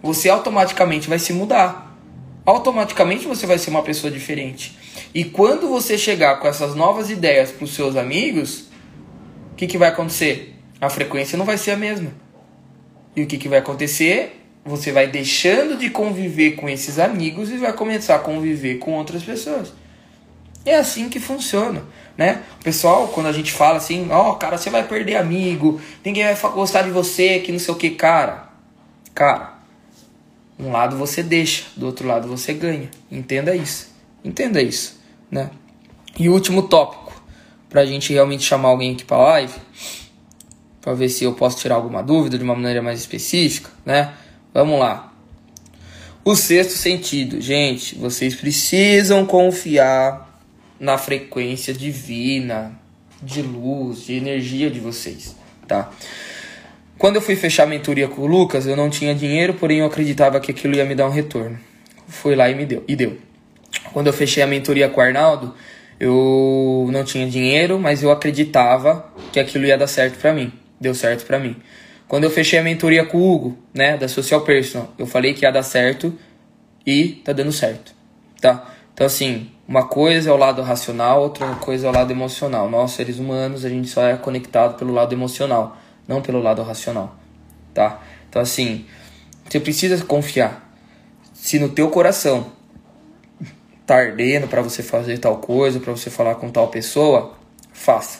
Você 0.01 0.27
automaticamente 0.27 1.07
vai 1.07 1.19
se 1.19 1.31
mudar. 1.31 1.97
automaticamente 2.45 3.25
você 3.25 3.47
vai 3.47 3.57
ser 3.57 3.69
uma 3.69 3.81
pessoa 3.81 4.11
diferente. 4.11 4.77
E 5.13 5.23
quando 5.23 5.69
você 5.69 5.97
chegar 5.97 6.41
com 6.41 6.49
essas 6.49 6.75
novas 6.75 7.09
ideias 7.09 7.49
para 7.49 7.63
os 7.63 7.73
seus 7.73 7.95
amigos, 7.95 8.65
o 9.53 9.55
que, 9.55 9.67
que 9.67 9.77
vai 9.77 9.87
acontecer? 9.87 10.53
A 10.81 10.89
frequência 10.89 11.37
não 11.37 11.45
vai 11.45 11.57
ser 11.57 11.71
a 11.71 11.77
mesma. 11.77 12.22
E 13.15 13.23
o 13.23 13.27
que, 13.27 13.37
que 13.37 13.47
vai 13.47 13.59
acontecer? 13.59 14.41
Você 14.65 14.91
vai 14.91 15.07
deixando 15.07 15.77
de 15.77 15.89
conviver 15.89 16.51
com 16.51 16.69
esses 16.69 16.97
amigos 16.97 17.51
e 17.51 17.57
vai 17.57 17.73
começar 17.73 18.15
a 18.15 18.19
conviver 18.19 18.75
com 18.79 18.93
outras 18.93 19.21
pessoas. 19.21 19.73
É 20.65 20.75
assim 20.75 21.09
que 21.09 21.19
funciona, 21.19 21.83
né? 22.17 22.41
O 22.61 22.63
pessoal, 22.63 23.09
quando 23.09 23.27
a 23.27 23.33
gente 23.33 23.51
fala 23.51 23.77
assim, 23.77 24.07
ó, 24.09 24.31
oh, 24.31 24.35
cara, 24.35 24.57
você 24.57 24.69
vai 24.69 24.87
perder 24.87 25.17
amigo, 25.17 25.81
ninguém 26.03 26.23
vai 26.23 26.51
gostar 26.51 26.83
de 26.83 26.89
você, 26.89 27.39
que 27.39 27.51
não 27.51 27.59
sei 27.59 27.73
o 27.73 27.77
que, 27.77 27.89
cara. 27.89 28.47
Cara, 29.13 29.59
um 30.57 30.71
lado 30.71 30.95
você 30.95 31.21
deixa, 31.21 31.65
do 31.75 31.85
outro 31.85 32.07
lado 32.07 32.27
você 32.27 32.53
ganha. 32.53 32.89
Entenda 33.11 33.53
isso. 33.53 33.93
Entenda 34.23 34.61
isso, 34.61 35.01
né? 35.29 35.49
E 36.17 36.29
o 36.29 36.33
último 36.33 36.63
tópico, 36.63 37.21
pra 37.69 37.85
gente 37.85 38.13
realmente 38.13 38.43
chamar 38.43 38.69
alguém 38.69 38.93
aqui 38.93 39.03
pra 39.03 39.17
live, 39.17 39.53
pra 40.83 40.93
ver 40.93 41.07
se 41.07 41.23
eu 41.23 41.33
posso 41.33 41.57
tirar 41.57 41.75
alguma 41.75 42.03
dúvida 42.03 42.37
de 42.37 42.43
uma 42.43 42.53
maneira 42.53 42.81
mais 42.81 42.99
específica, 42.99 43.69
né? 43.85 44.13
Vamos 44.53 44.77
lá. 44.77 45.13
O 46.25 46.35
sexto 46.35 46.73
sentido, 46.73 47.39
gente, 47.39 47.95
vocês 47.95 48.35
precisam 48.35 49.25
confiar 49.25 50.41
na 50.77 50.97
frequência 50.97 51.73
divina, 51.73 52.77
de 53.21 53.41
luz, 53.41 54.05
de 54.05 54.15
energia 54.15 54.69
de 54.69 54.81
vocês, 54.81 55.35
tá? 55.65 55.89
Quando 56.97 57.15
eu 57.15 57.21
fui 57.21 57.37
fechar 57.37 57.63
a 57.63 57.67
mentoria 57.67 58.09
com 58.09 58.21
o 58.21 58.25
Lucas, 58.25 58.67
eu 58.67 58.75
não 58.75 58.89
tinha 58.89 59.15
dinheiro, 59.15 59.53
porém 59.53 59.79
eu 59.79 59.85
acreditava 59.85 60.39
que 60.39 60.51
aquilo 60.51 60.75
ia 60.75 60.85
me 60.85 60.95
dar 60.95 61.07
um 61.07 61.11
retorno. 61.11 61.57
Fui 62.07 62.35
lá 62.35 62.49
e 62.49 62.55
me 62.55 62.65
deu, 62.65 62.83
e 62.87 62.95
deu. 62.95 63.17
Quando 63.93 64.07
eu 64.07 64.13
fechei 64.13 64.43
a 64.43 64.47
mentoria 64.47 64.89
com 64.89 64.99
o 64.99 65.03
Arnaldo, 65.03 65.55
eu 65.97 66.89
não 66.91 67.05
tinha 67.05 67.25
dinheiro, 67.27 67.79
mas 67.79 68.03
eu 68.03 68.11
acreditava 68.11 69.11
que 69.31 69.39
aquilo 69.39 69.65
ia 69.65 69.77
dar 69.77 69.87
certo 69.87 70.19
para 70.19 70.33
mim. 70.33 70.51
Deu 70.83 70.93
certo 70.93 71.25
para 71.25 71.39
mim. 71.39 71.55
Quando 72.09 72.25
eu 72.25 72.29
fechei 72.29 72.59
a 72.59 72.61
mentoria 72.61 73.05
com 73.05 73.17
o 73.17 73.33
Hugo, 73.33 73.57
né, 73.73 73.95
da 73.95 74.09
Social 74.09 74.41
Personal, 74.41 74.93
eu 74.97 75.07
falei 75.07 75.33
que 75.33 75.45
ia 75.45 75.51
dar 75.51 75.63
certo 75.63 76.13
e 76.85 77.21
tá 77.23 77.31
dando 77.31 77.53
certo, 77.53 77.95
tá? 78.41 78.69
Então 78.93 79.07
assim, 79.07 79.49
uma 79.65 79.87
coisa 79.87 80.29
é 80.29 80.33
o 80.33 80.35
lado 80.35 80.61
racional, 80.61 81.21
outra 81.21 81.55
coisa 81.55 81.87
é 81.87 81.89
o 81.89 81.93
lado 81.93 82.11
emocional. 82.11 82.69
Nós, 82.69 82.91
seres 82.91 83.17
humanos, 83.17 83.63
a 83.63 83.69
gente 83.69 83.87
só 83.87 84.03
é 84.05 84.17
conectado 84.17 84.77
pelo 84.77 84.93
lado 84.93 85.13
emocional, 85.13 85.77
não 86.05 86.21
pelo 86.21 86.41
lado 86.41 86.61
racional, 86.63 87.15
tá? 87.73 88.01
Então 88.29 88.41
assim, 88.41 88.85
você 89.47 89.61
precisa 89.61 90.03
confiar. 90.03 90.69
Se 91.33 91.57
no 91.59 91.69
teu 91.69 91.89
coração 91.89 92.51
tá 93.85 93.95
ardendo 93.95 94.49
para 94.49 94.61
você 94.61 94.83
fazer 94.83 95.17
tal 95.17 95.37
coisa, 95.37 95.79
para 95.79 95.93
você 95.93 96.09
falar 96.09 96.35
com 96.35 96.49
tal 96.49 96.67
pessoa, 96.67 97.35
faça. 97.71 98.19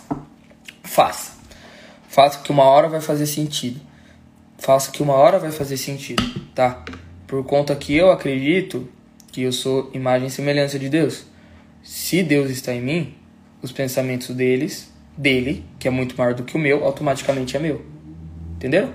Faça. 0.81 1.42
Faça 2.13 2.41
que 2.43 2.51
uma 2.51 2.65
hora 2.65 2.87
vai 2.87 3.01
fazer 3.01 3.25
sentido. 3.25 3.81
Faça 4.59 4.91
que 4.91 5.01
uma 5.01 5.15
hora 5.15 5.39
vai 5.39 5.51
fazer 5.51 5.77
sentido, 5.77 6.21
tá? 6.53 6.85
Por 7.25 7.43
conta 7.43 7.75
que 7.75 7.95
eu 7.95 8.11
acredito 8.11 8.87
que 9.31 9.41
eu 9.41 9.51
sou 9.51 9.89
imagem 9.95 10.27
e 10.27 10.29
semelhança 10.29 10.77
de 10.77 10.89
Deus. 10.89 11.25
Se 11.81 12.21
Deus 12.21 12.51
está 12.51 12.71
em 12.71 12.81
mim, 12.83 13.15
os 13.63 13.71
pensamentos 13.71 14.29
deles, 14.29 14.93
dele, 15.17 15.65
que 15.79 15.87
é 15.87 15.91
muito 15.91 16.15
maior 16.15 16.35
do 16.35 16.43
que 16.43 16.55
o 16.55 16.59
meu, 16.59 16.85
automaticamente 16.85 17.57
é 17.57 17.59
meu. 17.59 17.83
Entendeu? 18.57 18.91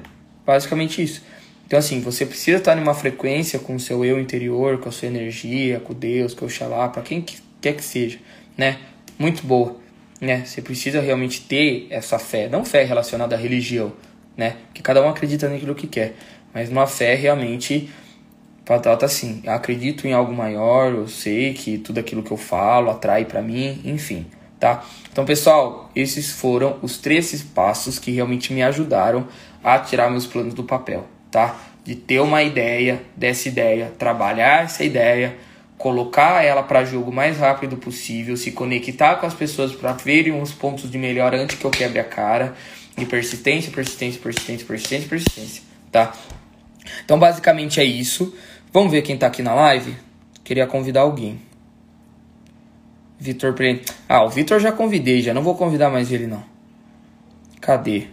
Basicamente 0.47 1.03
isso. 1.03 1.21
Então, 1.67 1.81
assim, 1.81 2.01
você 2.01 2.25
precisa 2.25 2.59
estar 2.59 2.77
numa 2.77 2.95
frequência 2.95 3.59
com 3.59 3.75
o 3.75 3.81
seu 3.81 4.05
eu 4.05 4.21
interior, 4.21 4.79
com 4.79 4.91
a 4.91 4.93
sua 4.93 5.09
energia, 5.09 5.81
com 5.81 5.93
Deus, 5.93 6.35
com 6.35 6.47
o 6.47 6.49
Xalá, 6.49 6.89
para 6.89 7.03
quem 7.03 7.27
quer 7.61 7.75
que 7.75 7.83
seja, 7.83 8.21
né? 8.57 8.79
Muito 9.19 9.45
boa, 9.45 9.77
né? 10.21 10.45
Você 10.45 10.63
precisa 10.63 11.01
realmente 11.01 11.43
ter 11.43 11.87
essa 11.91 12.19
fé, 12.19 12.49
não 12.49 12.65
fé 12.65 12.85
relacionada 12.85 13.35
à 13.35 13.39
religião, 13.39 13.93
né? 14.37 14.57
Que 14.75 14.83
cada 14.83 15.03
um 15.03 15.09
acredita 15.09 15.49
naquilo 15.49 15.75
que 15.75 15.87
quer, 15.87 16.15
mas 16.53 16.71
uma 16.71 16.87
fé 16.87 17.15
realmente 17.15 17.91
Patata 18.69 19.07
assim, 19.07 19.41
eu 19.45 19.53
acredito 19.53 20.07
em 20.07 20.13
algo 20.13 20.31
maior, 20.31 20.93
eu 20.93 21.09
sei 21.09 21.55
que 21.55 21.79
tudo 21.79 22.01
aquilo 22.01 22.23
que 22.23 22.31
eu 22.31 22.37
falo 22.37 22.91
atrai 22.91 23.25
para 23.25 23.41
mim, 23.41 23.81
enfim, 23.83 24.27
tá? 24.61 24.85
Então, 25.11 25.25
pessoal, 25.25 25.91
esses 25.97 26.31
foram 26.31 26.77
os 26.83 26.99
três 26.99 27.43
passos 27.43 27.99
que 27.99 28.11
realmente 28.11 28.53
me 28.53 28.63
ajudaram 28.63 29.27
a 29.65 29.79
tirar 29.79 30.11
meus 30.11 30.27
planos 30.27 30.53
do 30.53 30.65
papel, 30.65 31.07
tá? 31.31 31.59
De 31.83 31.95
ter 31.95 32.21
uma 32.21 32.43
ideia, 32.43 33.01
dessa 33.17 33.49
ideia, 33.49 33.91
trabalhar 33.99 34.65
essa 34.65 34.85
ideia, 34.85 35.35
colocar 35.79 36.45
ela 36.45 36.63
para 36.63 36.85
jogo 36.85 37.13
o 37.13 37.15
mais 37.15 37.39
rápido 37.39 37.77
possível, 37.77 38.37
se 38.37 38.51
conectar 38.51 39.15
com 39.17 39.27
as 39.27 39.33
pessoas 39.33 39.73
para 39.73 39.93
verem 39.93 40.43
os 40.43 40.53
pontos 40.53 40.91
de 40.91 40.99
melhor 40.99 41.33
antes 41.33 41.57
que 41.57 41.65
eu 41.65 41.71
quebre 41.71 42.01
a 42.01 42.05
cara, 42.05 42.55
e 42.99 43.07
persistência, 43.07 43.71
persistência, 43.71 44.21
persistência, 44.21 44.67
persistência, 44.67 45.09
persistência, 45.09 45.63
tá? 45.93 46.13
Então, 47.05 47.17
basicamente 47.17 47.79
é 47.79 47.85
isso. 47.85 48.35
Vamos 48.73 48.91
ver 48.91 49.03
quem 49.03 49.17
tá 49.17 49.29
aqui 49.29 49.41
na 49.41 49.55
live? 49.55 49.97
Queria 50.43 50.67
convidar 50.67 51.03
alguém. 51.03 51.41
Vitor 53.21 53.53
Pre... 53.53 53.83
Ah, 54.09 54.25
o 54.25 54.29
Vitor 54.29 54.59
já 54.59 54.73
convidei, 54.73 55.23
já 55.23 55.33
não 55.33 55.43
vou 55.43 55.55
convidar 55.55 55.91
mais 55.91 56.11
ele 56.11 56.27
não. 56.27 56.43
Cadê? 57.61 58.09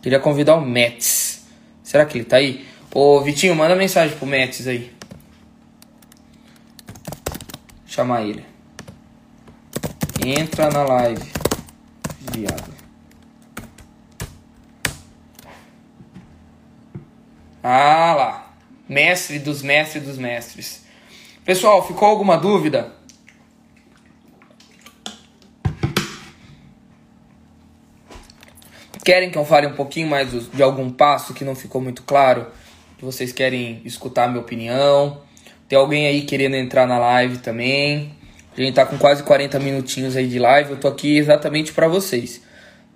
Queria 0.00 0.20
convidar 0.20 0.54
o 0.54 0.60
Mets. 0.60 1.44
Será 1.82 2.04
que 2.04 2.18
ele 2.18 2.24
tá 2.24 2.36
aí? 2.36 2.64
Ô, 2.94 3.20
Vitinho, 3.20 3.54
manda 3.56 3.74
mensagem 3.74 4.16
pro 4.16 4.26
Mets 4.26 4.66
aí. 4.66 4.90
Chamar 7.90 8.22
ele. 8.22 8.46
Entra 10.24 10.70
na 10.70 10.82
live. 10.84 11.30
Viado. 12.32 12.72
Ah 17.62 18.14
lá 18.16 18.50
mestre 18.90 19.38
dos 19.38 19.62
mestres 19.62 20.02
dos 20.02 20.18
mestres. 20.18 20.84
Pessoal, 21.44 21.86
ficou 21.86 22.08
alguma 22.08 22.36
dúvida? 22.36 22.92
Querem 29.04 29.30
que 29.30 29.38
eu 29.38 29.44
fale 29.44 29.68
um 29.68 29.74
pouquinho 29.74 30.08
mais 30.08 30.32
de 30.50 30.62
algum 30.62 30.90
passo 30.90 31.32
que 31.32 31.44
não 31.44 31.54
ficou 31.54 31.80
muito 31.80 32.02
claro? 32.02 32.48
Que 32.98 33.04
vocês 33.04 33.32
querem 33.32 33.80
escutar 33.84 34.24
a 34.24 34.28
minha 34.28 34.40
opinião? 34.40 35.22
Tem 35.70 35.78
alguém 35.78 36.08
aí 36.08 36.22
querendo 36.22 36.56
entrar 36.56 36.84
na 36.84 36.98
live 36.98 37.38
também? 37.38 38.10
A 38.58 38.60
gente 38.60 38.74
tá 38.74 38.84
com 38.84 38.98
quase 38.98 39.22
40 39.22 39.56
minutinhos 39.60 40.16
aí 40.16 40.26
de 40.26 40.36
live. 40.36 40.72
Eu 40.72 40.76
tô 40.76 40.88
aqui 40.88 41.16
exatamente 41.16 41.72
para 41.72 41.86
vocês, 41.86 42.42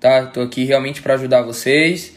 tá? 0.01 0.27
Tô 0.27 0.41
aqui 0.41 0.65
realmente 0.65 1.01
para 1.01 1.15
ajudar 1.15 1.43
vocês. 1.43 2.15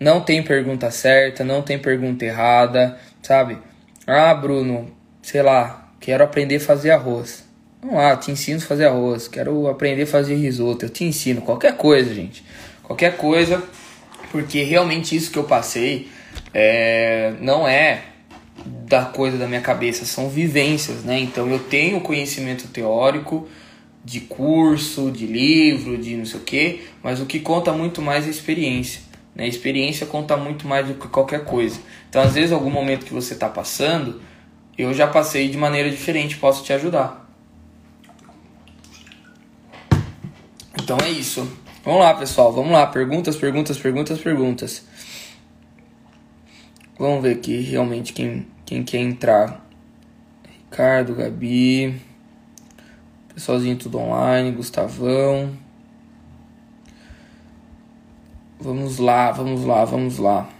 Não 0.00 0.20
tem 0.20 0.42
pergunta 0.42 0.90
certa, 0.90 1.44
não 1.44 1.62
tem 1.62 1.78
pergunta 1.78 2.24
errada, 2.24 2.98
sabe? 3.22 3.56
Ah, 4.04 4.34
Bruno, 4.34 4.90
sei 5.22 5.42
lá, 5.42 5.92
quero 6.00 6.24
aprender 6.24 6.56
a 6.56 6.60
fazer 6.60 6.90
arroz. 6.90 7.44
Vamos 7.80 7.98
lá, 7.98 8.16
te 8.16 8.32
ensino 8.32 8.58
a 8.58 8.62
fazer 8.62 8.86
arroz. 8.86 9.28
Quero 9.28 9.68
aprender 9.68 10.02
a 10.02 10.06
fazer 10.08 10.34
risoto. 10.34 10.86
Eu 10.86 10.90
te 10.90 11.04
ensino 11.04 11.40
qualquer 11.40 11.76
coisa, 11.76 12.12
gente. 12.12 12.44
Qualquer 12.82 13.16
coisa, 13.16 13.62
porque 14.32 14.64
realmente 14.64 15.14
isso 15.14 15.30
que 15.30 15.38
eu 15.38 15.44
passei 15.44 16.08
é, 16.52 17.34
não 17.40 17.68
é 17.68 18.02
da 18.88 19.04
coisa 19.04 19.36
da 19.36 19.46
minha 19.46 19.60
cabeça, 19.60 20.04
são 20.04 20.28
vivências, 20.28 21.04
né? 21.04 21.20
Então 21.20 21.48
eu 21.48 21.58
tenho 21.58 22.00
conhecimento 22.00 22.68
teórico 22.68 23.46
de 24.04 24.20
curso, 24.20 25.10
de 25.10 25.26
livro, 25.26 25.98
de 25.98 26.16
não 26.16 26.24
sei 26.24 26.40
o 26.40 26.42
que, 26.42 26.86
mas 27.02 27.20
o 27.20 27.26
que 27.26 27.40
conta 27.40 27.72
muito 27.72 28.00
mais 28.00 28.24
é 28.24 28.28
a 28.28 28.30
experiência. 28.30 29.02
Né? 29.34 29.44
A 29.44 29.46
experiência 29.46 30.06
conta 30.06 30.36
muito 30.36 30.66
mais 30.66 30.86
do 30.86 30.94
que 30.94 31.06
qualquer 31.08 31.44
coisa. 31.44 31.78
Então, 32.08 32.22
às 32.22 32.34
vezes, 32.34 32.50
algum 32.50 32.70
momento 32.70 33.04
que 33.04 33.12
você 33.12 33.34
está 33.34 33.48
passando, 33.48 34.20
eu 34.78 34.94
já 34.94 35.06
passei 35.06 35.48
de 35.48 35.58
maneira 35.58 35.90
diferente, 35.90 36.36
posso 36.36 36.64
te 36.64 36.72
ajudar. 36.72 37.28
Então 40.80 40.96
é 41.04 41.10
isso. 41.10 41.46
Vamos 41.84 42.00
lá, 42.00 42.14
pessoal. 42.14 42.50
Vamos 42.50 42.72
lá. 42.72 42.86
Perguntas, 42.86 43.36
perguntas, 43.36 43.76
perguntas, 43.76 44.18
perguntas. 44.18 44.86
Vamos 46.98 47.22
ver 47.22 47.34
aqui 47.34 47.60
realmente 47.60 48.12
quem, 48.12 48.46
quem 48.68 48.84
quer 48.84 48.98
entrar. 48.98 49.64
Ricardo, 50.46 51.14
Gabi. 51.14 51.98
Pessoalzinho 53.32 53.78
tudo 53.78 53.96
online. 53.98 54.52
Gustavão. 54.52 55.56
Vamos 58.60 58.98
lá, 58.98 59.32
vamos 59.32 59.64
lá, 59.64 59.86
vamos 59.86 60.18
lá. 60.18 60.50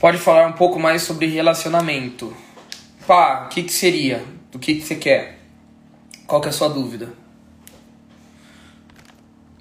Pode 0.00 0.16
falar 0.16 0.46
um 0.46 0.52
pouco 0.52 0.80
mais 0.80 1.02
sobre 1.02 1.26
relacionamento. 1.26 2.34
Pá, 3.06 3.44
o 3.44 3.48
que, 3.50 3.64
que 3.64 3.72
seria? 3.72 4.24
Do 4.50 4.58
que, 4.58 4.76
que 4.76 4.80
você 4.80 4.94
quer? 4.94 5.40
Qual 6.26 6.40
que 6.40 6.46
é 6.46 6.50
a 6.50 6.54
sua 6.54 6.70
dúvida? 6.70 7.12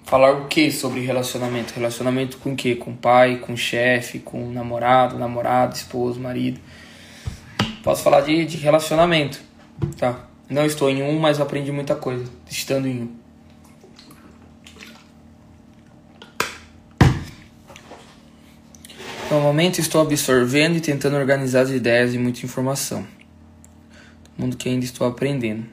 Falar 0.08 0.32
o 0.32 0.48
que 0.48 0.72
sobre 0.72 1.02
relacionamento? 1.02 1.74
Relacionamento 1.74 2.38
com 2.38 2.54
o 2.54 2.56
quê? 2.56 2.76
Com 2.76 2.96
pai, 2.96 3.40
com 3.40 3.56
chefe, 3.56 4.20
com 4.20 4.50
namorado, 4.50 5.20
namorado, 5.20 5.76
esposo, 5.76 6.20
marido. 6.20 6.60
Posso 7.84 8.02
falar 8.04 8.22
de, 8.22 8.46
de 8.46 8.58
relacionamento, 8.58 9.40
tá? 9.98 10.26
Não 10.50 10.66
estou 10.66 10.90
em 10.90 11.04
um, 11.04 11.20
mas 11.20 11.42
aprendi 11.42 11.72
muita 11.74 11.94
coisa 11.94 12.26
estando 12.50 12.88
em 12.88 13.02
um. 13.02 13.16
No 19.30 19.42
momento 19.42 19.80
estou 19.80 20.00
absorvendo 20.00 20.78
e 20.78 20.82
tentando 20.82 21.18
organizar 21.18 21.62
as 21.62 21.70
ideias 21.70 22.14
e 22.14 22.18
muita 22.18 22.46
informação. 22.46 23.06
Mundo 24.38 24.56
que 24.56 24.70
ainda 24.70 24.86
estou 24.86 25.06
aprendendo. 25.06 25.66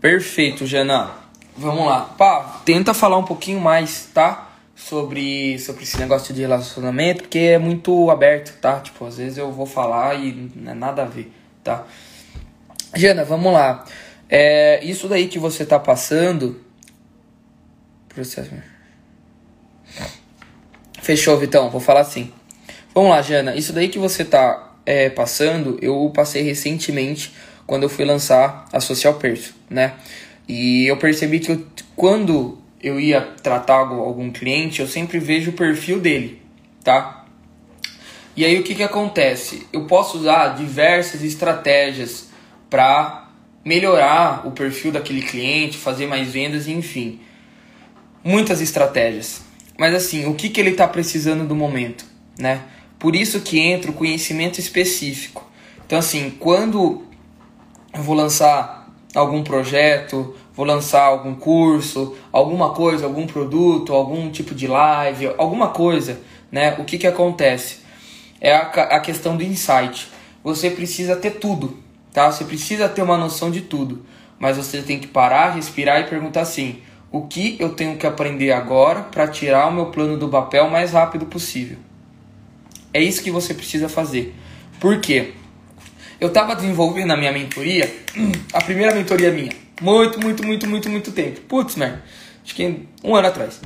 Perfeito, 0.00 0.66
Jana. 0.66 1.29
Vamos 1.60 1.84
lá. 1.84 2.00
Pá, 2.16 2.62
tenta 2.64 2.94
falar 2.94 3.18
um 3.18 3.24
pouquinho 3.24 3.60
mais, 3.60 4.08
tá? 4.14 4.48
Sobre, 4.74 5.58
sobre 5.58 5.82
esse 5.82 5.98
negócio 5.98 6.32
de 6.32 6.40
relacionamento, 6.40 7.24
porque 7.24 7.38
é 7.38 7.58
muito 7.58 8.10
aberto, 8.10 8.58
tá? 8.60 8.80
Tipo, 8.80 9.04
às 9.04 9.18
vezes 9.18 9.36
eu 9.36 9.52
vou 9.52 9.66
falar 9.66 10.14
e 10.14 10.50
não 10.56 10.72
é 10.72 10.74
nada 10.74 11.02
a 11.02 11.04
ver, 11.04 11.30
tá? 11.62 11.84
Jana, 12.96 13.24
vamos 13.24 13.52
lá. 13.52 13.84
É, 14.26 14.82
isso 14.82 15.06
daí 15.06 15.28
que 15.28 15.38
você 15.38 15.66
tá 15.66 15.78
passando. 15.78 16.58
Processo. 18.08 18.50
Fechou, 21.02 21.36
Vitão. 21.36 21.68
Vou 21.68 21.80
falar 21.80 22.00
assim. 22.00 22.32
Vamos 22.94 23.10
lá, 23.10 23.20
Jana. 23.20 23.54
Isso 23.54 23.74
daí 23.74 23.90
que 23.90 23.98
você 23.98 24.24
tá 24.24 24.76
é, 24.86 25.10
passando, 25.10 25.78
eu 25.82 26.10
passei 26.14 26.42
recentemente 26.42 27.34
quando 27.66 27.82
eu 27.82 27.88
fui 27.90 28.06
lançar 28.06 28.66
a 28.72 28.80
Social 28.80 29.14
Perso, 29.14 29.54
né? 29.68 29.92
E 30.52 30.88
eu 30.88 30.96
percebi 30.96 31.38
que 31.38 31.52
eu, 31.52 31.64
quando 31.94 32.58
eu 32.82 32.98
ia 32.98 33.20
tratar 33.20 33.76
algum 33.76 34.32
cliente, 34.32 34.80
eu 34.80 34.88
sempre 34.88 35.20
vejo 35.20 35.52
o 35.52 35.54
perfil 35.54 36.00
dele, 36.00 36.42
tá? 36.82 37.24
E 38.36 38.44
aí 38.44 38.58
o 38.58 38.64
que, 38.64 38.74
que 38.74 38.82
acontece? 38.82 39.68
Eu 39.72 39.86
posso 39.86 40.18
usar 40.18 40.56
diversas 40.56 41.22
estratégias 41.22 42.30
para 42.68 43.30
melhorar 43.64 44.44
o 44.44 44.50
perfil 44.50 44.90
daquele 44.90 45.22
cliente, 45.22 45.78
fazer 45.78 46.08
mais 46.08 46.32
vendas, 46.32 46.66
enfim. 46.66 47.20
Muitas 48.24 48.60
estratégias. 48.60 49.42
Mas 49.78 49.94
assim, 49.94 50.26
o 50.26 50.34
que, 50.34 50.48
que 50.48 50.60
ele 50.60 50.70
está 50.70 50.88
precisando 50.88 51.46
do 51.46 51.54
momento, 51.54 52.04
né? 52.36 52.62
Por 52.98 53.14
isso 53.14 53.38
que 53.42 53.60
entra 53.60 53.92
o 53.92 53.94
conhecimento 53.94 54.58
específico. 54.58 55.48
Então 55.86 55.96
assim, 55.96 56.28
quando 56.40 57.04
eu 57.94 58.02
vou 58.02 58.16
lançar 58.16 58.80
algum 59.14 59.42
projeto, 59.42 60.34
vou 60.60 60.66
lançar 60.66 61.04
algum 61.04 61.34
curso, 61.34 62.14
alguma 62.30 62.74
coisa, 62.74 63.06
algum 63.06 63.26
produto, 63.26 63.94
algum 63.94 64.30
tipo 64.30 64.54
de 64.54 64.66
live, 64.66 65.32
alguma 65.38 65.68
coisa, 65.68 66.20
né? 66.52 66.76
O 66.78 66.84
que 66.84 66.98
que 66.98 67.06
acontece? 67.06 67.78
É 68.38 68.54
a, 68.54 68.60
a 68.60 69.00
questão 69.00 69.38
do 69.38 69.42
insight. 69.42 70.08
Você 70.44 70.68
precisa 70.68 71.16
ter 71.16 71.30
tudo, 71.30 71.78
tá? 72.12 72.30
Você 72.30 72.44
precisa 72.44 72.90
ter 72.90 73.00
uma 73.00 73.16
noção 73.16 73.50
de 73.50 73.62
tudo, 73.62 74.04
mas 74.38 74.58
você 74.58 74.82
tem 74.82 74.98
que 74.98 75.06
parar, 75.06 75.54
respirar 75.54 75.98
e 76.02 76.04
perguntar 76.04 76.42
assim: 76.42 76.82
o 77.10 77.22
que 77.22 77.56
eu 77.58 77.70
tenho 77.70 77.96
que 77.96 78.06
aprender 78.06 78.52
agora 78.52 79.00
para 79.04 79.26
tirar 79.26 79.66
o 79.66 79.72
meu 79.72 79.86
plano 79.86 80.18
do 80.18 80.28
papel 80.28 80.66
o 80.66 80.70
mais 80.70 80.92
rápido 80.92 81.24
possível? 81.24 81.78
É 82.92 83.00
isso 83.00 83.22
que 83.22 83.30
você 83.30 83.54
precisa 83.54 83.88
fazer. 83.88 84.34
Por 84.78 85.00
quê? 85.00 85.32
Eu 86.20 86.28
estava 86.28 86.54
desenvolvendo 86.54 87.06
na 87.06 87.16
minha 87.16 87.32
mentoria, 87.32 87.90
a 88.52 88.60
primeira 88.60 88.94
mentoria 88.94 89.30
minha, 89.30 89.52
muito, 89.80 90.20
muito, 90.20 90.44
muito, 90.44 90.68
muito, 90.68 90.90
muito 90.90 91.12
tempo. 91.12 91.40
Putz, 91.42 91.76
man, 91.76 92.00
acho 92.44 92.54
que 92.54 92.86
um 93.02 93.16
ano 93.16 93.28
atrás. 93.28 93.60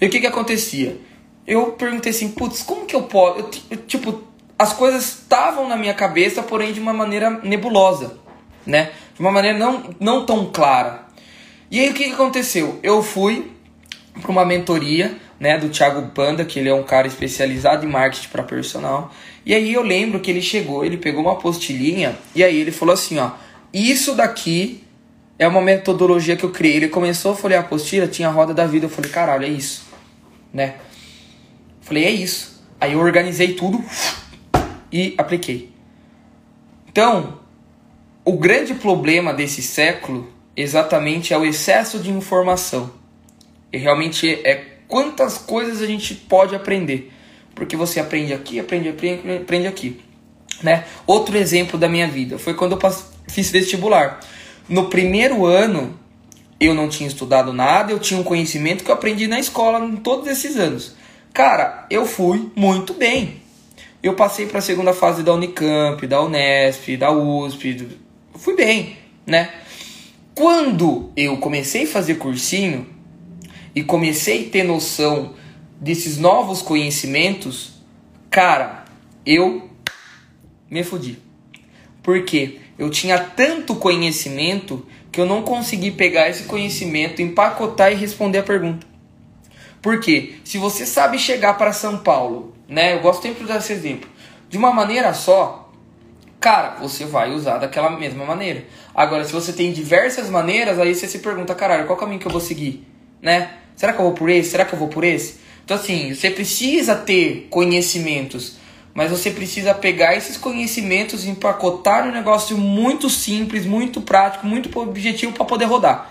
E 0.00 0.06
o 0.06 0.10
que 0.10 0.20
que 0.20 0.26
acontecia? 0.26 0.98
Eu 1.46 1.72
perguntei 1.72 2.10
assim, 2.10 2.30
putz, 2.30 2.62
como 2.62 2.86
que 2.86 2.96
eu 2.96 3.02
posso... 3.02 3.40
Eu, 3.40 3.50
eu, 3.70 3.76
tipo, 3.86 4.22
as 4.58 4.72
coisas 4.72 5.04
estavam 5.04 5.68
na 5.68 5.76
minha 5.76 5.92
cabeça, 5.92 6.42
porém 6.42 6.72
de 6.72 6.80
uma 6.80 6.92
maneira 6.92 7.30
nebulosa, 7.42 8.16
né? 8.64 8.90
De 9.14 9.20
uma 9.20 9.30
maneira 9.30 9.58
não, 9.58 9.94
não 10.00 10.24
tão 10.24 10.46
clara. 10.46 11.02
E 11.70 11.80
aí 11.80 11.90
o 11.90 11.94
que, 11.94 12.04
que 12.04 12.12
aconteceu? 12.12 12.78
Eu 12.82 13.02
fui 13.02 13.50
para 14.20 14.30
uma 14.30 14.44
mentoria 14.44 15.16
né, 15.40 15.58
do 15.58 15.68
Thiago 15.68 16.10
Panda, 16.10 16.44
que 16.44 16.58
ele 16.58 16.68
é 16.68 16.74
um 16.74 16.84
cara 16.84 17.06
especializado 17.06 17.84
em 17.84 17.88
marketing 17.88 18.28
para 18.28 18.42
personal. 18.44 19.10
E 19.44 19.54
aí 19.54 19.72
eu 19.72 19.82
lembro 19.82 20.20
que 20.20 20.30
ele 20.30 20.40
chegou, 20.40 20.84
ele 20.84 20.96
pegou 20.96 21.22
uma 21.22 21.36
postilhinha 21.36 22.16
e 22.34 22.44
aí 22.44 22.56
ele 22.60 22.70
falou 22.70 22.94
assim, 22.94 23.18
ó, 23.18 23.32
isso 23.72 24.14
daqui 24.14 24.84
é 25.38 25.48
uma 25.48 25.60
metodologia 25.60 26.36
que 26.36 26.44
eu 26.44 26.50
criei. 26.50 26.76
Ele 26.76 26.88
começou 26.88 27.32
a 27.32 27.36
folhear 27.36 27.62
a 27.62 27.66
apostila, 27.66 28.06
tinha 28.06 28.28
a 28.28 28.30
roda 28.30 28.54
da 28.54 28.66
vida, 28.66 28.86
eu 28.86 28.90
falei, 28.90 29.10
caralho, 29.10 29.44
é 29.44 29.48
isso, 29.48 29.84
né? 30.52 30.76
Falei, 31.80 32.04
é 32.04 32.10
isso. 32.10 32.62
Aí 32.80 32.92
eu 32.92 33.00
organizei 33.00 33.54
tudo 33.54 33.84
e 34.92 35.14
apliquei. 35.18 35.70
Então, 36.88 37.40
o 38.24 38.36
grande 38.36 38.74
problema 38.74 39.32
desse 39.32 39.62
século 39.62 40.30
exatamente 40.56 41.32
é 41.32 41.38
o 41.38 41.44
excesso 41.44 41.98
de 41.98 42.10
informação. 42.10 42.92
E 43.72 43.78
realmente 43.78 44.30
é 44.44 44.78
quantas 44.86 45.38
coisas 45.38 45.80
a 45.80 45.86
gente 45.86 46.14
pode 46.14 46.54
aprender. 46.54 47.10
Porque 47.54 47.76
você 47.76 48.00
aprende 48.00 48.32
aqui, 48.32 48.58
aprende, 48.58 48.88
aprende, 48.88 49.36
aprende 49.42 49.66
aqui. 49.66 50.00
Né? 50.62 50.84
Outro 51.06 51.36
exemplo 51.36 51.78
da 51.78 51.88
minha 51.88 52.06
vida 52.06 52.38
foi 52.38 52.54
quando 52.54 52.72
eu 52.72 52.92
fiz 53.28 53.50
vestibular. 53.50 54.20
No 54.68 54.88
primeiro 54.88 55.44
ano, 55.44 55.98
eu 56.60 56.74
não 56.74 56.88
tinha 56.88 57.08
estudado 57.08 57.52
nada, 57.52 57.92
eu 57.92 57.98
tinha 57.98 58.18
um 58.18 58.22
conhecimento 58.22 58.84
que 58.84 58.90
eu 58.90 58.94
aprendi 58.94 59.26
na 59.26 59.40
escola 59.40 59.84
em 59.84 59.96
todos 59.96 60.28
esses 60.28 60.56
anos. 60.56 60.94
Cara, 61.32 61.86
eu 61.90 62.06
fui 62.06 62.50
muito 62.54 62.94
bem. 62.94 63.42
Eu 64.02 64.14
passei 64.14 64.46
para 64.46 64.58
a 64.58 64.62
segunda 64.62 64.92
fase 64.92 65.22
da 65.22 65.32
Unicamp, 65.32 66.06
da 66.06 66.22
Unesp, 66.22 66.96
da 66.96 67.12
USP, 67.12 67.88
fui 68.34 68.56
bem, 68.56 68.96
né? 69.24 69.50
Quando 70.34 71.12
eu 71.16 71.36
comecei 71.36 71.84
a 71.84 71.86
fazer 71.86 72.16
cursinho, 72.16 72.86
e 73.74 73.82
comecei 73.82 74.46
a 74.46 74.50
ter 74.50 74.62
noção 74.62 75.34
desses 75.82 76.16
novos 76.16 76.62
conhecimentos, 76.62 77.72
cara, 78.30 78.84
eu 79.26 79.68
me 80.70 80.84
fudi. 80.84 81.18
Porque 82.04 82.60
eu 82.78 82.88
tinha 82.88 83.18
tanto 83.18 83.74
conhecimento 83.74 84.86
que 85.10 85.20
eu 85.20 85.26
não 85.26 85.42
consegui 85.42 85.90
pegar 85.90 86.28
esse 86.30 86.44
conhecimento, 86.44 87.20
empacotar 87.20 87.90
e 87.90 87.96
responder 87.96 88.38
a 88.38 88.42
pergunta. 88.44 88.86
Porque 89.82 90.36
se 90.44 90.56
você 90.56 90.86
sabe 90.86 91.18
chegar 91.18 91.54
para 91.54 91.72
São 91.72 91.98
Paulo, 91.98 92.54
né? 92.68 92.94
Eu 92.94 93.00
gosto 93.00 93.22
sempre 93.22 93.42
de 93.42 93.48
dar 93.48 93.58
esse 93.58 93.72
exemplo. 93.72 94.08
De 94.48 94.56
uma 94.56 94.72
maneira 94.72 95.12
só, 95.12 95.68
cara, 96.38 96.76
você 96.80 97.04
vai 97.04 97.32
usar 97.32 97.58
daquela 97.58 97.90
mesma 97.90 98.24
maneira. 98.24 98.64
Agora, 98.94 99.24
se 99.24 99.32
você 99.32 99.52
tem 99.52 99.72
diversas 99.72 100.30
maneiras, 100.30 100.78
aí 100.78 100.94
você 100.94 101.08
se 101.08 101.18
pergunta, 101.18 101.56
caralho, 101.56 101.86
qual 101.86 101.98
caminho 101.98 102.20
que 102.20 102.26
eu 102.26 102.30
vou 102.30 102.40
seguir, 102.40 102.86
né? 103.20 103.54
Será 103.74 103.92
que 103.92 103.98
eu 103.98 104.04
vou 104.04 104.14
por 104.14 104.30
esse? 104.30 104.50
Será 104.50 104.64
que 104.64 104.74
eu 104.74 104.78
vou 104.78 104.86
por 104.86 105.02
esse? 105.02 105.41
Então, 105.64 105.76
assim, 105.76 106.14
você 106.14 106.30
precisa 106.30 106.94
ter 106.94 107.46
conhecimentos, 107.50 108.56
mas 108.94 109.10
você 109.10 109.30
precisa 109.30 109.74
pegar 109.74 110.16
esses 110.16 110.36
conhecimentos 110.36 111.24
e 111.24 111.30
empacotar 111.30 112.06
um 112.06 112.12
negócio 112.12 112.58
muito 112.58 113.08
simples, 113.08 113.64
muito 113.64 114.00
prático, 114.00 114.46
muito 114.46 114.76
objetivo 114.78 115.32
para 115.32 115.44
poder 115.44 115.66
rodar. 115.66 116.10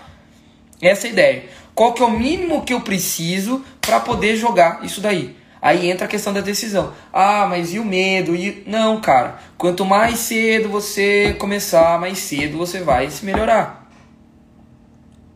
Essa 0.80 1.06
é 1.06 1.10
a 1.10 1.12
ideia. 1.12 1.44
Qual 1.74 1.92
que 1.92 2.02
é 2.02 2.06
o 2.06 2.10
mínimo 2.10 2.64
que 2.64 2.74
eu 2.74 2.80
preciso 2.80 3.64
para 3.80 4.00
poder 4.00 4.36
jogar 4.36 4.84
isso 4.84 5.00
daí? 5.00 5.36
Aí 5.60 5.88
entra 5.88 6.06
a 6.06 6.08
questão 6.08 6.32
da 6.32 6.40
decisão. 6.40 6.92
Ah, 7.12 7.46
mas 7.48 7.72
e 7.72 7.78
o 7.78 7.84
medo? 7.84 8.34
E... 8.34 8.64
Não, 8.66 9.00
cara. 9.00 9.38
Quanto 9.56 9.84
mais 9.84 10.18
cedo 10.18 10.68
você 10.68 11.36
começar, 11.38 12.00
mais 12.00 12.18
cedo 12.18 12.58
você 12.58 12.80
vai 12.80 13.08
se 13.10 13.24
melhorar. 13.24 13.88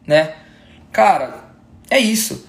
Né? 0.05 0.35
Cara, 0.91 1.45
é 1.89 2.01
isso. 2.01 2.46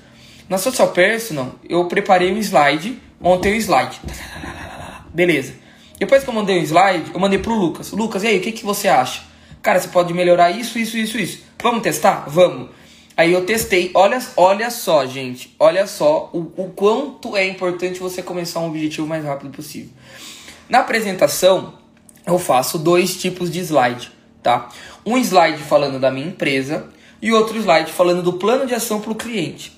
Na 0.49 0.57
Social 0.57 0.87
Personal, 0.89 1.55
eu 1.67 1.85
preparei 1.85 2.31
um 2.31 2.37
slide, 2.37 2.97
montei 3.19 3.53
um 3.53 3.57
slide. 3.57 3.99
Beleza. 5.13 5.53
Depois 5.99 6.23
que 6.23 6.29
eu 6.29 6.33
mandei 6.33 6.57
um 6.59 6.63
slide, 6.63 7.11
eu 7.13 7.19
mandei 7.19 7.37
pro 7.37 7.53
Lucas. 7.53 7.91
Lucas, 7.91 8.23
e 8.23 8.27
aí, 8.27 8.37
o 8.37 8.41
que, 8.41 8.53
que 8.53 8.63
você 8.63 8.87
acha? 8.87 9.23
Cara, 9.61 9.79
você 9.79 9.89
pode 9.89 10.13
melhorar 10.13 10.51
isso, 10.51 10.79
isso, 10.79 10.97
isso, 10.97 11.17
isso. 11.17 11.43
Vamos 11.61 11.81
testar? 11.81 12.25
Vamos. 12.29 12.69
Aí 13.17 13.33
eu 13.33 13.45
testei. 13.45 13.91
Olha, 13.93 14.19
olha 14.37 14.69
só, 14.69 15.05
gente. 15.05 15.53
Olha 15.59 15.85
só 15.85 16.29
o, 16.31 16.53
o 16.55 16.69
quanto 16.69 17.35
é 17.35 17.45
importante 17.45 17.99
você 17.99 18.23
começar 18.23 18.61
um 18.61 18.67
objetivo 18.67 19.05
o 19.05 19.09
mais 19.09 19.25
rápido 19.25 19.49
possível. 19.49 19.89
Na 20.69 20.79
apresentação, 20.79 21.73
eu 22.25 22.39
faço 22.39 22.77
dois 22.77 23.17
tipos 23.17 23.51
de 23.51 23.59
slide, 23.59 24.11
tá? 24.41 24.69
Um 25.05 25.17
slide 25.17 25.61
falando 25.63 25.99
da 25.99 26.11
minha 26.11 26.27
empresa 26.27 26.87
e 27.21 27.33
outro 27.33 27.57
slide 27.57 27.91
falando 27.91 28.21
do 28.21 28.33
plano 28.33 28.65
de 28.65 28.75
ação 28.75 29.01
para 29.01 29.11
o 29.11 29.15
cliente. 29.15 29.76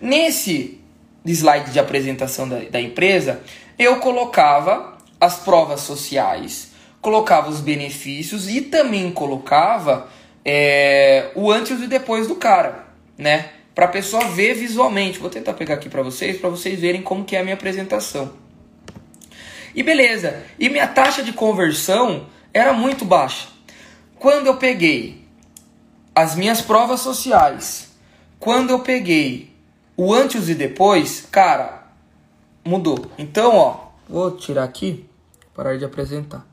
Nesse 0.00 0.80
slide 1.24 1.72
de 1.72 1.78
apresentação 1.78 2.48
da, 2.48 2.58
da 2.60 2.80
empresa, 2.80 3.42
eu 3.78 3.96
colocava 3.96 4.96
as 5.20 5.38
provas 5.38 5.80
sociais, 5.80 6.72
colocava 7.00 7.48
os 7.48 7.60
benefícios 7.60 8.48
e 8.48 8.60
também 8.60 9.10
colocava 9.10 10.08
é, 10.44 11.30
o 11.34 11.50
antes 11.50 11.82
e 11.82 11.86
depois 11.86 12.26
do 12.28 12.36
cara, 12.36 12.86
né? 13.16 13.50
para 13.76 13.84
a 13.84 13.88
pessoa 13.88 14.24
ver 14.28 14.54
visualmente. 14.54 15.18
Vou 15.18 15.28
tentar 15.28 15.52
pegar 15.52 15.74
aqui 15.74 15.90
para 15.90 16.02
vocês, 16.02 16.38
para 16.38 16.48
vocês 16.48 16.80
verem 16.80 17.02
como 17.02 17.26
que 17.26 17.36
é 17.36 17.40
a 17.40 17.42
minha 17.42 17.54
apresentação. 17.54 18.32
E 19.74 19.82
beleza. 19.82 20.42
E 20.58 20.70
minha 20.70 20.88
taxa 20.88 21.22
de 21.22 21.34
conversão 21.34 22.26
era 22.54 22.72
muito 22.72 23.04
baixa. 23.04 23.48
Quando 24.18 24.46
eu 24.46 24.56
peguei 24.56 25.22
as 26.14 26.34
minhas 26.34 26.62
provas 26.62 27.00
sociais, 27.00 27.90
quando 28.40 28.70
eu 28.70 28.80
peguei 28.80 29.50
o 29.96 30.12
antes 30.12 30.48
e 30.48 30.54
depois, 30.54 31.26
cara, 31.30 31.86
mudou. 32.64 33.10
Então, 33.18 33.56
ó, 33.56 33.88
vou 34.08 34.30
tirar 34.36 34.64
aqui, 34.64 35.06
parar 35.54 35.76
de 35.76 35.84
apresentar 35.84 36.46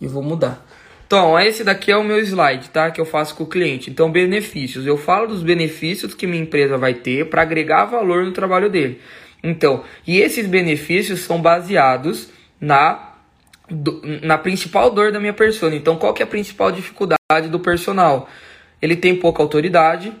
e 0.00 0.06
vou 0.06 0.22
mudar. 0.22 0.64
Então, 1.06 1.38
esse 1.38 1.64
daqui 1.64 1.90
é 1.90 1.96
o 1.96 2.04
meu 2.04 2.20
slide, 2.20 2.70
tá? 2.70 2.90
Que 2.90 3.00
eu 3.00 3.04
faço 3.04 3.34
com 3.34 3.42
o 3.42 3.46
cliente. 3.46 3.90
Então, 3.90 4.12
benefícios. 4.12 4.86
Eu 4.86 4.96
falo 4.96 5.26
dos 5.26 5.42
benefícios 5.42 6.14
que 6.14 6.26
minha 6.26 6.42
empresa 6.42 6.78
vai 6.78 6.94
ter 6.94 7.28
para 7.28 7.42
agregar 7.42 7.86
valor 7.86 8.24
no 8.24 8.32
trabalho 8.32 8.70
dele. 8.70 9.00
Então, 9.42 9.82
e 10.06 10.18
esses 10.18 10.46
benefícios 10.46 11.20
são 11.20 11.42
baseados 11.42 12.30
na 12.60 13.08
na 14.22 14.36
principal 14.36 14.90
dor 14.90 15.12
da 15.12 15.20
minha 15.20 15.32
persona. 15.32 15.76
Então, 15.76 15.96
qual 15.96 16.12
que 16.12 16.22
é 16.22 16.24
a 16.24 16.28
principal 16.28 16.72
dificuldade 16.72 17.48
do 17.48 17.60
personal? 17.60 18.28
Ele 18.82 18.96
tem 18.96 19.14
pouca 19.14 19.42
autoridade, 19.42 20.12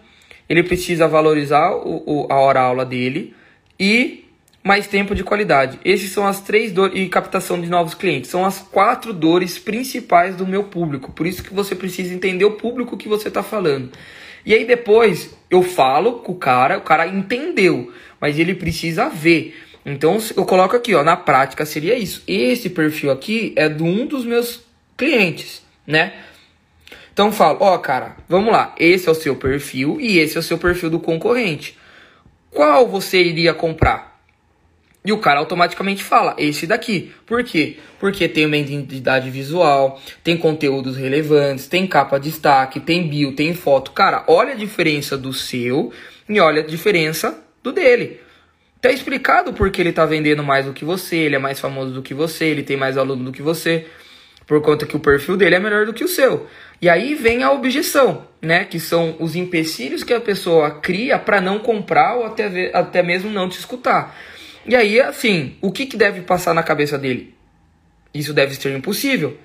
ele 0.50 0.64
precisa 0.64 1.06
valorizar 1.06 1.70
o, 1.76 2.02
o, 2.04 2.26
a 2.28 2.34
hora 2.34 2.60
aula 2.60 2.84
dele 2.84 3.32
e 3.78 4.24
mais 4.64 4.88
tempo 4.88 5.14
de 5.14 5.22
qualidade. 5.22 5.78
Esses 5.84 6.10
são 6.10 6.26
as 6.26 6.40
três 6.40 6.72
dores 6.72 7.00
e 7.00 7.08
captação 7.08 7.60
de 7.60 7.70
novos 7.70 7.94
clientes. 7.94 8.30
São 8.30 8.44
as 8.44 8.58
quatro 8.58 9.12
dores 9.12 9.60
principais 9.60 10.34
do 10.34 10.44
meu 10.44 10.64
público. 10.64 11.12
Por 11.12 11.24
isso 11.24 11.44
que 11.44 11.54
você 11.54 11.76
precisa 11.76 12.12
entender 12.12 12.44
o 12.44 12.56
público 12.56 12.96
que 12.96 13.08
você 13.08 13.28
está 13.28 13.44
falando. 13.44 13.92
E 14.44 14.52
aí 14.52 14.64
depois 14.64 15.32
eu 15.48 15.62
falo 15.62 16.14
com 16.14 16.32
o 16.32 16.36
cara, 16.36 16.78
o 16.78 16.82
cara 16.82 17.06
entendeu, 17.06 17.92
mas 18.20 18.36
ele 18.36 18.54
precisa 18.54 19.08
ver. 19.08 19.54
Então 19.86 20.18
eu 20.36 20.44
coloco 20.44 20.74
aqui, 20.74 20.96
ó, 20.96 21.04
na 21.04 21.16
prática 21.16 21.64
seria 21.64 21.96
isso. 21.96 22.24
Esse 22.26 22.68
perfil 22.68 23.12
aqui 23.12 23.52
é 23.54 23.68
de 23.68 23.84
um 23.84 24.04
dos 24.04 24.24
meus 24.24 24.64
clientes, 24.96 25.62
né? 25.86 26.12
Então 27.20 27.30
falo, 27.30 27.58
ó, 27.60 27.76
cara, 27.76 28.16
vamos 28.26 28.50
lá. 28.50 28.74
Esse 28.78 29.06
é 29.06 29.12
o 29.12 29.14
seu 29.14 29.36
perfil 29.36 29.98
e 30.00 30.18
esse 30.18 30.38
é 30.38 30.40
o 30.40 30.42
seu 30.42 30.56
perfil 30.56 30.88
do 30.88 30.98
concorrente. 30.98 31.76
Qual 32.50 32.88
você 32.88 33.22
iria 33.22 33.52
comprar? 33.52 34.18
E 35.04 35.12
o 35.12 35.18
cara 35.18 35.38
automaticamente 35.38 36.02
fala, 36.02 36.34
esse 36.38 36.66
daqui. 36.66 37.12
Por 37.26 37.44
quê? 37.44 37.76
Porque 37.98 38.26
tem 38.26 38.46
uma 38.46 38.56
identidade 38.56 39.28
visual, 39.28 40.00
tem 40.24 40.34
conteúdos 40.34 40.96
relevantes, 40.96 41.66
tem 41.66 41.86
capa 41.86 42.16
de 42.16 42.30
destaque, 42.30 42.80
tem 42.80 43.06
bio, 43.06 43.34
tem 43.34 43.52
foto. 43.52 43.90
Cara, 43.90 44.24
olha 44.26 44.54
a 44.54 44.56
diferença 44.56 45.18
do 45.18 45.30
seu 45.30 45.92
e 46.26 46.40
olha 46.40 46.62
a 46.62 46.66
diferença 46.66 47.38
do 47.62 47.70
dele. 47.70 48.18
Tá 48.80 48.90
explicado 48.90 49.52
porque 49.52 49.82
ele 49.82 49.92
tá 49.92 50.06
vendendo 50.06 50.42
mais 50.42 50.64
do 50.64 50.72
que 50.72 50.86
você, 50.86 51.16
ele 51.16 51.36
é 51.36 51.38
mais 51.38 51.60
famoso 51.60 51.92
do 51.92 52.00
que 52.00 52.14
você, 52.14 52.46
ele 52.46 52.62
tem 52.62 52.78
mais 52.78 52.96
aluno 52.96 53.24
do 53.24 53.30
que 53.30 53.42
você, 53.42 53.84
por 54.46 54.62
conta 54.62 54.86
que 54.86 54.96
o 54.96 55.00
perfil 55.00 55.36
dele 55.36 55.56
é 55.56 55.60
melhor 55.60 55.84
do 55.84 55.92
que 55.92 56.02
o 56.02 56.08
seu. 56.08 56.48
E 56.82 56.88
aí 56.88 57.14
vem 57.14 57.42
a 57.42 57.52
objeção, 57.52 58.26
né? 58.40 58.64
Que 58.64 58.80
são 58.80 59.16
os 59.18 59.36
empecilhos 59.36 60.02
que 60.02 60.14
a 60.14 60.20
pessoa 60.20 60.70
cria 60.70 61.18
para 61.18 61.40
não 61.40 61.58
comprar 61.58 62.16
ou 62.16 62.24
até, 62.24 62.70
até 62.72 63.02
mesmo 63.02 63.30
não 63.30 63.48
te 63.48 63.58
escutar. 63.58 64.16
E 64.64 64.74
aí, 64.74 65.00
assim, 65.00 65.56
o 65.60 65.70
que, 65.70 65.86
que 65.86 65.96
deve 65.96 66.22
passar 66.22 66.54
na 66.54 66.62
cabeça 66.62 66.98
dele? 66.98 67.34
Isso 68.14 68.32
deve 68.32 68.54
ser 68.54 68.74
impossível. 68.76 69.36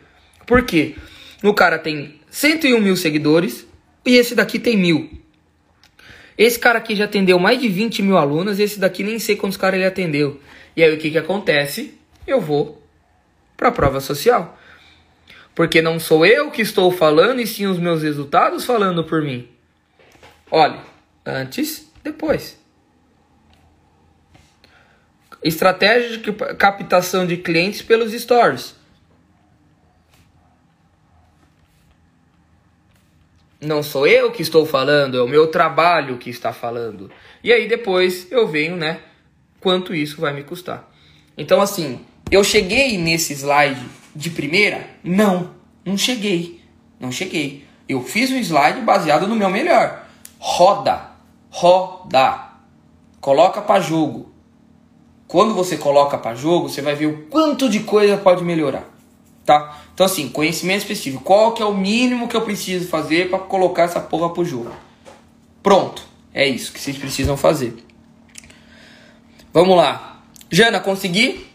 Por 0.46 0.64
quê? 0.64 0.96
O 1.44 1.54
cara 1.54 1.78
tem 1.78 2.20
101 2.30 2.80
mil 2.80 2.96
seguidores 2.96 3.68
e 4.06 4.16
esse 4.16 4.34
daqui 4.34 4.58
tem 4.58 4.78
mil. 4.78 5.10
Esse 6.38 6.60
cara 6.60 6.80
aqui 6.80 6.96
já 6.96 7.06
atendeu 7.06 7.40
mais 7.40 7.60
de 7.62 7.68
20 7.68 8.02
mil 8.02 8.18
alunos, 8.18 8.60
esse 8.60 8.80
daqui 8.80 9.04
nem 9.04 9.20
sei 9.20 9.36
quantos 9.36 9.58
caras 9.58 9.76
ele 9.76 9.86
atendeu. 9.86 10.40
E 10.76 10.84
aí 10.84 10.94
o 10.94 10.98
que, 10.98 11.10
que 11.10 11.18
acontece? 11.18 11.98
Eu 12.28 12.42
vou 12.42 12.82
para 13.56 13.70
a 13.70 13.72
prova 13.72 14.00
social. 14.02 14.58
Porque 15.56 15.82
não 15.82 16.00
sou 16.02 16.26
eu 16.26 16.52
que 16.52 16.62
estou 16.62 16.92
falando, 16.92 17.40
e 17.40 17.48
sim 17.48 17.66
os 17.66 17.80
meus 17.80 18.04
resultados 18.04 18.66
falando 18.66 19.06
por 19.06 19.22
mim. 19.22 19.48
Olha, 20.52 20.82
antes, 21.26 21.90
depois. 22.04 22.60
Estratégia 25.42 26.18
de 26.18 26.34
captação 26.58 27.26
de 27.26 27.38
clientes 27.38 27.82
pelos 27.82 28.12
stories. 28.12 28.76
Não 33.62 33.82
sou 33.82 34.06
eu 34.06 34.32
que 34.32 34.42
estou 34.42 34.66
falando, 34.66 35.18
é 35.18 35.22
o 35.22 35.28
meu 35.28 35.48
trabalho 35.48 36.18
que 36.18 36.30
está 36.30 36.52
falando. 36.52 37.10
E 37.42 37.54
aí 37.54 37.68
depois 37.68 38.30
eu 38.30 38.46
venho, 38.46 38.76
né? 38.76 39.00
Quanto 39.62 39.96
isso 39.96 40.20
vai 40.20 40.34
me 40.34 40.44
custar. 40.44 40.92
Então, 41.38 41.62
assim, 41.62 42.06
eu 42.30 42.44
cheguei 42.44 42.98
nesse 42.98 43.34
slide 43.34 43.86
de 44.16 44.30
primeira? 44.30 44.90
Não, 45.04 45.52
não 45.84 45.98
cheguei. 45.98 46.62
Não 47.00 47.12
cheguei. 47.12 47.66
Eu 47.88 48.02
fiz 48.02 48.32
um 48.32 48.38
slide 48.38 48.82
baseado 48.82 49.28
no 49.28 49.36
meu 49.36 49.50
melhor. 49.50 50.06
Roda, 50.40 51.12
roda. 51.50 52.52
Coloca 53.20 53.62
para 53.62 53.82
jogo. 53.82 54.32
Quando 55.28 55.54
você 55.54 55.78
coloca 55.78 56.18
para 56.18 56.36
jogo, 56.36 56.70
você 56.70 56.82
vai 56.82 56.96
ver 56.96 57.08
o 57.08 57.26
quanto 57.28 57.70
de 57.70 57.82
coisa 57.82 58.18
pode 58.18 58.44
melhorar 58.44 58.96
tá? 59.46 59.84
Então 59.94 60.06
assim, 60.06 60.28
conhecimento 60.28 60.80
específico. 60.80 61.24
Qual 61.24 61.54
que 61.54 61.62
é 61.62 61.66
o 61.66 61.74
mínimo 61.74 62.28
que 62.28 62.36
eu 62.36 62.42
preciso 62.42 62.88
fazer 62.88 63.30
para 63.30 63.40
colocar 63.40 63.84
essa 63.84 64.00
porra 64.00 64.34
pro 64.34 64.44
jogo? 64.44 64.72
Pronto. 65.62 66.04
É 66.34 66.46
isso 66.46 66.74
que 66.74 66.80
vocês 66.82 66.98
precisam 66.98 67.38
fazer. 67.38 67.76
Vamos 69.54 69.78
lá. 69.78 70.24
Jana, 70.52 70.80
consegui? 70.80 71.46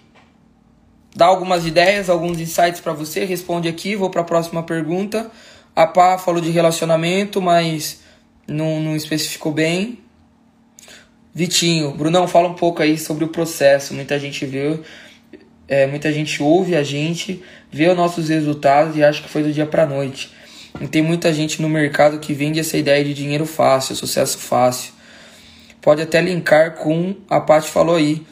Dar 1.15 1.27
algumas 1.27 1.67
ideias, 1.67 2.09
alguns 2.09 2.39
insights 2.39 2.81
para 2.81 2.93
você? 2.93 3.25
Responde 3.25 3.69
aqui, 3.69 3.97
vou 3.97 4.11
para 4.11 4.21
a 4.21 4.25
próxima 4.25 4.63
pergunta. 4.63 5.31
A 5.75 5.87
Pá 5.87 6.19
falou 6.19 6.41
de 6.41 6.51
relacionamento, 6.51 7.41
mas 7.41 8.01
não, 8.47 8.81
não 8.81 8.97
especificou 8.97 9.53
bem. 9.53 9.99
Vitinho, 11.33 11.93
Brunão, 11.93 12.27
fala 12.27 12.49
um 12.49 12.55
pouco 12.55 12.83
aí 12.83 12.99
sobre 12.99 13.25
o 13.25 13.29
processo. 13.29 13.95
Muita 13.95 14.19
gente 14.19 14.45
viu, 14.45 14.83
é, 15.69 15.87
muita 15.87 16.13
gente 16.13 16.43
ouve 16.43 16.75
a 16.75 16.83
gente, 16.83 17.43
vê 17.71 17.89
os 17.89 17.97
nossos 17.97 18.29
resultados 18.29 18.97
e 18.97 19.05
acha 19.05 19.23
que 19.23 19.29
foi 19.29 19.43
do 19.43 19.53
dia 19.53 19.67
para 19.67 19.87
noite. 19.87 20.33
E 20.81 20.87
tem 20.87 21.03
muita 21.03 21.33
gente 21.33 21.63
no 21.63 21.69
mercado 21.69 22.19
que 22.19 22.35
vende 22.35 22.61
essa 22.61 22.77
ideia 22.77 23.05
de 23.05 23.15
dinheiro 23.15 23.47
fácil, 23.47 23.95
sucesso 23.97 24.39
fácil. 24.39 24.93
Pode 25.81 26.03
até 26.03 26.21
linkar 26.21 26.75
com 26.75 27.15
a 27.29 27.41
Paty 27.41 27.69
falou 27.69 27.97
aí. 27.97 28.23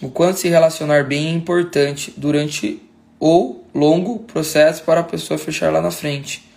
O 0.00 0.10
quanto 0.10 0.38
se 0.38 0.48
relacionar 0.48 1.04
bem 1.04 1.26
é 1.26 1.30
importante 1.32 2.14
durante 2.16 2.80
o 3.18 3.60
longo 3.74 4.20
processo 4.20 4.82
para 4.84 5.00
a 5.00 5.04
pessoa 5.04 5.36
fechar 5.38 5.72
lá 5.72 5.80
na 5.80 5.90
frente. 5.90 6.48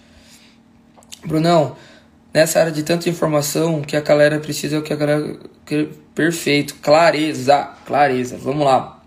Brunão, 1.26 1.76
nessa 2.34 2.60
área 2.60 2.72
de 2.72 2.84
tanta 2.84 3.10
informação, 3.10 3.82
que 3.82 3.96
a 3.96 4.02
galera 4.02 4.40
precisa, 4.40 4.78
o 4.78 4.84
que 4.84 4.94
a 4.94 4.96
galera. 4.96 5.40
Perfeito, 6.14 6.76
clareza, 6.76 7.70
clareza. 7.86 8.38
Vamos 8.38 8.66
lá. 8.66 9.02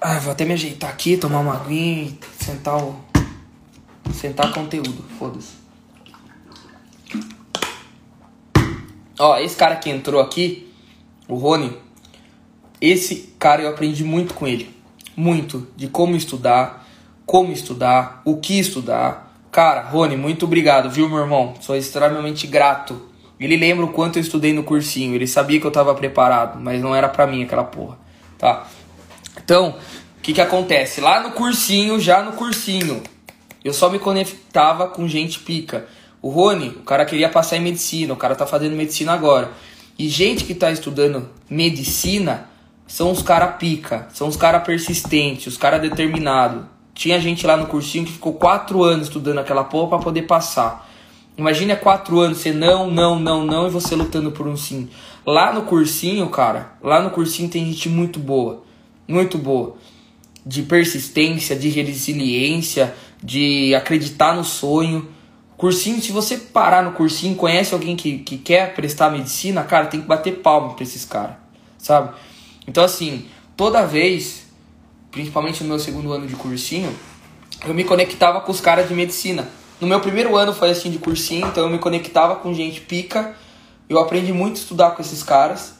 Ah, 0.00 0.18
vou 0.18 0.32
até 0.32 0.46
me 0.46 0.54
ajeitar 0.54 0.88
aqui, 0.88 1.18
tomar 1.18 1.40
uma 1.40 1.54
aguinha 1.54 2.04
e 2.04 2.44
sentar 2.44 2.82
o. 2.82 2.96
Sentar 4.14 4.52
conteúdo, 4.52 5.04
foda-se. 5.18 5.60
Ó, 9.18 9.36
esse 9.38 9.54
cara 9.54 9.76
que 9.76 9.90
entrou 9.90 10.20
aqui, 10.20 10.69
o 11.30 11.36
Rony, 11.36 11.72
esse 12.80 13.34
cara 13.38 13.62
eu 13.62 13.68
aprendi 13.68 14.02
muito 14.02 14.34
com 14.34 14.46
ele. 14.46 14.74
Muito. 15.16 15.68
De 15.76 15.86
como 15.86 16.16
estudar, 16.16 16.86
como 17.24 17.52
estudar, 17.52 18.20
o 18.24 18.38
que 18.38 18.58
estudar. 18.58 19.32
Cara, 19.52 19.82
Rony, 19.82 20.16
muito 20.16 20.44
obrigado, 20.44 20.90
viu, 20.90 21.08
meu 21.08 21.18
irmão? 21.18 21.54
Sou 21.60 21.76
extremamente 21.76 22.46
grato. 22.46 23.08
Ele 23.38 23.56
lembra 23.56 23.84
o 23.84 23.92
quanto 23.92 24.18
eu 24.18 24.22
estudei 24.22 24.52
no 24.52 24.64
cursinho. 24.64 25.14
Ele 25.14 25.26
sabia 25.26 25.60
que 25.60 25.66
eu 25.66 25.70
tava 25.70 25.94
preparado, 25.94 26.60
mas 26.60 26.82
não 26.82 26.94
era 26.94 27.08
pra 27.08 27.26
mim 27.26 27.42
aquela 27.42 27.64
porra, 27.64 27.96
tá? 28.36 28.66
Então, 29.42 29.76
o 30.18 30.20
que, 30.20 30.32
que 30.32 30.40
acontece? 30.40 31.00
Lá 31.00 31.20
no 31.20 31.30
cursinho, 31.30 31.98
já 32.00 32.22
no 32.22 32.32
cursinho, 32.32 33.02
eu 33.64 33.72
só 33.72 33.88
me 33.88 33.98
conectava 33.98 34.88
com 34.88 35.06
gente 35.06 35.38
pica. 35.38 35.86
O 36.20 36.28
Rony, 36.28 36.68
o 36.68 36.82
cara 36.82 37.04
queria 37.04 37.28
passar 37.28 37.56
em 37.56 37.60
medicina, 37.60 38.12
o 38.12 38.16
cara 38.16 38.34
tá 38.34 38.46
fazendo 38.46 38.76
medicina 38.76 39.12
agora. 39.12 39.50
E 40.00 40.08
gente 40.08 40.44
que 40.44 40.54
tá 40.54 40.70
estudando 40.72 41.28
medicina 41.50 42.48
são 42.86 43.10
os 43.10 43.20
cara 43.20 43.46
pica, 43.48 44.08
são 44.14 44.28
os 44.28 44.36
cara 44.36 44.58
persistentes, 44.58 45.46
os 45.46 45.58
cara 45.58 45.78
determinado. 45.78 46.66
Tinha 46.94 47.20
gente 47.20 47.46
lá 47.46 47.54
no 47.54 47.66
cursinho 47.66 48.06
que 48.06 48.12
ficou 48.12 48.32
quatro 48.32 48.82
anos 48.82 49.08
estudando 49.08 49.40
aquela 49.40 49.62
porra 49.62 49.90
para 49.90 49.98
poder 49.98 50.22
passar. 50.22 50.90
Imagina 51.36 51.76
quatro 51.76 52.18
anos, 52.18 52.38
você 52.38 52.50
não, 52.50 52.90
não, 52.90 53.20
não, 53.20 53.44
não, 53.44 53.66
e 53.66 53.70
você 53.70 53.94
lutando 53.94 54.32
por 54.32 54.48
um 54.48 54.56
sim. 54.56 54.88
Lá 55.26 55.52
no 55.52 55.64
cursinho, 55.64 56.26
cara, 56.30 56.72
lá 56.82 57.02
no 57.02 57.10
cursinho 57.10 57.50
tem 57.50 57.66
gente 57.66 57.90
muito 57.90 58.18
boa 58.18 58.62
muito 59.10 59.36
boa. 59.36 59.76
De 60.46 60.62
persistência, 60.62 61.54
de 61.54 61.68
resiliência, 61.68 62.94
de 63.22 63.74
acreditar 63.74 64.34
no 64.34 64.44
sonho. 64.44 65.08
Cursinho, 65.60 66.00
se 66.00 66.10
você 66.10 66.38
parar 66.38 66.82
no 66.82 66.92
cursinho, 66.92 67.36
conhece 67.36 67.74
alguém 67.74 67.94
que, 67.94 68.20
que 68.20 68.38
quer 68.38 68.74
prestar 68.74 69.10
medicina, 69.10 69.62
cara, 69.62 69.88
tem 69.88 70.00
que 70.00 70.06
bater 70.06 70.38
palma 70.38 70.72
pra 70.72 70.82
esses 70.82 71.04
caras, 71.04 71.36
sabe? 71.76 72.14
Então, 72.66 72.82
assim, 72.82 73.26
toda 73.58 73.84
vez, 73.84 74.46
principalmente 75.10 75.62
no 75.62 75.68
meu 75.68 75.78
segundo 75.78 76.14
ano 76.14 76.26
de 76.26 76.34
cursinho, 76.34 76.90
eu 77.66 77.74
me 77.74 77.84
conectava 77.84 78.40
com 78.40 78.50
os 78.50 78.58
caras 78.58 78.88
de 78.88 78.94
medicina. 78.94 79.50
No 79.78 79.86
meu 79.86 80.00
primeiro 80.00 80.34
ano 80.34 80.54
foi 80.54 80.70
assim 80.70 80.90
de 80.90 80.98
cursinho, 80.98 81.46
então 81.48 81.64
eu 81.64 81.68
me 81.68 81.78
conectava 81.78 82.36
com 82.36 82.54
gente 82.54 82.80
pica, 82.80 83.36
eu 83.86 83.98
aprendi 83.98 84.32
muito 84.32 84.56
a 84.56 84.60
estudar 84.60 84.92
com 84.92 85.02
esses 85.02 85.22
caras, 85.22 85.74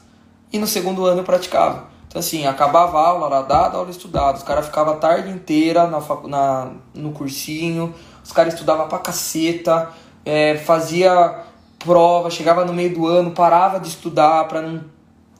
e 0.53 0.59
no 0.59 0.67
segundo 0.67 1.07
ano 1.07 1.21
eu 1.21 1.25
praticava. 1.25 1.89
Então, 2.07 2.19
assim, 2.19 2.45
acabava 2.45 2.99
a 2.99 3.07
aula, 3.07 3.23
aula 3.23 3.41
dada, 3.41 3.77
aula 3.77 3.89
estudada. 3.89 4.37
Os 4.37 4.43
caras 4.43 4.65
ficavam 4.65 4.93
a 4.93 4.97
tarde 4.97 5.31
inteira 5.31 5.87
na, 5.87 5.99
na, 6.27 6.71
no 6.93 7.13
cursinho, 7.13 7.95
os 8.31 8.33
caras 8.33 8.53
estudavam 8.53 8.87
pra 8.87 8.97
caceta, 8.97 9.89
é, 10.23 10.55
fazia 10.55 11.43
prova, 11.79 12.29
chegava 12.29 12.63
no 12.63 12.73
meio 12.73 12.93
do 12.93 13.05
ano, 13.05 13.31
parava 13.31 13.77
de 13.77 13.89
estudar 13.89 14.47
para 14.47 14.61
não 14.61 14.85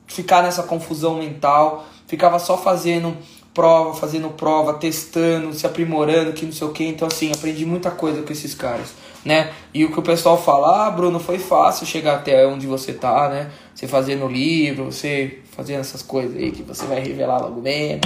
ficar 0.06 0.44
nessa 0.44 0.64
confusão 0.64 1.16
mental, 1.16 1.86
ficava 2.06 2.38
só 2.38 2.58
fazendo 2.58 3.16
prova, 3.54 3.94
fazendo 3.94 4.30
prova, 4.32 4.74
testando, 4.74 5.54
se 5.54 5.66
aprimorando, 5.66 6.34
que 6.34 6.46
não 6.46 6.52
sei 6.52 6.68
o 6.68 6.74
que. 6.74 6.84
Então, 6.84 7.08
assim, 7.08 7.32
aprendi 7.32 7.66
muita 7.66 7.90
coisa 7.92 8.22
com 8.24 8.34
esses 8.34 8.54
caras, 8.54 8.90
né? 9.24 9.54
E 9.74 9.86
o 9.86 9.92
que 9.94 10.00
o 10.00 10.04
pessoal 10.04 10.38
fala, 10.38 10.88
ah, 10.88 10.92
Bruno, 10.92 11.18
foi 11.18 11.40
fácil 11.40 11.86
chegar 11.86 12.16
até 12.16 12.46
onde 12.46 12.68
você 12.68 12.92
tá, 12.92 13.30
né? 13.30 13.52
Você 13.74 13.88
fazendo 13.88 14.28
livro, 14.28 14.84
você 14.84 15.40
fazendo 15.56 15.80
essas 15.80 16.02
coisas 16.02 16.36
aí 16.36 16.52
que 16.52 16.62
você 16.62 16.86
vai 16.86 17.00
revelar 17.00 17.40
logo 17.40 17.62
menos. 17.62 18.06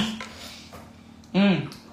Hum. 1.33 1.84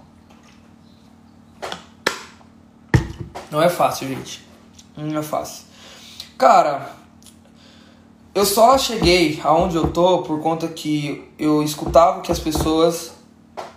Não 3.53 3.61
é 3.61 3.69
fácil, 3.69 4.09
gente. 4.09 4.43
Não 4.97 5.19
é 5.19 5.23
fácil. 5.23 5.67
Cara, 6.39 6.89
eu 8.35 8.47
só 8.47 8.79
cheguei 8.79 9.39
aonde 9.45 9.77
eu 9.77 9.93
tô 9.93 10.23
por 10.23 10.41
conta 10.41 10.67
que 10.69 11.31
eu 11.39 11.63
escutava 11.63 12.23
que 12.23 12.33
as 12.33 12.39
pessoas 12.39 13.13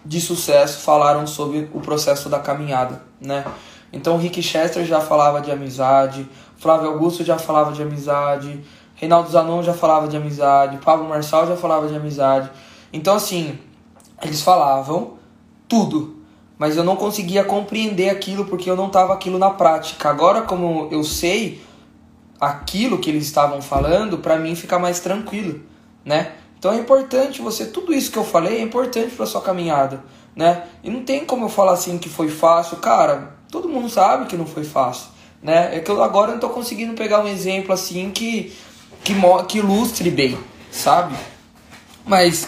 de 0.05 0.21
sucesso 0.21 0.79
falaram 0.79 1.27
sobre 1.27 1.69
o 1.73 1.81
processo 1.81 2.29
da 2.29 2.39
caminhada, 2.39 3.03
né? 3.19 3.43
Então 3.91 4.17
Rick 4.17 4.41
Chester 4.41 4.85
já 4.85 5.01
falava 5.01 5.41
de 5.41 5.51
amizade, 5.51 6.25
Flávio 6.55 6.87
Augusto 6.91 7.25
já 7.25 7.37
falava 7.37 7.73
de 7.73 7.81
amizade, 7.81 8.63
Reinaldo 8.95 9.29
Zanon 9.29 9.61
já 9.61 9.73
falava 9.73 10.07
de 10.07 10.15
amizade, 10.15 10.77
Pablo 10.77 11.09
Marçal 11.09 11.45
já 11.47 11.57
falava 11.57 11.89
de 11.89 11.95
amizade. 11.95 12.49
Então 12.93 13.13
assim, 13.13 13.59
eles 14.21 14.41
falavam 14.41 15.15
tudo, 15.67 16.14
mas 16.57 16.77
eu 16.77 16.83
não 16.83 16.95
conseguia 16.95 17.43
compreender 17.43 18.09
aquilo 18.09 18.45
porque 18.45 18.69
eu 18.69 18.75
não 18.75 18.87
estava 18.87 19.13
aquilo 19.13 19.37
na 19.37 19.49
prática. 19.49 20.09
Agora 20.09 20.41
como 20.41 20.87
eu 20.91 21.03
sei 21.03 21.61
aquilo 22.39 22.99
que 22.99 23.09
eles 23.09 23.25
estavam 23.25 23.61
falando, 23.61 24.17
para 24.17 24.37
mim 24.37 24.55
fica 24.55 24.77
mais 24.77 24.99
tranquilo, 24.99 25.61
né? 26.03 26.33
Então 26.57 26.73
é 26.73 26.77
importante 26.77 27.41
você, 27.41 27.65
tudo 27.65 27.93
isso 27.93 28.11
que 28.11 28.17
eu 28.17 28.23
falei 28.23 28.57
é 28.57 28.61
importante 28.61 29.15
para 29.15 29.25
sua 29.25 29.41
caminhada, 29.41 30.03
né? 30.35 30.63
E 30.83 30.89
não 30.89 31.03
tem 31.03 31.25
como 31.25 31.45
eu 31.45 31.49
falar 31.49 31.73
assim 31.73 31.97
que 31.97 32.09
foi 32.09 32.29
fácil, 32.29 32.77
cara. 32.77 33.35
Todo 33.51 33.69
mundo 33.69 33.89
sabe 33.89 34.25
que 34.25 34.35
não 34.35 34.45
foi 34.45 34.63
fácil, 34.63 35.09
né? 35.41 35.75
É 35.77 35.79
que 35.79 35.89
eu 35.89 36.03
agora 36.03 36.31
não 36.31 36.39
tô 36.39 36.49
conseguindo 36.49 36.93
pegar 36.93 37.21
um 37.21 37.27
exemplo 37.27 37.73
assim 37.73 38.09
que 38.11 38.53
que, 39.03 39.13
que 39.47 39.59
ilustre 39.59 40.09
bem, 40.09 40.37
sabe? 40.71 41.15
Mas 42.05 42.47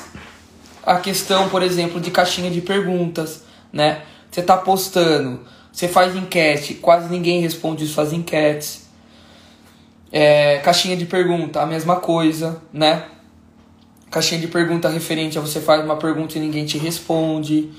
a 0.83 0.97
questão, 0.97 1.49
por 1.49 1.61
exemplo, 1.61 2.01
de 2.01 2.09
caixinha 2.09 2.49
de 2.49 2.61
perguntas, 2.61 3.43
né? 3.77 4.01
Você 4.29 4.41
tá 4.41 4.57
postando, 4.57 5.39
você 5.71 5.87
faz 5.87 6.15
enquete, 6.15 6.73
quase 6.73 7.09
ninguém 7.09 7.39
responde 7.39 7.85
suas 7.85 8.11
enquetes. 8.11 8.87
É, 10.11 10.57
caixinha 10.59 10.97
de 10.97 11.05
pergunta, 11.05 11.61
a 11.61 11.65
mesma 11.65 11.97
coisa, 11.97 12.61
né? 12.73 13.05
caixinha 14.09 14.39
de 14.39 14.47
pergunta 14.47 14.89
referente 14.89 15.37
a 15.37 15.41
você 15.41 15.59
faz 15.59 15.83
uma 15.83 15.97
pergunta 15.97 16.37
e 16.37 16.41
ninguém 16.41 16.65
te 16.65 16.77
responde. 16.77 17.69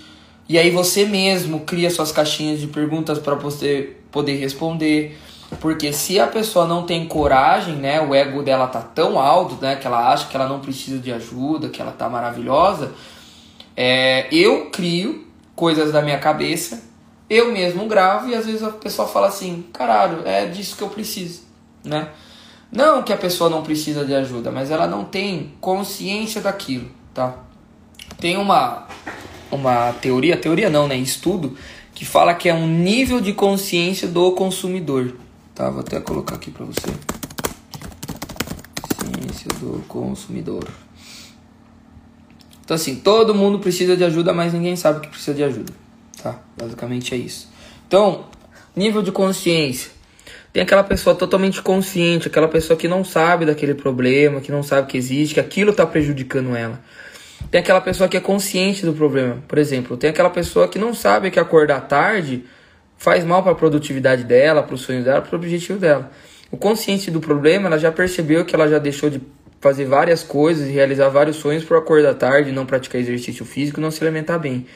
E 0.49 0.59
aí 0.59 0.71
você 0.71 1.05
mesmo 1.05 1.61
cria 1.61 1.91
suas 1.91 2.13
caixinhas 2.13 2.61
de 2.61 2.67
perguntas 2.67 3.19
para 3.19 3.35
você 3.35 3.97
poder 4.11 4.37
responder. 4.37 5.19
Porque 5.61 5.93
se 5.93 6.21
a 6.21 6.27
pessoa 6.27 6.67
não 6.67 6.85
tem 6.85 7.07
coragem, 7.07 7.77
né, 7.77 8.01
o 8.01 8.15
ego 8.15 8.43
dela 8.43 8.67
tá 8.67 8.81
tão 8.81 9.19
alto, 9.19 9.57
né, 9.61 9.77
que 9.77 9.87
ela 9.87 10.13
acha 10.13 10.29
que 10.29 10.37
ela 10.37 10.47
não 10.47 10.61
precisa 10.61 10.99
de 10.99 11.11
ajuda, 11.11 11.71
que 11.71 11.81
ela 11.81 11.93
tá 11.93 12.09
maravilhosa, 12.09 12.93
é, 13.75 14.29
eu 14.31 14.71
crio 14.71 15.27
coisas 15.59 15.91
da 15.91 16.01
minha 16.01 16.21
cabeça, 16.21 16.81
eu 17.29 17.53
mesmo 17.53 17.89
gravo 17.89 18.29
e 18.29 18.35
às 18.37 18.47
vezes 18.47 18.63
a 18.63 18.71
pessoa 18.71 19.09
fala 19.09 19.27
assim, 19.27 19.65
caralho, 19.73 20.23
é 20.25 20.47
disso 20.47 20.77
que 20.77 20.83
eu 20.85 20.89
preciso, 20.89 21.43
né? 21.85 22.11
Não 22.71 23.03
que 23.03 23.13
a 23.13 23.17
pessoa 23.17 23.51
não 23.51 23.65
precisa 23.65 24.05
de 24.05 24.15
ajuda, 24.15 24.53
mas 24.53 24.71
ela 24.71 24.87
não 24.87 25.05
tem 25.05 25.53
consciência 25.61 26.41
daquilo, 26.41 26.89
tá? 27.13 27.39
Tem 28.21 28.37
uma 28.37 28.87
uma 29.51 29.93
teoria, 29.95 30.37
teoria 30.37 30.71
não, 30.71 30.87
né, 30.87 30.97
estudo 30.97 31.57
que 31.93 32.05
fala 32.05 32.35
que 32.35 32.49
é 32.49 32.55
um 32.55 32.69
nível 32.69 33.21
de 33.21 33.33
consciência 33.33 34.07
do 34.07 34.31
consumidor, 34.33 35.17
tá? 35.57 35.69
Vou 35.71 35.81
até 35.81 35.99
colocar 35.99 36.37
aqui 36.37 36.53
para 36.53 36.65
você. 36.65 36.87
Consciência 38.81 39.49
do 39.59 39.83
consumidor. 39.89 40.69
Então 42.69 42.75
assim, 42.75 42.97
todo 42.97 43.35
mundo 43.35 43.59
precisa 43.59 43.97
de 43.97 44.05
ajuda, 44.05 44.31
mas 44.31 44.53
ninguém 44.53 44.77
sabe 44.77 45.01
que 45.01 45.09
precisa 45.09 45.35
de 45.35 45.43
ajuda, 45.43 45.73
tá? 46.23 46.39
Basicamente 46.55 47.15
é 47.15 47.17
isso. 47.17 47.49
Então, 47.87 48.27
nível 48.77 49.01
de 49.01 49.11
consciência 49.11 49.91
tem 50.53 50.63
aquela 50.63 50.85
pessoa 50.85 51.17
totalmente 51.17 51.63
consciente, 51.63 52.29
aquela 52.29 52.47
pessoa 52.47 52.77
que 52.77 52.87
não 52.87 53.03
sabe 53.03 53.47
daquele 53.47 53.73
problema, 53.73 54.43
que 54.43 54.53
não 54.53 54.63
sabe 54.63 54.87
que 54.87 54.99
existe, 54.99 55.33
que 55.33 55.41
aquilo 55.41 55.71
está 55.71 55.87
prejudicando 55.87 56.55
ela. 56.55 56.79
Tem 57.51 57.63
aquela 57.63 57.81
pessoa 57.81 58.07
que 58.07 58.19
é 58.19 58.21
consciente 58.21 58.85
do 58.85 58.93
problema. 58.93 59.43
Por 59.49 59.57
exemplo, 59.57 59.97
tem 59.97 60.11
aquela 60.11 60.29
pessoa 60.29 60.69
que 60.69 60.79
não 60.79 60.93
sabe 60.93 61.31
que 61.31 61.41
acordar 61.41 61.81
tarde 61.89 62.45
faz 62.99 63.25
mal 63.25 63.43
para 63.43 63.53
a 63.53 63.55
produtividade 63.55 64.25
dela, 64.25 64.63
para 64.63 64.75
o 64.75 64.79
sonho 64.79 65.03
dela, 65.03 65.23
para 65.23 65.35
o 65.35 65.39
objetivo 65.39 65.79
dela. 65.79 66.11
O 66.51 66.59
consciente 66.59 67.11
do 67.11 67.19
problema, 67.19 67.69
ela 67.69 67.79
já 67.79 67.91
percebeu 67.91 68.45
que 68.45 68.55
ela 68.55 68.69
já 68.69 68.79
deixou 68.79 69.09
de 69.09 69.23
fazer 69.61 69.85
várias 69.85 70.23
coisas 70.23 70.69
e 70.69 70.73
realizar 70.73 71.09
vários 71.09 71.37
sonhos 71.37 71.65
por 71.65 71.77
acordar 71.77 72.15
tarde, 72.15 72.53
não 72.53 72.67
praticar 72.67 73.01
exercício 73.01 73.45
físico, 73.45 73.81
não 73.81 73.91
se 73.91 74.03
alimentar 74.03 74.39
bem 74.39 74.67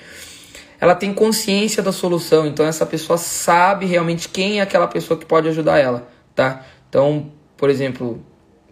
ela 0.82 0.96
tem 0.96 1.14
consciência 1.14 1.80
da 1.80 1.92
solução, 1.92 2.44
então 2.44 2.66
essa 2.66 2.84
pessoa 2.84 3.16
sabe 3.16 3.86
realmente 3.86 4.28
quem 4.28 4.58
é 4.58 4.62
aquela 4.62 4.88
pessoa 4.88 5.16
que 5.16 5.24
pode 5.24 5.46
ajudar 5.46 5.78
ela, 5.78 6.08
tá? 6.34 6.66
Então, 6.88 7.30
por 7.56 7.70
exemplo, 7.70 8.20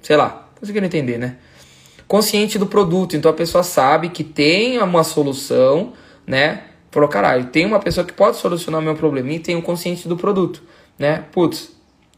sei 0.03 0.17
lá, 0.17 0.49
conseguiram 0.59 0.89
entender, 0.89 1.19
né? 1.19 1.37
Consciente 2.09 2.59
do 2.59 2.67
produto, 2.67 3.17
então 3.17 3.31
a 3.31 3.35
pessoa 3.35 3.63
sabe 3.63 4.09
que 4.09 4.25
tem 4.25 4.77
uma 4.83 5.05
solução, 5.05 5.93
né? 6.27 6.65
Falou, 6.91 7.09
caralho, 7.09 7.45
tem 7.45 7.65
uma 7.65 7.79
pessoa 7.79 8.05
que 8.05 8.13
pode 8.13 8.39
solucionar 8.39 8.81
o 8.81 8.85
meu 8.85 8.97
problema 8.97 9.31
e 9.31 9.39
tem 9.39 9.55
o 9.55 9.63
consciente 9.63 10.09
do 10.09 10.17
produto, 10.17 10.65
né? 10.99 11.27
Putz, 11.31 11.71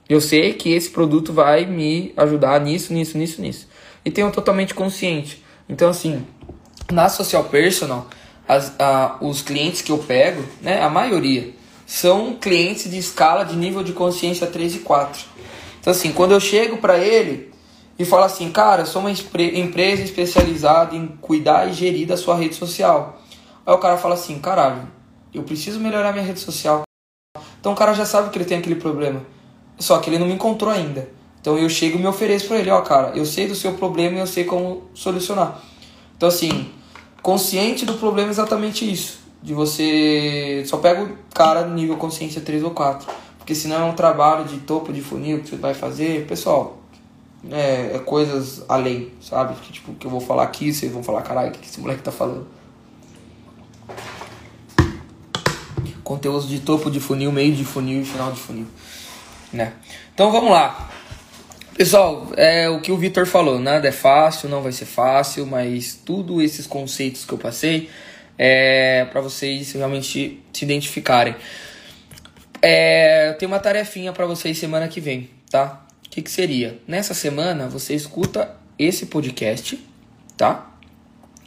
eu 0.09 0.22
sei 0.22 0.55
que 0.55 0.72
esse 0.72 0.88
produto 0.88 1.34
vai 1.34 1.66
me 1.66 2.14
ajudar 2.16 2.59
nisso, 2.62 2.95
nisso, 2.95 3.18
nisso, 3.18 3.43
nisso. 3.43 3.68
E 4.05 4.11
tem 4.11 4.24
o 4.24 4.32
totalmente 4.32 4.74
consciente. 4.74 5.42
Então, 5.68 5.88
assim, 5.88 6.26
na 6.90 7.09
Social 7.09 7.44
Personal, 7.44 8.07
as, 8.46 8.72
a, 8.78 9.16
os 9.20 9.42
clientes 9.42 9.82
que 9.82 9.92
eu 9.92 9.98
pego, 9.98 10.44
né, 10.61 10.82
a 10.82 10.90
maioria, 10.90 11.55
são 11.86 12.34
clientes 12.34 12.90
de 12.90 12.98
escala 12.98 13.44
de 13.44 13.57
nível 13.57 13.82
de 13.82 13.92
consciência 13.92 14.46
3 14.46 14.76
e 14.76 14.78
4. 14.80 15.24
Então, 15.80 15.90
assim, 15.90 16.12
quando 16.12 16.32
eu 16.32 16.40
chego 16.40 16.78
para 16.78 16.98
ele 16.98 17.53
e 17.98 18.05
falo 18.05 18.24
assim, 18.24 18.50
cara, 18.50 18.82
eu 18.82 18.86
sou 18.86 19.03
uma 19.03 19.11
empresa 19.11 20.03
especializada 20.03 20.96
em 20.96 21.07
cuidar 21.07 21.68
e 21.68 21.72
gerir 21.72 22.07
da 22.07 22.16
sua 22.16 22.36
rede 22.36 22.55
social. 22.55 23.20
Aí 23.64 23.74
o 23.74 23.78
cara 23.78 23.96
fala 23.96 24.14
assim, 24.14 24.38
caralho, 24.38 24.88
eu 25.32 25.42
preciso 25.42 25.78
melhorar 25.78 26.12
minha 26.12 26.24
rede 26.24 26.40
social. 26.40 26.82
Então 27.61 27.72
o 27.72 27.76
cara 27.76 27.94
já 27.94 28.05
sabe 28.05 28.30
que 28.30 28.38
ele 28.38 28.44
tem 28.44 28.59
aquele 28.59 28.74
problema. 28.74 29.24
Só 29.78 29.98
que 29.98 30.11
ele 30.11 30.18
não 30.18 30.26
me 30.26 30.34
encontrou 30.34 30.70
ainda. 30.70 31.09
Então 31.43 31.59
eu 31.59 31.68
chego 31.68 31.99
e 31.99 32.01
me 32.01 32.07
ofereço 32.07 32.47
para 32.47 32.59
ele, 32.59 32.70
ó, 32.70 32.80
cara, 32.82 33.12
eu 33.16 33.26
sei 33.26 33.49
do 33.49 33.55
seu 33.57 33.72
problema 33.72 34.16
e 34.16 34.20
eu 34.20 34.26
sei 34.28 34.45
como 34.45 34.84
solucionar. 34.95 35.61
Então 36.16 36.28
assim, 36.28 36.70
consciente 37.20 37.84
do 37.84 37.95
problema 37.95 38.28
é 38.28 38.30
exatamente 38.30 38.90
isso. 38.90 39.20
De 39.43 39.53
você. 39.53 40.62
Só 40.66 40.76
pega 40.76 41.03
o 41.03 41.18
cara 41.34 41.66
no 41.66 41.74
nível 41.74 41.97
consciência 41.97 42.40
3 42.40 42.62
ou 42.62 42.70
4. 42.70 43.12
Porque 43.38 43.57
senão 43.57 43.88
é 43.88 43.90
um 43.90 43.95
trabalho 43.95 44.45
de 44.45 44.59
topo 44.59 44.93
de 44.93 45.01
funil 45.01 45.40
que 45.40 45.49
você 45.49 45.57
vai 45.57 45.74
fazer. 45.74 46.24
Pessoal, 46.28 46.78
é, 47.51 47.97
é 47.97 47.99
coisas 47.99 48.64
além, 48.68 49.11
sabe? 49.20 49.55
Que, 49.57 49.72
tipo, 49.72 49.95
que 49.95 50.07
eu 50.07 50.11
vou 50.12 50.20
falar 50.20 50.45
aqui, 50.45 50.72
vocês 50.72 50.93
vão 50.93 51.03
falar, 51.03 51.22
caralho, 51.22 51.49
o 51.49 51.53
que 51.53 51.66
esse 51.66 51.80
moleque 51.80 52.03
tá 52.03 52.12
falando? 52.12 52.47
Conteúdos 56.05 56.49
de 56.49 56.61
topo 56.61 56.88
de 56.88 57.01
funil, 57.01 57.32
meio 57.32 57.53
de 57.53 57.64
funil 57.64 58.03
e 58.03 58.05
final 58.05 58.30
de 58.30 58.38
funil. 58.38 58.66
Né? 59.53 59.72
Então 60.14 60.30
vamos 60.30 60.51
lá. 60.53 60.88
Pessoal, 61.75 62.29
é 62.37 62.68
o 62.68 62.81
que 62.81 62.93
o 62.93 62.99
Vitor 62.99 63.25
falou, 63.27 63.59
nada 63.59 63.89
é 63.89 63.93
fácil, 63.93 64.47
não 64.47 64.61
vai 64.61 64.73
ser 64.73 64.85
fácil, 64.85 65.47
mas 65.47 65.95
tudo 65.95 66.43
esses 66.43 66.66
conceitos 66.66 67.25
que 67.25 67.33
eu 67.33 67.39
passei 67.39 67.89
é 68.37 69.07
para 69.07 69.23
vocês 69.23 69.73
realmente 69.73 70.43
se 70.53 70.64
identificarem. 70.64 71.35
É, 72.61 73.33
tenho 73.39 73.51
uma 73.51 73.59
tarefinha 73.59 74.12
para 74.12 74.27
vocês 74.27 74.59
semana 74.59 74.87
que 74.87 75.01
vem, 75.01 75.31
tá? 75.51 75.85
O 76.07 76.11
que, 76.11 76.20
que 76.20 76.31
seria? 76.31 76.79
Nessa 76.87 77.14
semana 77.14 77.68
você 77.68 77.95
escuta 77.95 78.55
esse 78.79 79.07
podcast, 79.07 79.83
tá? 80.37 80.70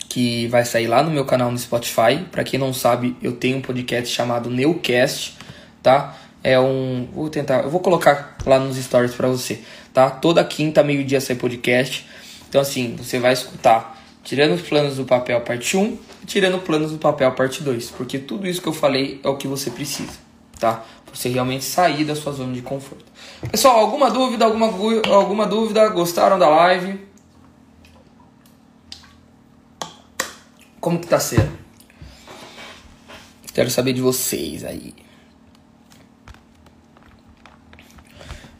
Que 0.09 0.47
vai 0.47 0.65
sair 0.65 0.87
lá 0.87 1.03
no 1.03 1.11
meu 1.11 1.25
canal 1.25 1.51
no 1.51 1.57
Spotify. 1.57 2.25
Para 2.31 2.43
quem 2.43 2.59
não 2.59 2.73
sabe, 2.73 3.15
eu 3.21 3.33
tenho 3.33 3.57
um 3.57 3.61
podcast 3.61 4.13
chamado 4.13 4.49
Newcast, 4.49 5.37
tá? 5.83 6.17
É 6.43 6.59
um, 6.59 7.07
vou 7.13 7.29
tentar, 7.29 7.63
eu 7.63 7.69
vou 7.69 7.79
colocar 7.79 8.37
lá 8.45 8.59
nos 8.59 8.77
stories 8.77 9.15
para 9.15 9.27
você, 9.27 9.61
tá? 9.95 10.11
Toda 10.11 10.43
quinta 10.43 10.83
meio-dia 10.83 11.21
sai 11.21 11.37
podcast. 11.37 12.05
Então 12.49 12.59
assim, 12.59 12.95
você 12.97 13.17
vai 13.17 13.31
escutar 13.31 14.03
tirando 14.23 14.55
os 14.55 14.61
planos 14.61 14.97
do 14.97 15.05
papel 15.05 15.39
parte 15.41 15.77
1 15.77 15.97
e 16.21 16.25
tirando 16.25 16.59
planos 16.59 16.91
do 16.91 16.97
papel 16.97 17.31
parte 17.31 17.63
2, 17.63 17.91
porque 17.91 18.19
tudo 18.19 18.45
isso 18.45 18.61
que 18.61 18.67
eu 18.67 18.73
falei 18.73 19.21
é 19.23 19.29
o 19.29 19.37
que 19.37 19.47
você 19.47 19.71
precisa, 19.71 20.13
tá? 20.59 20.83
Pra 21.05 21.15
você 21.15 21.29
realmente 21.29 21.63
sair 21.63 22.03
da 22.03 22.15
sua 22.15 22.33
zona 22.33 22.51
de 22.53 22.61
conforto. 22.61 23.05
Pessoal, 23.49 23.79
alguma 23.79 24.11
dúvida, 24.11 24.45
alguma, 24.45 24.67
alguma 25.13 25.45
dúvida? 25.45 25.87
Gostaram 25.89 26.37
da 26.37 26.49
live? 26.49 26.99
Como 30.81 30.99
que 30.99 31.07
tá 31.07 31.19
sendo? 31.19 31.57
Quero 33.53 33.69
saber 33.69 33.93
de 33.93 34.01
vocês 34.01 34.65
aí. 34.65 34.93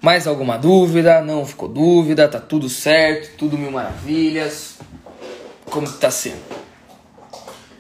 Mais 0.05 0.27
alguma 0.27 0.55
dúvida? 0.55 1.19
Não 1.21 1.43
ficou 1.47 1.67
dúvida? 1.67 2.27
Tá 2.27 2.39
tudo 2.39 2.69
certo? 2.69 3.35
Tudo 3.37 3.57
mil 3.57 3.71
maravilhas? 3.71 4.75
como 5.65 5.87
está 5.87 6.09
sendo. 6.09 6.39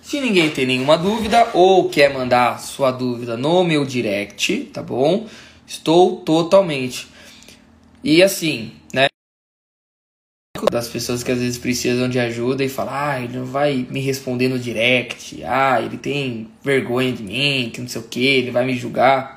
Se 0.01 0.19
ninguém 0.19 0.49
tem 0.49 0.65
nenhuma 0.65 0.97
dúvida 0.97 1.49
ou 1.53 1.87
quer 1.89 2.13
mandar 2.13 2.59
sua 2.59 2.91
dúvida 2.91 3.37
no 3.37 3.63
meu 3.63 3.85
direct, 3.85 4.65
tá 4.73 4.83
bom? 4.83 5.27
Estou 5.65 6.17
totalmente. 6.17 7.07
E 8.03 8.21
assim, 8.21 8.73
né? 8.93 9.07
Das 10.71 10.87
pessoas 10.87 11.23
que 11.23 11.31
às 11.31 11.39
vezes 11.39 11.57
precisam 11.57 12.09
de 12.09 12.19
ajuda 12.19 12.63
e 12.63 12.69
falam, 12.69 12.93
ah, 12.93 13.21
ele 13.21 13.37
não 13.37 13.45
vai 13.45 13.87
me 13.89 14.01
responder 14.01 14.47
no 14.47 14.59
direct, 14.59 15.43
ah, 15.43 15.81
ele 15.81 15.97
tem 15.97 16.49
vergonha 16.63 17.13
de 17.13 17.23
mim, 17.23 17.71
que 17.73 17.81
não 17.81 17.87
sei 17.87 18.01
o 18.01 18.07
que, 18.07 18.25
ele 18.25 18.51
vai 18.51 18.65
me 18.65 18.75
julgar. 18.75 19.34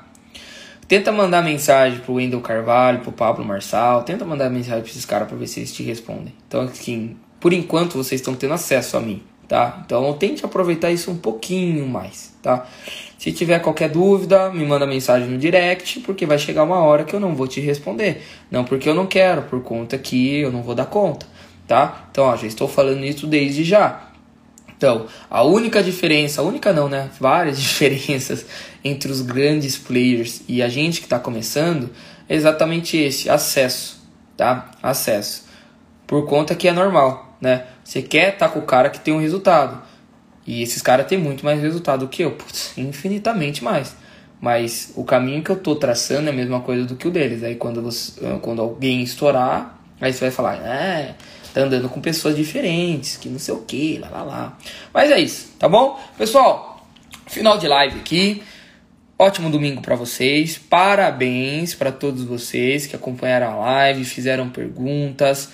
Tenta 0.89 1.11
mandar 1.11 1.43
mensagem 1.43 1.99
pro 1.99 2.15
Wendel 2.15 2.41
Carvalho, 2.41 3.01
pro 3.01 3.11
Pablo 3.11 3.45
Marçal, 3.45 4.01
tenta 4.01 4.25
mandar 4.25 4.49
mensagem 4.49 4.81
pra 4.81 4.89
esses 4.89 5.05
caras 5.05 5.27
pra 5.27 5.37
ver 5.37 5.45
se 5.45 5.59
eles 5.59 5.71
te 5.71 5.83
respondem. 5.83 6.33
Então, 6.47 6.61
assim, 6.61 7.15
por 7.39 7.53
enquanto 7.53 7.93
vocês 7.93 8.19
estão 8.19 8.33
tendo 8.33 8.55
acesso 8.55 8.97
a 8.97 8.99
mim, 8.99 9.21
tá? 9.47 9.83
Então 9.85 10.11
tente 10.13 10.43
aproveitar 10.43 10.89
isso 10.89 11.11
um 11.11 11.15
pouquinho 11.15 11.87
mais, 11.87 12.35
tá? 12.41 12.65
Se 13.19 13.31
tiver 13.31 13.59
qualquer 13.59 13.89
dúvida, 13.89 14.49
me 14.49 14.65
manda 14.65 14.87
mensagem 14.87 15.29
no 15.29 15.37
direct, 15.37 15.99
porque 15.99 16.25
vai 16.25 16.39
chegar 16.39 16.63
uma 16.63 16.79
hora 16.79 17.03
que 17.03 17.15
eu 17.15 17.19
não 17.19 17.35
vou 17.35 17.47
te 17.47 17.59
responder. 17.61 18.23
Não 18.49 18.63
porque 18.63 18.89
eu 18.89 18.95
não 18.95 19.05
quero, 19.05 19.43
por 19.43 19.61
conta 19.61 19.95
que 19.95 20.39
eu 20.39 20.51
não 20.51 20.63
vou 20.63 20.73
dar 20.73 20.87
conta, 20.87 21.27
tá? 21.67 22.07
Então, 22.09 22.23
ó, 22.23 22.35
já 22.35 22.47
estou 22.47 22.67
falando 22.67 23.05
isso 23.05 23.27
desde 23.27 23.63
já. 23.63 24.08
Então, 24.79 25.05
a 25.29 25.43
única 25.43 25.83
diferença, 25.83 26.41
a 26.41 26.43
única 26.43 26.73
não, 26.73 26.89
né? 26.89 27.11
Várias 27.19 27.59
diferenças 27.61 28.45
entre 28.83 29.11
os 29.11 29.21
grandes 29.21 29.77
players 29.77 30.41
e 30.47 30.63
a 30.63 30.69
gente 30.69 30.99
que 30.99 31.05
está 31.05 31.19
começando 31.19 31.91
é 32.27 32.35
exatamente 32.35 32.97
esse, 32.97 33.29
acesso, 33.29 34.01
tá? 34.35 34.71
Acesso. 34.81 35.47
Por 36.07 36.25
conta 36.25 36.55
que 36.55 36.67
é 36.67 36.71
normal 36.71 37.29
né? 37.39 37.65
Você 37.83 38.01
quer 38.01 38.33
estar 38.33 38.47
tá 38.47 38.53
com 38.53 38.59
o 38.59 38.63
cara 38.63 38.89
que 38.89 38.99
tem 38.99 39.13
um 39.13 39.19
resultado. 39.19 39.81
E 40.45 40.61
esses 40.61 40.81
caras 40.81 41.05
têm 41.05 41.17
muito 41.17 41.45
mais 41.45 41.61
resultado 41.61 42.07
que 42.07 42.23
eu, 42.23 42.31
putz, 42.31 42.77
infinitamente 42.77 43.63
mais. 43.63 43.95
Mas 44.41 44.93
o 44.95 45.03
caminho 45.03 45.43
que 45.43 45.49
eu 45.49 45.57
tô 45.57 45.75
traçando 45.75 46.27
é 46.27 46.31
a 46.31 46.35
mesma 46.35 46.61
coisa 46.61 46.85
do 46.85 46.95
que 46.95 47.07
o 47.07 47.11
deles. 47.11 47.43
Aí 47.43 47.55
quando, 47.55 47.81
você, 47.81 48.21
quando 48.41 48.61
alguém 48.61 49.01
estourar, 49.03 49.79
aí 49.99 50.11
você 50.11 50.21
vai 50.21 50.31
falar, 50.31 50.55
é, 50.55 51.15
tá 51.53 51.61
andando 51.61 51.89
com 51.89 51.99
pessoas 52.01 52.35
diferentes, 52.35 53.17
que 53.17 53.29
não 53.29 53.39
sei 53.39 53.53
o 53.53 53.61
que, 53.61 53.97
lá 53.97 54.09
lá 54.09 54.23
lá. 54.23 54.57
Mas 54.93 55.11
é 55.11 55.19
isso, 55.19 55.53
tá 55.57 55.67
bom? 55.67 55.99
Pessoal, 56.17 56.87
final 57.27 57.57
de 57.57 57.67
live 57.67 57.99
aqui. 57.99 58.43
Ótimo 59.17 59.49
domingo 59.49 59.81
para 59.81 59.95
vocês. 59.95 60.57
Parabéns 60.57 61.75
para 61.75 61.91
todos 61.91 62.23
vocês 62.23 62.87
que 62.87 62.95
acompanharam 62.95 63.47
a 63.47 63.55
live, 63.55 64.05
fizeram 64.05 64.49
perguntas 64.49 65.49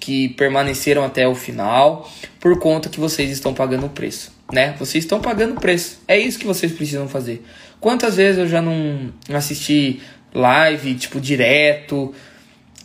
que 0.00 0.30
permaneceram 0.30 1.04
até 1.04 1.26
o 1.26 1.34
final 1.34 2.10
por 2.40 2.58
conta 2.58 2.88
que 2.88 2.98
vocês 2.98 3.30
estão 3.30 3.54
pagando 3.54 3.86
o 3.86 3.90
preço, 3.90 4.32
né? 4.52 4.74
Vocês 4.78 5.04
estão 5.04 5.20
pagando 5.20 5.56
o 5.56 5.60
preço. 5.60 6.00
É 6.08 6.18
isso 6.18 6.38
que 6.38 6.46
vocês 6.46 6.72
precisam 6.72 7.08
fazer. 7.08 7.44
Quantas 7.80 8.16
vezes 8.16 8.38
eu 8.38 8.48
já 8.48 8.60
não 8.60 9.12
assisti 9.32 10.00
live, 10.32 10.94
tipo, 10.94 11.20
direto? 11.20 12.12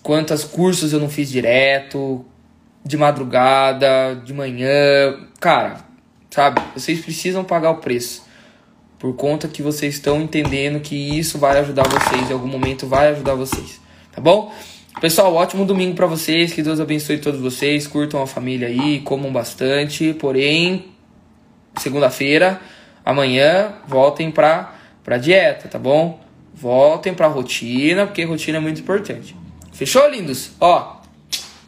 Quantos 0.03 0.43
cursos 0.43 0.93
eu 0.93 0.99
não 0.99 1.10
fiz 1.10 1.30
direto? 1.30 2.26
De 2.89 2.97
madrugada, 2.97 4.19
de 4.25 4.33
manhã? 4.33 5.19
Cara, 5.39 5.85
sabe? 6.31 6.59
Vocês 6.73 6.99
precisam 6.99 7.43
pagar 7.43 7.69
o 7.69 7.75
preço. 7.75 8.27
Por 8.97 9.15
conta 9.15 9.47
que 9.47 9.61
vocês 9.61 9.93
estão 9.93 10.19
entendendo 10.19 10.79
que 10.79 10.95
isso 10.95 11.37
vai 11.37 11.59
ajudar 11.59 11.87
vocês, 11.87 12.27
em 12.27 12.33
algum 12.33 12.47
momento 12.47 12.87
vai 12.87 13.09
ajudar 13.09 13.35
vocês. 13.35 13.79
Tá 14.11 14.19
bom? 14.19 14.51
Pessoal, 14.99 15.35
ótimo 15.35 15.65
domingo 15.65 15.95
para 15.95 16.07
vocês. 16.07 16.51
Que 16.51 16.63
Deus 16.63 16.79
abençoe 16.79 17.19
todos 17.19 17.39
vocês. 17.39 17.85
Curtam 17.85 18.23
a 18.23 18.25
família 18.25 18.67
aí, 18.67 19.01
comam 19.01 19.31
bastante. 19.31 20.11
Porém, 20.15 20.87
segunda-feira, 21.77 22.59
amanhã, 23.05 23.71
voltem 23.87 24.31
pra, 24.31 24.73
pra 25.03 25.19
dieta, 25.19 25.67
tá 25.67 25.77
bom? 25.77 26.19
Voltem 26.55 27.13
pra 27.13 27.27
rotina, 27.27 28.07
porque 28.07 28.23
rotina 28.23 28.57
é 28.57 28.61
muito 28.61 28.81
importante. 28.81 29.35
Fechou, 29.71 30.09
lindos? 30.09 30.53
Ó, 30.59 30.98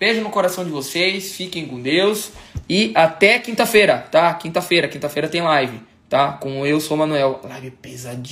beijo 0.01 0.21
no 0.21 0.31
coração 0.31 0.65
de 0.65 0.71
vocês. 0.71 1.35
Fiquem 1.35 1.67
com 1.67 1.79
Deus. 1.79 2.31
E 2.67 2.91
até 2.95 3.37
quinta-feira, 3.37 3.99
tá? 3.99 4.33
Quinta-feira. 4.33 4.87
Quinta-feira 4.87 5.29
tem 5.29 5.43
live, 5.43 5.79
tá? 6.09 6.33
Com 6.33 6.65
eu, 6.65 6.81
sou 6.81 6.97
Manuel. 6.97 7.39
Live 7.43 7.69
pesadinha. 7.69 8.25